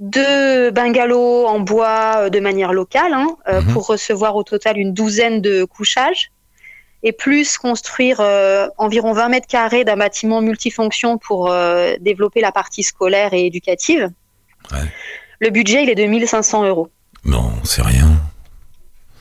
deux 0.00 0.70
bungalows 0.70 1.46
en 1.46 1.60
bois 1.60 2.14
euh, 2.16 2.28
de 2.30 2.40
manière 2.40 2.72
locale, 2.72 3.12
hein, 3.12 3.36
euh, 3.48 3.60
Mhm. 3.60 3.72
pour 3.72 3.86
recevoir 3.86 4.34
au 4.36 4.42
total 4.42 4.78
une 4.78 4.92
douzaine 4.94 5.40
de 5.40 5.64
couchages, 5.64 6.30
et 7.02 7.12
plus 7.12 7.56
construire 7.58 8.18
euh, 8.20 8.66
environ 8.78 9.12
20 9.12 9.28
mètres 9.28 9.46
carrés 9.46 9.84
d'un 9.84 9.96
bâtiment 9.96 10.40
multifonction 10.40 11.18
pour 11.18 11.50
euh, 11.50 11.94
développer 12.00 12.40
la 12.40 12.52
partie 12.52 12.82
scolaire 12.82 13.32
et 13.34 13.46
éducative. 13.46 14.10
Ouais. 14.72 14.78
Le 15.38 15.50
budget, 15.50 15.82
il 15.82 15.90
est 15.90 15.94
de 15.94 16.04
1500 16.04 16.64
euros. 16.66 16.88
Non, 17.24 17.52
c'est 17.64 17.82
rien. 17.82 18.08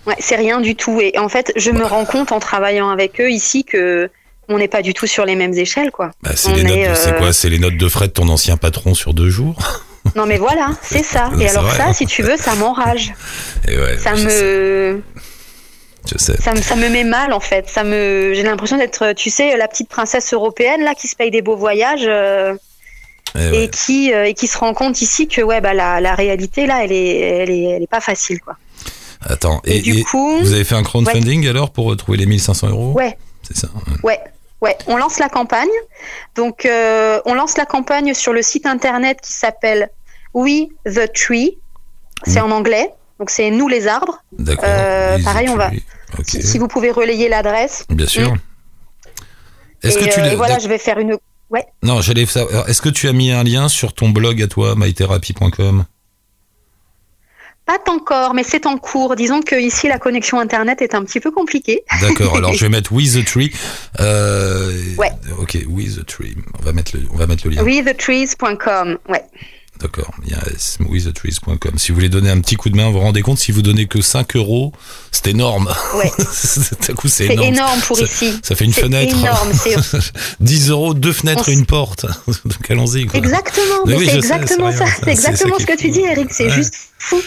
Ouais, 0.05 0.15
c'est 0.19 0.35
rien 0.35 0.59
du 0.61 0.75
tout. 0.75 0.99
Et 1.01 1.17
en 1.17 1.29
fait, 1.29 1.51
je 1.55 1.71
me 1.71 1.83
rends 1.85 2.05
compte 2.05 2.31
en 2.31 2.39
travaillant 2.39 2.89
avec 2.89 3.19
eux 3.21 3.29
ici 3.29 3.63
que 3.63 4.09
on 4.47 4.57
n'est 4.57 4.67
pas 4.67 4.81
du 4.81 4.93
tout 4.93 5.05
sur 5.07 5.25
les 5.25 5.35
mêmes 5.35 5.53
échelles, 5.53 5.91
quoi. 5.91 6.11
Bah, 6.23 6.31
c'est 6.35 6.53
les 6.55 6.87
euh, 6.87 7.17
quoi? 7.19 7.31
C'est 7.33 7.49
les 7.49 7.59
notes 7.59 7.77
de 7.77 7.87
frais 7.87 8.07
de 8.07 8.13
ton 8.13 8.27
ancien 8.29 8.57
patron 8.57 8.93
sur 8.95 9.13
deux 9.13 9.29
jours? 9.29 9.55
Non, 10.15 10.25
mais 10.25 10.37
voilà, 10.37 10.69
c'est 10.81 11.03
ça. 11.03 11.29
Et 11.39 11.47
alors 11.49 11.63
vrai, 11.65 11.77
ça, 11.77 11.85
hein. 11.87 11.93
si 11.93 12.05
tu 12.05 12.23
veux, 12.23 12.37
ça 12.37 12.55
m'enrage. 12.55 13.13
Ouais, 13.67 13.97
Ça 13.97 14.15
je 14.15 14.27
sais, 14.27 14.43
me, 14.43 15.01
je 16.11 16.17
sais. 16.17 16.37
ça 16.41 16.53
me, 16.53 16.61
ça 16.61 16.75
me 16.75 16.89
met 16.89 17.03
mal 17.03 17.33
en 17.33 17.39
fait. 17.39 17.69
Ça 17.69 17.83
me, 17.83 18.33
j'ai 18.33 18.43
l'impression 18.43 18.77
d'être, 18.77 19.13
tu 19.13 19.29
sais, 19.29 19.55
la 19.57 19.67
petite 19.67 19.89
princesse 19.89 20.33
européenne 20.33 20.83
là 20.83 20.95
qui 20.95 21.07
se 21.07 21.15
paye 21.15 21.31
des 21.31 21.41
beaux 21.41 21.55
voyages 21.57 22.05
euh, 22.07 22.55
Eh 23.35 23.37
ouais. 23.51 23.63
et 23.65 23.69
qui, 23.69 24.13
euh, 24.13 24.25
et 24.25 24.33
qui 24.33 24.47
se 24.47 24.57
rend 24.57 24.73
compte 24.73 25.01
ici 25.01 25.27
que 25.27 25.41
ouais, 25.41 25.61
bah 25.61 25.73
la, 25.73 26.01
la 26.01 26.15
réalité 26.15 26.65
là, 26.65 26.83
elle 26.83 26.91
est, 26.91 27.19
elle 27.19 27.49
est, 27.51 27.63
elle 27.63 27.83
est 27.83 27.87
pas 27.89 28.01
facile 28.01 28.39
quoi. 28.41 28.55
Attends, 29.21 29.61
Et, 29.65 29.77
et, 29.77 29.81
du 29.81 30.03
coup, 30.05 30.37
vous 30.39 30.53
avez 30.53 30.63
fait 30.63 30.75
un 30.75 30.83
crowdfunding 30.83 31.45
alors 31.49 31.71
pour 31.71 31.95
trouver 31.97 32.17
les 32.17 32.25
1500 32.25 32.69
euros? 32.69 32.93
Ouais, 32.93 33.17
C'est 33.43 33.57
ça. 33.57 33.67
Ouais, 34.01 34.17
ouais, 34.61 34.77
on 34.87 34.95
lance 34.95 35.19
la 35.19 35.27
campagne. 35.27 35.67
Donc, 36.35 36.65
euh, 36.65 37.19
on 37.25 37.33
lance 37.33 37.57
la 37.57 37.65
campagne 37.65 38.13
sur 38.13 38.31
le 38.31 38.41
site 38.41 38.65
internet 38.65 39.19
qui 39.21 39.33
s'appelle 39.33 39.89
We 40.33 40.67
the 40.85 41.11
Tree. 41.13 41.57
C'est 42.25 42.39
en 42.41 42.51
anglais. 42.51 42.89
Donc, 43.19 43.29
c'est 43.29 43.49
Nous 43.51 43.67
les 43.67 43.87
arbres. 43.87 44.23
D'accord. 44.37 44.63
Euh, 44.67 45.17
pareil, 45.23 45.49
on 45.49 45.55
va-. 45.55 45.71
Si, 46.25 46.41
si 46.41 46.57
vous 46.57 46.67
pouvez 46.67 46.91
relayer 46.91 47.29
l'adresse. 47.29 47.85
Bien 47.89 48.07
sûr. 48.07 48.35
Est-ce 49.83 49.97
et, 49.97 50.01
que 50.05 50.13
tu 50.13 50.19
euh, 50.19 50.23
l'as- 50.23 50.33
et 50.33 50.35
voilà, 50.35 50.59
je 50.59 50.67
vais 50.67 50.77
faire 50.77 50.99
une. 50.99 51.17
Non, 51.83 52.01
j'allais. 52.01 52.23
Est-ce 52.23 52.81
que 52.81 52.89
tu 52.89 53.07
as 53.07 53.13
mis 53.13 53.31
un 53.31 53.43
lien 53.43 53.67
sur 53.69 53.93
ton 53.93 54.09
blog 54.09 54.41
à 54.41 54.47
toi, 54.47 54.75
mytherapy.com 54.77 55.85
Pas 57.65 57.77
encore, 57.87 58.33
mais 58.33 58.43
c'est 58.43 58.65
en 58.65 58.77
cours. 58.77 59.15
Disons 59.15 59.41
que 59.41 59.55
ici, 59.55 59.87
la 59.87 59.97
connexion 59.99 60.39
internet 60.39 60.81
est 60.81 60.93
un 60.95 61.03
petit 61.03 61.19
peu 61.19 61.31
compliquée. 61.31 61.83
D'accord. 62.01 62.35
Alors 62.37 62.53
je 62.55 62.65
vais 62.65 62.69
mettre 62.69 62.91
With 62.91 63.13
the 63.13 63.25
Tree. 63.25 63.51
Euh, 63.99 64.71
Ouais. 64.97 65.11
Ok, 65.39 65.57
With 65.67 65.97
the 65.99 66.05
Tree. 66.05 66.35
On 66.59 66.63
va 66.63 66.73
mettre 66.73 66.95
le, 66.97 67.03
on 67.11 67.17
va 67.17 67.25
mettre 67.27 67.47
le 67.47 67.53
lien. 67.55 67.63
Ouais. 69.07 69.21
D'accord. 69.79 70.11
Il 70.25 70.31
y 70.31 70.33
a 70.33 70.41
smoothetrees.com. 70.57 71.77
Si 71.77 71.89
vous 71.91 71.95
voulez 71.95 72.09
donner 72.09 72.29
un 72.29 72.41
petit 72.41 72.55
coup 72.55 72.69
de 72.69 72.75
main, 72.75 72.87
vous 72.87 72.93
vous 72.93 72.99
rendez 72.99 73.21
compte, 73.21 73.37
si 73.39 73.51
vous 73.53 73.61
donnez 73.61 73.87
que 73.87 74.01
5 74.01 74.35
euros, 74.35 74.73
c'est 75.11 75.27
énorme. 75.27 75.73
Ouais. 75.95 76.11
C'est 77.07 77.25
énorme. 77.25 77.47
énorme 77.47 77.79
pour 77.81 77.97
ça, 77.97 78.03
ici. 78.03 78.39
Ça 78.43 78.55
fait 78.55 78.65
une 78.65 78.73
fenêtre. 78.73 79.17
énorme, 79.17 79.51
c'est- 79.53 80.11
10 80.41 80.69
euros, 80.69 80.93
deux 80.93 81.13
fenêtres 81.13 81.43
On 81.47 81.51
et 81.51 81.53
une 81.53 81.65
porte. 81.65 82.05
Donc 82.27 82.69
allons-y. 82.69 83.07
Exactement, 83.13 83.65
oui, 83.85 83.95
c'est 84.05 84.11
sais, 84.11 84.17
exactement 84.17 84.71
ça. 84.71 84.85
C'est 85.03 85.11
exactement 85.11 85.57
ça 85.57 85.61
ce 85.61 85.67
que 85.67 85.77
tu 85.77 85.89
dis, 85.91 86.01
Eric. 86.01 86.29
C'est 86.31 86.45
Ouais. 86.47 86.51
juste 86.55 86.73
fou. 86.97 87.21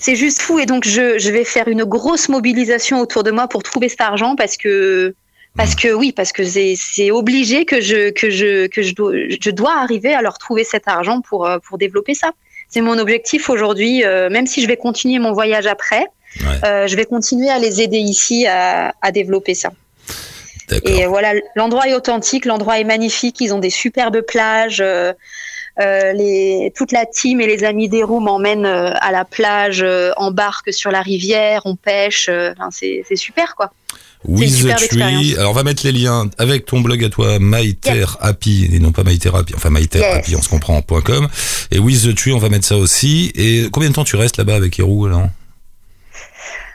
C'est 0.00 0.16
juste 0.16 0.40
fou. 0.40 0.58
Et 0.58 0.66
donc, 0.66 0.86
je, 0.86 1.18
je 1.18 1.30
vais 1.30 1.44
faire 1.44 1.68
une 1.68 1.84
grosse 1.84 2.28
mobilisation 2.28 3.00
autour 3.00 3.22
de 3.22 3.30
moi 3.30 3.46
pour 3.48 3.62
trouver 3.62 3.88
cet 3.88 4.00
argent 4.00 4.34
parce 4.36 4.56
que. 4.56 5.14
Parce 5.58 5.74
que 5.74 5.88
oui, 5.92 6.12
parce 6.12 6.32
que 6.32 6.42
c'est 6.44 7.10
obligé 7.10 7.64
que 7.64 7.80
je 7.80 8.10
que 8.10 8.30
je 8.30 8.68
que 8.68 8.80
je 8.82 8.94
dois 8.94 9.12
je 9.46 9.50
dois 9.50 9.74
arriver 9.82 10.14
à 10.14 10.22
leur 10.22 10.38
trouver 10.38 10.64
cet 10.64 10.86
argent 10.86 11.20
pour 11.20 11.46
euh, 11.46 11.58
pour 11.58 11.76
développer 11.78 12.14
ça. 12.14 12.30
C'est 12.68 12.80
mon 12.80 12.96
objectif 12.98 13.50
aujourd'hui. 13.50 14.04
euh, 14.04 14.30
même 14.30 14.46
si 14.46 14.62
je 14.62 14.68
vais 14.68 14.76
continuer 14.76 15.18
mon 15.18 15.32
voyage 15.32 15.66
après, 15.66 16.04
Ouais. 16.40 16.58
euh, 16.64 16.86
je 16.86 16.94
vais 16.94 17.06
continuer 17.06 17.50
à 17.50 17.58
les 17.58 17.80
aider 17.82 17.98
ici 17.98 18.46
à, 18.46 18.94
à 19.02 19.10
développer 19.12 19.54
ça. 19.54 19.70
Et 20.84 21.06
voilà, 21.06 21.32
l'endroit 21.56 21.88
est 21.88 21.94
authentique, 21.94 22.44
l'endroit 22.44 22.78
est 22.78 22.84
magnifique, 22.84 23.40
ils 23.40 23.52
ont 23.54 23.58
des 23.58 23.70
superbes 23.70 24.20
plages. 24.20 24.80
euh, 24.82 25.12
euh, 25.80 26.12
les, 26.12 26.72
toute 26.76 26.92
la 26.92 27.06
team 27.06 27.40
et 27.40 27.46
les 27.46 27.62
amis 27.64 27.88
des 27.88 28.02
roues 28.02 28.20
m'emmènent 28.20 28.66
euh, 28.66 28.90
à 29.00 29.10
la 29.12 29.24
plage, 29.24 29.80
euh, 29.82 30.10
embarquent 30.16 30.72
sur 30.72 30.90
la 30.90 31.00
rivière, 31.02 31.62
on 31.64 31.74
pêche. 31.76 32.28
enfin, 32.28 32.68
c'est 32.70 33.04
super 33.16 33.54
quoi. 33.56 33.70
With 34.24 34.62
the 34.66 34.88
Tree. 34.88 35.36
Alors, 35.38 35.52
on 35.52 35.54
va 35.54 35.62
mettre 35.62 35.84
les 35.86 35.92
liens 35.92 36.28
avec 36.38 36.66
ton 36.66 36.80
blog 36.80 37.04
à 37.04 37.08
toi, 37.08 37.38
MyTerreHappy, 37.40 38.68
et 38.72 38.78
non 38.80 38.90
pas 38.92 39.04
MyTherapy, 39.04 39.54
enfin 39.54 39.70
MyTerapy, 39.70 40.32
Yes. 40.32 40.40
on 40.40 40.42
se 40.42 40.48
comprend, 40.48 40.82
.com. 40.82 41.28
Et 41.70 41.78
With 41.78 42.02
the 42.02 42.14
Tree, 42.16 42.32
on 42.32 42.38
va 42.38 42.48
mettre 42.48 42.66
ça 42.66 42.76
aussi. 42.76 43.30
Et 43.36 43.68
combien 43.72 43.90
de 43.90 43.94
temps 43.94 44.04
tu 44.04 44.16
restes 44.16 44.36
là-bas 44.36 44.56
avec 44.56 44.78
Hero, 44.78 45.06
alors? 45.06 45.28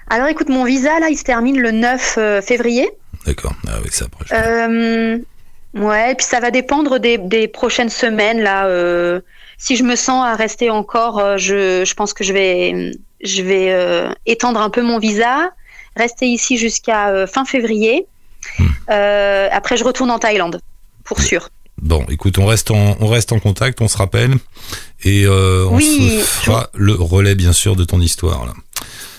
Alors 0.10 0.28
écoute, 0.28 0.50
mon 0.50 0.64
visa 0.66 1.00
là, 1.00 1.10
il 1.10 1.18
se 1.18 1.24
termine 1.24 1.60
le 1.60 1.72
9 1.72 2.16
euh, 2.18 2.42
février. 2.42 2.90
D'accord. 3.26 3.54
Ah 3.68 3.78
oui, 3.84 3.90
ça 3.92 4.06
après. 4.06 4.26
je- 4.30 4.36
Euh, 4.36 5.18
ouais, 5.86 6.12
et 6.12 6.16
puis 6.16 6.26
ça 6.26 6.40
va 6.40 6.52
dépendre 6.52 7.00
des, 7.00 7.18
des 7.18 7.48
prochaines 7.48 7.90
semaines 7.90 8.42
là. 8.42 8.68
euh, 8.68 9.22
si 9.58 9.76
je 9.78 9.84
me 9.84 9.96
sens 9.96 10.26
à 10.26 10.36
rester 10.36 10.70
encore, 10.70 11.20
euh, 11.20 11.38
je, 11.38 11.84
je 11.86 11.94
pense 11.94 12.14
que 12.14 12.24
je 12.24 12.34
vais, 12.34 12.92
je 13.24 13.42
vais 13.42 13.72
euh, 13.72 14.12
étendre 14.26 14.60
un 14.62 14.70
peu 14.70 14.82
mon 14.82 15.00
visa, 15.00 15.52
rester 15.96 16.28
ici 16.28 16.58
jusqu'à 16.58 17.10
euh, 17.10 17.28
fin 17.28 17.46
février. 17.46 18.06
Hmm. 18.60 18.66
Euh, 18.90 19.48
après, 19.52 19.78
je 19.78 19.84
retourne 19.84 20.12
en 20.12 20.20
Thaïlande, 20.20 20.60
pour 21.04 21.22
sûr. 21.22 21.50
Bon, 21.82 22.06
écoute, 22.10 22.38
on 22.38 22.46
reste 22.46 22.72
en, 22.72 22.96
on 23.00 23.08
reste 23.08 23.32
en 23.32 23.40
contact, 23.40 23.82
on 23.82 23.88
se 23.88 23.98
rappelle. 23.98 24.36
Et 25.04 25.26
euh, 25.26 25.66
on 25.70 25.76
Oui, 25.76 26.20
se 26.20 26.26
fera 26.26 26.70
le 26.74 26.94
relais, 26.94 27.36
bien 27.36 27.54
sûr, 27.54 27.76
de 27.76 27.84
ton 27.84 28.00
histoire. 28.00 28.46
Là. 28.46 28.54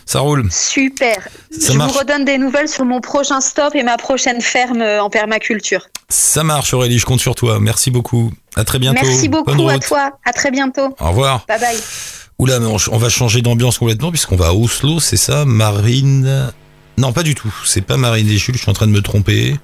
Ça 0.07 0.21
roule. 0.21 0.49
Super. 0.53 1.17
Ça 1.51 1.73
je 1.73 1.79
marche. 1.79 1.93
vous 1.93 1.99
redonne 1.99 2.25
des 2.25 2.37
nouvelles 2.39 2.69
sur 2.69 2.85
mon 2.85 3.01
prochain 3.01 3.41
stop 3.41 3.75
et 3.75 3.83
ma 3.83 3.97
prochaine 3.97 4.41
ferme 4.43 4.83
en 4.83 5.09
permaculture. 5.11 5.87
Ça 6.11 6.45
marche, 6.45 6.75
Aurélie, 6.75 6.99
je 6.99 7.07
compte 7.07 7.21
sur 7.21 7.35
toi. 7.35 7.59
Merci 7.59 7.91
beaucoup. 7.91 8.31
À 8.55 8.65
très 8.65 8.79
bientôt. 8.79 9.01
Merci 9.03 9.29
beaucoup 9.29 9.69
à 9.69 9.79
toi. 9.79 10.13
À 10.25 10.33
très 10.33 10.51
bientôt. 10.51 10.95
Au 11.01 11.09
revoir. 11.09 11.45
Bye 11.49 11.59
bye. 11.59 11.79
Oula, 12.39 12.61
mais 12.61 12.67
on, 12.67 12.77
on 12.93 12.99
va 12.99 13.09
changer 13.09 13.41
d'ambiance 13.43 13.79
complètement 13.79 14.11
puisqu'on 14.11 14.37
va 14.37 14.49
à 14.49 14.53
Oslo, 14.53 15.01
c'est 15.01 15.17
ça? 15.17 15.45
Marine. 15.45 16.53
Non, 16.97 17.13
pas 17.13 17.23
du 17.23 17.35
tout. 17.35 17.53
C'est 17.65 17.85
pas 17.87 17.97
Marine 17.97 18.27
Jules, 18.29 18.55
je 18.57 18.61
suis 18.63 18.71
en 18.71 18.75
train 18.75 18.87
de 18.87 18.93
me 18.93 19.01
tromper. 19.03 19.55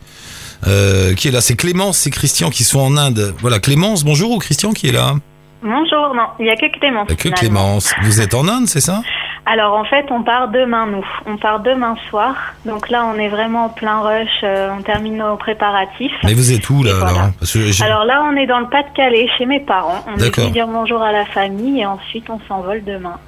Euh, 0.67 1.15
qui 1.15 1.29
est 1.29 1.31
là? 1.31 1.41
C'est 1.41 1.57
Clémence 1.57 2.07
et 2.07 2.11
Christian 2.11 2.51
qui 2.51 2.65
sont 2.65 2.81
en 2.81 2.97
Inde. 2.97 3.35
Voilà, 3.41 3.61
Clémence, 3.61 4.05
bonjour 4.05 4.31
ou 4.33 4.39
Christian 4.39 4.73
qui 4.73 4.89
est 4.89 4.93
là? 4.93 5.15
Bonjour, 5.63 6.15
non, 6.15 6.27
il 6.39 6.45
n'y 6.45 6.51
a 6.51 6.57
que 6.57 6.67
Clémence. 6.79 7.07
Il 7.09 7.11
y 7.11 7.15
a 7.15 7.17
Que 7.17 7.23
finalement. 7.23 7.39
Clémence. 7.39 7.95
Vous 8.03 8.21
êtes 8.21 8.35
en 8.35 8.47
Inde, 8.49 8.67
c'est 8.67 8.81
ça? 8.81 9.03
Alors 9.47 9.75
en 9.75 9.85
fait, 9.85 10.05
on 10.11 10.23
part 10.23 10.49
demain, 10.49 10.87
nous. 10.87 11.05
On 11.27 11.37
part 11.39 11.61
demain 11.61 11.97
soir. 12.11 12.35
Donc 12.67 12.91
là, 12.91 13.07
on 13.07 13.19
est 13.19 13.29
vraiment 13.29 13.67
en 13.67 13.69
plein 13.71 14.01
rush. 14.01 14.29
euh, 14.43 14.71
on 14.79 14.83
termine 14.83 15.17
nos 15.17 15.37
préparatifs. 15.37 16.13
Mais 16.25 16.35
vous 16.35 16.53
êtes 16.53 16.69
où 16.69 16.83
là 16.83 16.93
voilà. 16.95 17.11
alors? 17.11 17.31
Parce 17.39 17.53
que 17.55 17.71
j'ai- 17.71 17.85
Alors 17.85 18.05
là, 18.05 18.23
on 18.31 18.37
est 18.37 18.47
dans 18.47 18.61
le 18.61 18.69
Pas-de-Calais, 18.69 19.29
chez 19.39 19.47
mes 19.47 19.61
parents. 19.61 20.05
On 20.09 20.19
est 20.19 20.37
venu 20.37 20.51
dire 20.51 20.67
bonjour 20.67 21.01
à 21.03 21.11
la 21.13 21.25
famille 21.25 21.81
et 21.81 21.87
ensuite 21.87 22.29
on 22.29 22.39
s'envole 22.49 22.85
demain. 22.85 23.19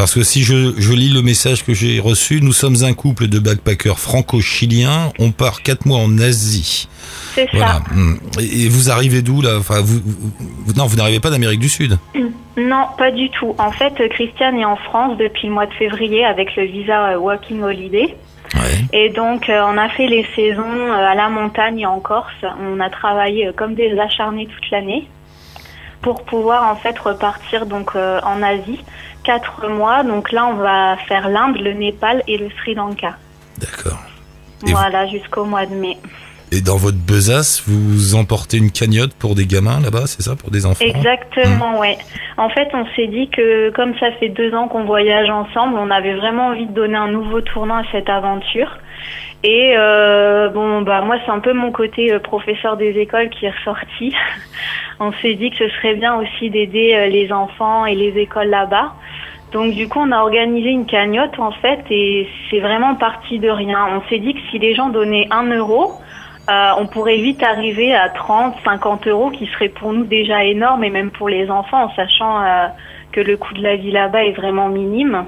Parce 0.00 0.14
que 0.14 0.22
si 0.22 0.44
je, 0.44 0.72
je 0.78 0.92
lis 0.94 1.10
le 1.10 1.20
message 1.20 1.62
que 1.62 1.74
j'ai 1.74 2.00
reçu, 2.00 2.40
nous 2.40 2.54
sommes 2.54 2.84
un 2.84 2.94
couple 2.94 3.26
de 3.26 3.38
backpackers 3.38 3.98
franco-chiliens. 3.98 5.12
On 5.18 5.30
part 5.30 5.60
quatre 5.62 5.84
mois 5.84 5.98
en 5.98 6.18
Asie. 6.18 6.88
C'est 7.34 7.46
Voilà. 7.52 7.66
ça. 7.74 7.82
Hmm. 7.94 8.16
Et 8.40 8.70
vous 8.70 8.90
arrivez 8.90 9.20
d'où 9.20 9.42
là? 9.42 9.58
Enfin, 9.58 9.82
vous, 9.82 10.00
vous- 10.02 10.30
vous- 10.64 10.72
non, 10.72 10.86
vous 10.86 10.96
n'arrivez 10.96 11.20
pas 11.20 11.28
d'Amérique 11.28 11.60
du 11.60 11.68
Sud? 11.68 11.98
Non, 12.56 12.86
pas 12.96 13.10
du 13.10 13.28
tout. 13.28 13.54
En 13.58 13.72
fait, 13.72 13.92
Christiane 14.08 14.56
est 14.58 14.64
en 14.64 14.76
France 14.76 15.18
depuis 15.18 15.48
le 15.48 15.52
mois 15.52 15.66
de 15.66 15.74
février 15.74 16.24
avec 16.24 16.56
le 16.56 16.64
visa 16.64 17.10
euh, 17.10 17.18
Walking 17.18 17.60
Holiday. 17.62 18.16
Ouais. 18.54 18.84
Et 18.94 19.10
donc, 19.10 19.50
euh, 19.50 19.60
on 19.66 19.76
a 19.76 19.90
fait 19.90 20.06
les 20.06 20.26
saisons 20.34 20.62
euh, 20.62 20.94
à 20.94 21.14
la 21.14 21.28
montagne 21.28 21.80
et 21.80 21.86
en 21.86 22.00
Corse. 22.00 22.32
On 22.72 22.80
a 22.80 22.88
travaillé 22.88 23.48
euh, 23.48 23.52
comme 23.54 23.74
des 23.74 23.98
acharnés 23.98 24.46
toute 24.46 24.70
l'année 24.70 25.06
pour 26.00 26.24
pouvoir 26.24 26.72
en 26.72 26.76
fait 26.76 26.98
repartir 26.98 27.66
donc 27.66 27.94
en 27.94 28.42
Asie 28.42 28.80
quatre 29.22 29.68
mois. 29.68 30.02
Donc 30.02 30.32
là, 30.32 30.46
on 30.46 30.54
va 30.54 30.96
faire 31.08 31.28
l'Inde, 31.28 31.56
le 31.56 31.72
Népal 31.72 32.22
et 32.26 32.38
le 32.38 32.48
Sri 32.60 32.74
Lanka. 32.74 33.16
D'accord. 33.58 33.98
Voilà, 34.62 35.06
jusqu'au 35.06 35.44
mois 35.44 35.66
de 35.66 35.74
mai. 35.74 35.96
Et 36.52 36.60
dans 36.60 36.76
votre 36.76 36.98
besace, 36.98 37.62
vous 37.66 38.16
emportez 38.16 38.56
une 38.56 38.72
cagnotte 38.72 39.14
pour 39.14 39.36
des 39.36 39.46
gamins 39.46 39.80
là-bas, 39.80 40.06
c'est 40.06 40.22
ça, 40.22 40.34
pour 40.34 40.50
des 40.50 40.66
enfants? 40.66 40.84
Exactement, 40.84 41.78
ouais. 41.78 41.96
En 42.38 42.48
fait, 42.48 42.68
on 42.74 42.84
s'est 42.96 43.06
dit 43.06 43.28
que 43.30 43.70
comme 43.70 43.96
ça 44.00 44.10
fait 44.18 44.30
deux 44.30 44.52
ans 44.54 44.66
qu'on 44.66 44.84
voyage 44.84 45.30
ensemble, 45.30 45.78
on 45.78 45.90
avait 45.90 46.14
vraiment 46.16 46.48
envie 46.48 46.66
de 46.66 46.72
donner 46.72 46.96
un 46.96 47.06
nouveau 47.06 47.40
tournant 47.40 47.76
à 47.76 47.84
cette 47.92 48.08
aventure. 48.08 48.78
Et 49.42 49.74
euh, 49.76 50.48
bon, 50.50 50.82
bah 50.82 51.00
moi, 51.00 51.16
c'est 51.24 51.30
un 51.30 51.40
peu 51.40 51.54
mon 51.54 51.72
côté 51.72 52.12
euh, 52.12 52.18
professeur 52.18 52.76
des 52.76 52.98
écoles 52.98 53.30
qui 53.30 53.46
est 53.46 53.50
ressorti. 53.50 54.14
on 55.00 55.12
s'est 55.12 55.34
dit 55.34 55.50
que 55.50 55.56
ce 55.56 55.68
serait 55.76 55.94
bien 55.94 56.16
aussi 56.16 56.50
d'aider 56.50 56.94
euh, 56.94 57.06
les 57.06 57.32
enfants 57.32 57.86
et 57.86 57.94
les 57.94 58.18
écoles 58.20 58.48
là-bas. 58.48 58.92
Donc 59.52 59.72
du 59.72 59.88
coup, 59.88 59.98
on 60.00 60.12
a 60.12 60.18
organisé 60.18 60.68
une 60.68 60.86
cagnotte 60.86 61.38
en 61.38 61.52
fait, 61.52 61.80
et 61.90 62.28
c'est 62.50 62.60
vraiment 62.60 62.94
parti 62.94 63.38
de 63.38 63.48
rien. 63.48 63.88
On 63.96 64.08
s'est 64.08 64.18
dit 64.18 64.34
que 64.34 64.40
si 64.50 64.58
les 64.58 64.74
gens 64.74 64.90
donnaient 64.90 65.26
un 65.30 65.44
euro, 65.44 65.94
on 66.48 66.86
pourrait 66.86 67.16
vite 67.16 67.42
arriver 67.42 67.94
à 67.94 68.08
30, 68.08 68.56
50 68.64 69.06
euros, 69.06 69.30
qui 69.30 69.46
serait 69.46 69.68
pour 69.68 69.92
nous 69.92 70.04
déjà 70.04 70.44
énorme, 70.44 70.84
et 70.84 70.90
même 70.90 71.10
pour 71.10 71.28
les 71.28 71.50
enfants, 71.50 71.84
en 71.84 71.94
sachant 71.94 72.44
que 73.12 73.20
le 73.20 73.36
coût 73.36 73.54
de 73.54 73.62
la 73.62 73.76
vie 73.76 73.90
là-bas 73.90 74.24
est 74.24 74.32
vraiment 74.32 74.68
minime. 74.68 75.24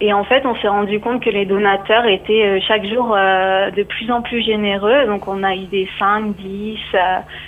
Et 0.00 0.12
en 0.12 0.24
fait, 0.24 0.44
on 0.44 0.54
s'est 0.56 0.68
rendu 0.68 1.00
compte 1.00 1.22
que 1.22 1.30
les 1.30 1.46
donateurs 1.46 2.04
étaient 2.06 2.44
euh, 2.44 2.60
chaque 2.66 2.84
jour 2.84 3.14
euh, 3.16 3.70
de 3.70 3.82
plus 3.82 4.10
en 4.10 4.20
plus 4.20 4.42
généreux. 4.42 5.06
Donc, 5.06 5.26
on 5.26 5.42
a 5.42 5.54
eu 5.54 5.64
des 5.64 5.88
5, 5.98 6.36
10, 6.36 6.78
euh, 6.94 6.98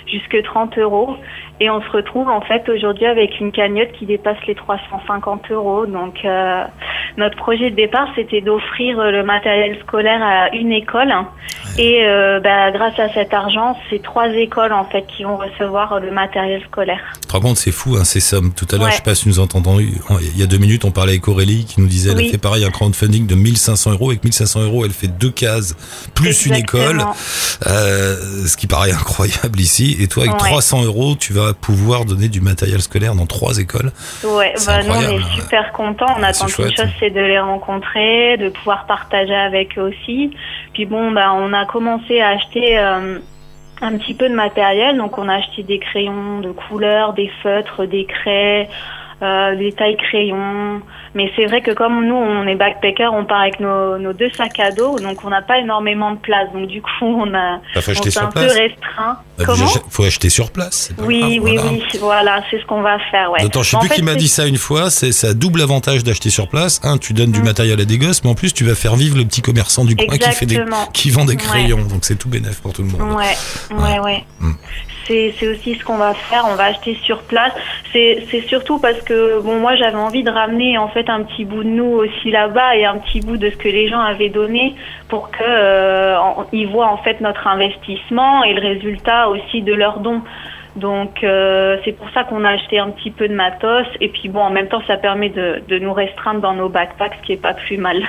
jusque 0.07 0.41
30 0.41 0.77
euros. 0.79 1.15
Et 1.59 1.69
on 1.69 1.81
se 1.81 1.89
retrouve 1.89 2.27
en 2.27 2.41
fait 2.41 2.67
aujourd'hui 2.69 3.05
avec 3.05 3.39
une 3.39 3.51
cagnotte 3.51 3.91
qui 3.91 4.05
dépasse 4.05 4.37
les 4.47 4.55
350 4.55 5.51
euros. 5.51 5.85
Donc, 5.85 6.25
euh, 6.25 6.63
notre 7.17 7.37
projet 7.37 7.69
de 7.69 7.75
départ, 7.75 8.07
c'était 8.15 8.41
d'offrir 8.41 8.97
le 9.11 9.23
matériel 9.23 9.77
scolaire 9.81 10.23
à 10.23 10.55
une 10.55 10.71
école. 10.71 11.13
Et 11.77 12.03
euh, 12.05 12.39
bah, 12.39 12.71
grâce 12.71 12.97
à 12.99 13.13
cet 13.13 13.33
argent, 13.33 13.77
c'est 13.89 14.01
trois 14.01 14.27
écoles 14.29 14.73
en 14.73 14.85
fait 14.85 15.05
qui 15.07 15.23
vont 15.23 15.37
recevoir 15.37 15.99
le 15.99 16.11
matériel 16.11 16.61
scolaire. 16.63 16.99
Tu 17.21 17.27
te 17.27 17.33
rends 17.33 17.39
compte, 17.41 17.57
c'est 17.57 17.71
fou, 17.71 17.95
hein, 17.97 18.03
ces 18.03 18.19
sommes. 18.19 18.53
Tout 18.53 18.65
à 18.71 18.75
l'heure, 18.75 18.85
Ouais. 18.85 18.91
je 18.91 18.97
sais 18.97 19.03
pas 19.03 19.15
si 19.15 19.27
nous 19.27 19.39
entendons, 19.39 19.79
il 19.79 20.37
y 20.37 20.43
a 20.43 20.45
deux 20.47 20.57
minutes, 20.57 20.83
on 20.85 20.91
parlait 20.91 21.13
avec 21.13 21.27
Aurélie 21.27 21.65
qui 21.65 21.79
nous 21.81 21.87
disait, 21.87 22.11
elle 22.11 22.17
Oui. 22.17 22.27
a 22.27 22.31
fait 22.31 22.37
pareil, 22.37 22.65
un 22.65 22.71
crowdfunding 22.71 23.27
de 23.27 23.35
1500 23.35 23.91
euros. 23.91 24.09
Avec 24.09 24.23
1500 24.23 24.61
euros, 24.63 24.85
elle 24.85 24.91
fait 24.91 25.07
deux 25.07 25.31
cases, 25.31 25.75
plus 26.15 26.45
une 26.45 26.55
école, 26.55 27.01
euh, 27.67 28.15
ce 28.47 28.57
qui 28.57 28.67
paraît 28.67 28.91
incroyable 28.93 29.59
ici. 29.59 29.97
Et 29.99 30.07
toi, 30.07 30.23
avec 30.23 30.33
Ouais. 30.41 30.49
300 30.49 30.83
euros, 30.85 31.15
tu 31.19 31.33
vas 31.33 31.53
pouvoir 31.53 32.05
donner 32.05 32.27
du 32.29 32.41
matériel 32.41 32.81
scolaire 32.81 33.15
dans 33.15 33.25
trois 33.25 33.57
écoles. 33.57 33.91
Ouais, 34.23 34.53
bah 34.65 34.83
nous 34.83 34.93
on 34.93 35.19
est 35.19 35.35
super 35.35 35.71
contents. 35.73 36.05
On 36.17 36.23
attend 36.23 36.45
qu'une 36.45 36.75
chose, 36.75 36.87
c'est 36.99 37.09
de 37.09 37.19
les 37.19 37.39
rencontrer, 37.39 38.37
de 38.37 38.49
pouvoir 38.49 38.85
partager 38.85 39.33
avec 39.35 39.77
eux 39.77 39.81
aussi. 39.93 40.31
Puis 40.73 40.85
bon, 40.85 41.11
bah 41.11 41.33
on 41.33 41.51
a 41.53 41.58
commencé 41.65 42.19
à 42.21 42.29
acheter 42.29 42.77
euh, 42.79 43.19
un 43.81 43.97
petit 43.97 44.13
peu 44.13 44.29
de 44.29 44.35
matériel. 44.35 44.97
Donc 44.97 45.17
on 45.17 45.27
a 45.27 45.35
acheté 45.35 45.63
des 45.63 45.79
crayons 45.79 46.39
de 46.39 46.51
couleur, 46.51 47.13
des 47.13 47.31
feutres, 47.41 47.85
des 47.85 48.05
craies, 48.05 48.69
euh, 49.21 49.55
des 49.55 49.71
tailles 49.71 49.97
crayons. 49.97 50.81
Mais 51.15 51.31
c'est 51.35 51.45
vrai 51.45 51.61
que 51.61 51.71
comme 51.71 52.05
nous 52.05 52.15
on 52.15 52.45
est 52.47 52.55
backpackers, 52.55 53.13
on 53.13 53.25
part 53.25 53.41
avec 53.41 53.59
nos, 53.59 53.97
nos 53.97 54.13
deux 54.13 54.29
sacs 54.31 54.59
à 54.59 54.71
dos, 54.71 54.99
donc 54.99 55.23
on 55.25 55.29
n'a 55.29 55.41
pas 55.41 55.59
énormément 55.59 56.11
de 56.11 56.17
place. 56.19 56.51
Donc 56.53 56.67
du 56.67 56.81
coup 56.81 56.89
on 57.01 57.33
a 57.33 57.57
Bah, 57.57 57.61
on 57.75 57.81
s'est 57.81 58.19
un 58.19 58.27
peu 58.27 58.41
restreint. 58.41 59.19
Bah, 59.39 59.45
Comment 59.47 59.65
déjà, 59.65 59.79
faut 59.89 60.03
acheter 60.03 60.29
sur 60.29 60.51
place. 60.51 60.91
pas 60.97 61.03
Oui, 61.03 61.19
grave, 61.19 61.29
oui, 61.31 61.39
voilà. 61.55 61.71
oui, 61.71 61.83
voilà, 61.99 62.43
c'est 62.51 62.59
ce 62.59 62.65
qu'on 62.65 62.81
va 62.81 62.99
faire, 63.09 63.31
ouais. 63.31 63.41
Attends, 63.43 63.63
je 63.63 63.69
sais 63.71 63.77
En 63.77 63.79
plus 63.79 63.89
fait, 63.89 63.95
qui 63.95 64.01
m'a 64.03 64.15
dit 64.15 64.27
ça 64.27 64.45
une 64.45 64.57
fois, 64.57 64.89
c'est 64.89 65.11
ça 65.13 65.33
double 65.33 65.61
avantage 65.61 66.03
d'acheter 66.03 66.29
sur 66.29 66.49
place. 66.49 66.81
Un, 66.83 66.97
tu 66.97 67.13
donnes 67.13 67.31
du 67.31 67.39
Mm. 67.41 67.45
matériel 67.45 67.79
à 67.81 67.85
des 67.85 67.97
gosses, 67.97 68.23
mais 68.23 68.29
en 68.29 68.35
plus 68.35 68.53
tu 68.53 68.65
vas 68.65 68.75
faire 68.75 68.95
vivre 68.97 69.17
le 69.17 69.23
petit 69.25 69.41
commerçant 69.41 69.85
du 69.85 69.95
coin 69.95 70.17
qui 70.17 70.31
fait 70.31 70.45
des 70.45 70.61
qui 70.93 71.09
vend 71.09 71.23
des 71.25 71.31
Ouais. 71.33 71.37
crayons, 71.37 71.83
donc 71.83 71.99
c'est 72.03 72.17
tout 72.19 72.29
bénéf 72.29 72.59
pour 72.61 72.73
tout 72.73 72.81
le 72.83 72.89
monde. 72.89 73.13
Ouais, 73.17 73.77
ouais, 73.77 73.99
ouais. 73.99 74.23
Mm. 74.41 74.51
C'est, 75.07 75.33
c'est 75.39 75.47
aussi 75.47 75.73
ce 75.73 75.83
qu'on 75.83 75.97
va 75.97 76.13
faire. 76.13 76.45
On 76.47 76.53
va 76.53 76.65
acheter 76.65 76.95
sur 77.03 77.23
place. 77.23 77.51
C'est, 77.93 78.27
surtout 78.47 78.77
parce 78.77 79.01
que 79.01 79.41
bon, 79.41 79.59
moi, 79.59 79.75
j'avais 79.75 79.95
envie 79.97 80.21
de 80.23 80.29
ramener 80.29 80.77
en 80.77 80.87
fait 80.89 81.09
un 81.09 81.23
petit 81.23 81.45
bout 81.45 81.63
de 81.63 81.69
nous 81.69 81.83
aussi 81.97 82.29
là-bas 82.29 82.75
et 82.75 82.85
un 82.85 82.99
petit 82.99 83.19
bout 83.19 83.37
de 83.37 83.49
ce 83.49 83.55
que 83.55 83.69
les 83.69 83.89
gens 83.89 83.99
avaient 84.01 84.29
donné 84.29 84.75
pour 85.07 85.31
que 85.31 85.37
euh, 85.41 86.15
ils 86.53 86.67
voient 86.67 86.89
en 86.91 86.97
fait 86.97 87.21
notre 87.21 87.47
investissement 87.47 88.43
et 88.43 88.53
le 88.53 88.61
résultat 88.61 89.28
aussi 89.29 89.61
de 89.61 89.73
leurs 89.73 89.99
dons. 89.99 90.21
Donc 90.75 91.23
euh, 91.23 91.77
c'est 91.83 91.93
pour 91.93 92.09
ça 92.11 92.23
qu'on 92.23 92.45
a 92.45 92.51
acheté 92.51 92.79
un 92.79 92.91
petit 92.91 93.11
peu 93.11 93.27
de 93.27 93.33
matos 93.33 93.87
et 93.99 94.09
puis 94.09 94.29
bon 94.29 94.41
en 94.41 94.51
même 94.51 94.67
temps 94.67 94.81
ça 94.87 94.97
permet 94.97 95.29
de, 95.29 95.61
de 95.67 95.79
nous 95.79 95.91
restreindre 95.93 96.41
dans 96.41 96.53
nos 96.53 96.69
backpacks 96.69 97.15
ce 97.21 97.25
qui 97.25 97.33
est 97.33 97.41
pas 97.41 97.55
plus 97.55 97.77
mal. 97.77 98.03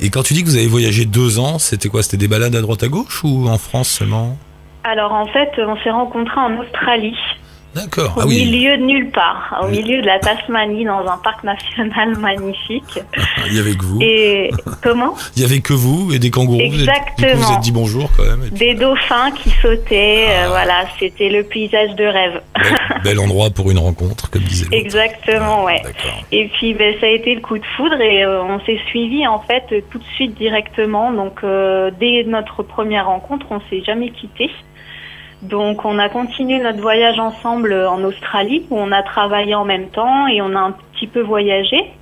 Et 0.00 0.08
quand 0.08 0.22
tu 0.22 0.32
dis 0.32 0.42
que 0.42 0.48
vous 0.48 0.56
avez 0.56 0.66
voyagé 0.66 1.04
deux 1.04 1.38
ans, 1.38 1.58
c'était 1.58 1.90
quoi? 1.90 2.02
C'était 2.02 2.16
des 2.16 2.28
balades 2.28 2.56
à 2.56 2.62
droite 2.62 2.82
à 2.82 2.88
gauche 2.88 3.22
ou 3.24 3.46
en 3.46 3.58
France 3.58 3.88
seulement? 3.88 4.36
Alors 4.84 5.12
en 5.12 5.26
fait 5.26 5.50
on 5.58 5.76
s'est 5.76 5.90
rencontrés 5.90 6.40
en 6.40 6.58
Australie. 6.58 7.16
D'accord. 7.74 8.12
Au 8.16 8.20
Ah 8.20 8.24
oui. 8.26 8.44
milieu 8.44 8.76
de 8.76 8.82
nulle 8.82 9.10
part, 9.10 9.58
au 9.62 9.66
Oui. 9.66 9.78
milieu 9.82 10.02
de 10.02 10.06
la 10.06 10.18
Tasmanie, 10.18 10.84
dans 10.84 11.00
un 11.06 11.16
parc 11.18 11.42
national 11.42 12.16
magnifique. 12.20 13.00
Il 13.46 13.54
y 13.56 13.58
avait 13.58 13.74
que 13.74 13.84
vous. 13.84 13.98
Et 14.02 14.50
comment? 14.82 15.14
Il 15.36 15.42
y 15.42 15.44
avait 15.44 15.60
que 15.60 15.72
vous 15.72 16.12
et 16.12 16.18
des 16.18 16.30
kangourous. 16.30 16.58
Vous 16.58 16.82
êtes- 16.82 16.88
coup, 16.88 16.94
vous 17.18 17.24
Exactement. 17.24 17.54
êtes 17.56 17.60
dit 17.60 17.72
bonjour 17.72 18.10
quand 18.16 18.24
même. 18.24 18.40
puis, 18.50 18.58
Des 18.58 18.74
dauphins 18.74 19.30
qui 19.30 19.50
sautaient, 19.50 20.26
euh, 20.28 20.42
Ah. 20.44 20.48
voilà, 20.48 20.84
c'était 20.98 21.28
le 21.30 21.44
paysage 21.44 21.94
de 21.96 22.04
rêve. 22.04 22.42
bel, 22.54 23.02
bel 23.04 23.20
endroit 23.20 23.50
pour 23.50 23.70
une 23.70 23.78
rencontre, 23.78 24.28
comme 24.30 24.42
disait. 24.42 24.66
Exactement, 24.72 25.64
ouais. 25.64 25.82
Et 26.30 26.48
puis 26.48 26.74
ben, 26.74 26.94
ça 27.00 27.06
a 27.06 27.10
été 27.10 27.34
le 27.34 27.40
coup 27.40 27.58
de 27.58 27.64
foudre 27.76 28.00
et 28.00 28.22
euh, 28.24 28.42
on 28.42 28.60
s'est 28.66 28.80
suivi 28.88 29.26
en 29.26 29.40
fait 29.40 29.64
euh, 29.72 29.80
tout 29.90 29.98
de 29.98 30.04
suite 30.14 30.36
directement. 30.36 31.10
Donc 31.12 31.40
euh, 31.42 31.90
dès 31.98 32.24
notre 32.24 32.62
première 32.62 33.06
rencontre, 33.06 33.46
on 33.50 33.60
s'est 33.70 33.82
jamais 33.84 34.10
quitté. 34.10 34.50
Donc 35.42 35.84
on 35.84 35.98
a 35.98 36.08
continué 36.08 36.60
notre 36.60 36.80
voyage 36.80 37.18
ensemble 37.18 37.74
en 37.74 38.02
Australie 38.04 38.64
où 38.70 38.78
on 38.78 38.92
a 38.92 39.02
travaillé 39.02 39.54
en 39.54 39.64
même 39.64 39.88
temps 39.88 40.26
et 40.28 40.40
on 40.40 40.54
a 40.54 40.60
un 40.60 40.72
petit 40.92 41.08
peu 41.08 41.20
voyagé. 41.20 41.92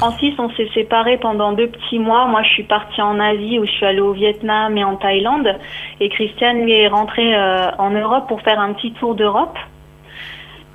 Ensuite, 0.00 0.38
on 0.38 0.50
s'est 0.50 0.68
séparés 0.74 1.18
pendant 1.18 1.52
deux 1.52 1.68
petits 1.68 1.98
mois. 1.98 2.26
Moi, 2.26 2.42
je 2.42 2.48
suis 2.50 2.62
partie 2.64 3.00
en 3.00 3.18
Asie 3.18 3.58
où 3.58 3.66
je 3.66 3.70
suis 3.70 3.86
allée 3.86 4.00
au 4.00 4.12
Vietnam 4.12 4.76
et 4.76 4.84
en 4.84 4.96
Thaïlande. 4.96 5.48
Et 6.00 6.08
Christiane, 6.08 6.62
lui, 6.62 6.72
est 6.72 6.88
rentré 6.88 7.34
euh, 7.34 7.70
en 7.78 7.90
Europe 7.90 8.28
pour 8.28 8.40
faire 8.42 8.60
un 8.60 8.72
petit 8.72 8.92
tour 8.92 9.14
d'Europe. 9.14 9.56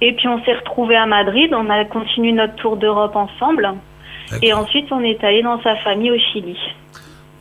Et 0.01 0.13
puis, 0.13 0.27
on 0.27 0.43
s'est 0.43 0.53
retrouvés 0.53 0.95
à 0.95 1.05
Madrid. 1.05 1.53
On 1.53 1.69
a 1.69 1.85
continué 1.85 2.31
notre 2.31 2.55
tour 2.55 2.77
d'Europe 2.77 3.15
ensemble. 3.15 3.73
Et 4.41 4.53
ensuite, 4.53 4.91
on 4.91 5.01
est 5.01 5.23
allé 5.23 5.41
dans 5.41 5.61
sa 5.61 5.75
famille 5.77 6.11
au 6.11 6.17
Chili. 6.17 6.57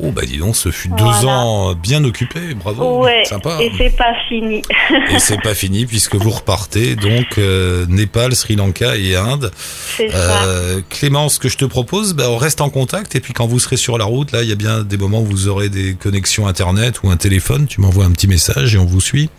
Oh 0.00 0.12
bah 0.12 0.22
dis 0.24 0.38
donc, 0.38 0.54
ce 0.54 0.70
fut 0.70 0.90
deux 0.90 1.26
ans 1.26 1.74
bien 1.74 2.04
occupés, 2.04 2.54
bravo. 2.54 3.02
ouais, 3.04 3.24
Sympa. 3.24 3.58
et 3.60 3.72
c'est 3.76 3.96
pas 3.96 4.14
fini. 4.28 4.62
Et 5.10 5.18
c'est 5.18 5.40
pas 5.42 5.54
fini 5.54 5.86
puisque 5.86 6.14
vous 6.14 6.30
repartez 6.30 6.94
donc 6.94 7.36
euh, 7.38 7.84
Népal, 7.88 8.34
Sri 8.36 8.54
Lanka 8.54 8.96
et 8.96 9.16
Inde. 9.16 9.50
C'est 9.96 10.10
ça. 10.10 10.44
Euh, 10.44 10.80
Clément, 10.88 11.28
ce 11.28 11.38
que 11.40 11.48
je 11.48 11.56
te 11.56 11.64
propose, 11.64 12.14
bah, 12.14 12.26
on 12.30 12.36
reste 12.36 12.60
en 12.60 12.70
contact 12.70 13.16
et 13.16 13.20
puis 13.20 13.32
quand 13.32 13.46
vous 13.46 13.58
serez 13.58 13.76
sur 13.76 13.98
la 13.98 14.04
route, 14.04 14.30
là, 14.30 14.42
il 14.44 14.48
y 14.48 14.52
a 14.52 14.56
bien 14.56 14.82
des 14.84 14.96
moments 14.96 15.20
où 15.20 15.26
vous 15.26 15.48
aurez 15.48 15.68
des 15.68 15.94
connexions 15.94 16.46
internet 16.46 17.02
ou 17.02 17.10
un 17.10 17.16
téléphone. 17.16 17.66
Tu 17.66 17.80
m'envoies 17.80 18.04
un 18.04 18.12
petit 18.12 18.28
message 18.28 18.74
et 18.74 18.78
on 18.78 18.84
vous 18.86 19.00
suit. 19.00 19.30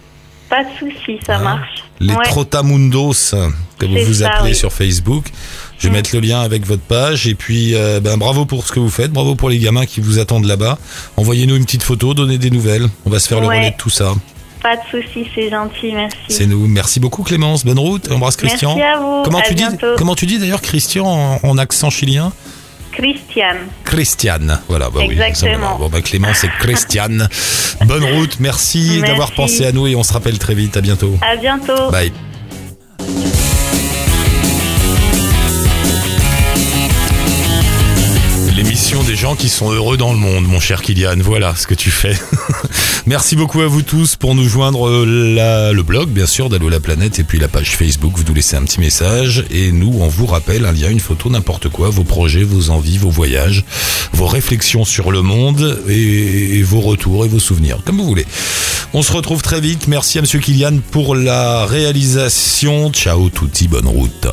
Pas 0.50 0.64
de 0.64 0.70
souci, 0.80 1.20
ça 1.26 1.36
Hein 1.38 1.43
marche. 1.43 1.84
Les 2.00 2.14
Ouais. 2.14 2.24
Trotamundos, 2.26 3.12
que 3.78 3.86
vous 3.86 3.97
vous 4.06 4.14
ça, 4.16 4.32
appelez 4.32 4.52
oui. 4.52 4.56
sur 4.56 4.72
Facebook. 4.74 5.26
Je 5.78 5.84
vais 5.84 5.89
Mm. 5.89 5.93
mettre 5.93 6.10
le 6.16 6.20
lien 6.22 6.41
avec 6.41 6.66
votre 6.66 6.82
page 6.82 7.28
et 7.28 7.36
puis 7.36 7.76
euh, 7.76 8.00
ben, 8.00 8.18
bravo 8.18 8.45
pour 8.45 8.66
ce 8.66 8.72
que 8.72 8.80
vous 8.80 8.89
faites, 8.89 9.12
bravo 9.12 9.36
pour 9.36 9.50
les 9.50 9.60
gamins 9.60 9.86
qui 9.86 10.00
vous 10.02 10.18
attendent 10.20 10.45
là-bas. 10.45 10.78
Envoyez-nous 11.18 11.56
une 11.56 11.66
petite 11.66 11.84
photo, 11.84 12.14
donnez 12.14 12.38
des 12.38 12.50
nouvelles. 12.52 12.88
On 13.06 13.10
va 13.10 13.20
se 13.20 13.28
faire 13.28 13.39
le 13.41 13.47
relais 13.47 13.72
de 13.72 13.78
tout 13.78 13.89
ça. 13.89 14.14
Pas 14.62 14.76
de 14.76 14.82
souci, 14.91 15.26
c'est 15.34 15.50
gentil, 15.50 15.93
merci. 15.93 16.18
C'est 16.28 16.45
nous. 16.45 16.68
Merci 16.68 17.00
beaucoup 17.00 17.24
Clémence. 17.24 17.64
Bonne 17.64 17.80
route. 17.80 18.12
Embrasse 18.12 18.36
Christian. 18.36 18.76
Merci 18.76 18.91
à 18.97 19.00
vous. 19.00 19.22
Comment 19.24 19.38
à 19.39 19.41
tu 19.43 19.54
dis 19.56 19.64
bientôt. 19.64 19.88
Comment 19.97 20.16
tu 20.16 20.26
dis 20.26 20.38
d'ailleurs 20.38 20.62
Christian 20.62 21.06
en, 21.06 21.39
en 21.43 21.58
accent 21.58 21.89
chilien? 21.89 22.34
Christiane. 23.00 23.58
Christiane. 23.86 24.60
Voilà, 24.68 24.89
bah 24.89 25.00
oui. 25.00 25.12
Exactement. 25.12 25.78
Bon 25.78 25.88
bah 25.88 26.02
Clément 26.02 26.34
c'est 26.34 26.50
Christiane. 26.60 27.30
Bonne 27.86 28.04
route. 28.04 28.39
Merci, 28.41 28.97
Merci. 28.97 29.02
d'avoir 29.02 29.32
pensé 29.32 29.66
à 29.66 29.72
nous 29.72 29.88
et 29.88 29.95
on 29.95 30.04
se 30.04 30.12
rappelle 30.12 30.38
très 30.38 30.54
vite. 30.54 30.76
À 30.76 30.82
bientôt. 30.82 31.18
À 31.22 31.36
bientôt. 31.38 31.89
Bye. 31.91 32.12
Des 38.90 39.16
gens 39.16 39.36
qui 39.36 39.50
sont 39.50 39.72
heureux 39.72 39.98
dans 39.98 40.14
le 40.14 40.20
monde, 40.20 40.46
mon 40.48 40.60
cher 40.60 40.82
Kylian. 40.82 41.16
Voilà 41.22 41.56
ce 41.56 41.66
que 41.68 41.74
tu 41.74 41.90
fais. 41.90 42.16
Merci 43.08 43.36
beaucoup 43.36 43.62
à 43.62 43.68
vous 43.68 43.82
tous 43.82 44.16
pour 44.16 44.36
nous 44.36 44.48
joindre 44.48 44.88
euh, 44.88 45.34
la- 45.36 45.74
le 45.74 45.82
blog, 45.84 46.10
bien 46.10 46.26
sûr, 46.28 46.50
d'Allo 46.50 46.70
la 46.70 46.80
planète 46.80 47.18
et 47.20 47.24
puis 47.24 47.40
la 47.40 47.48
page 47.48 47.76
Facebook. 47.76 48.14
Vous 48.16 48.24
nous 48.28 48.34
laissez 48.36 48.56
un 48.56 48.64
petit 48.64 48.80
message 48.80 49.46
et 49.52 49.72
nous, 49.72 49.96
on 50.00 50.08
vous 50.08 50.26
rappelle 50.28 50.66
un 50.66 50.72
lien, 50.72 50.90
une 50.90 51.00
photo, 51.00 51.30
n'importe 51.30 51.70
quoi, 51.70 51.90
vos 51.90 52.04
projets, 52.04 52.44
vos 52.44 52.70
envies, 52.70 52.98
vos 53.00 53.10
voyages, 53.10 53.64
vos 54.14 54.28
réflexions 54.28 54.86
sur 54.86 55.12
le 55.12 55.22
monde 55.24 55.80
et, 55.88 56.58
et 56.60 56.64
vos 56.64 56.82
retours 56.82 57.26
et 57.26 57.28
vos 57.30 57.40
souvenirs, 57.40 57.80
comme 57.86 57.98
vous 57.98 58.06
voulez. 58.08 58.26
On 58.94 59.02
se 59.02 59.12
retrouve 59.12 59.42
très 59.42 59.60
vite. 59.62 59.88
Merci 59.88 60.18
à 60.20 60.22
Monsieur 60.22 60.40
Kylian 60.40 60.80
pour 60.92 61.16
la 61.16 61.66
réalisation. 61.66 62.92
Ciao, 62.92 63.30
touti, 63.30 63.68
bonne 63.68 63.88
route. 63.88 64.28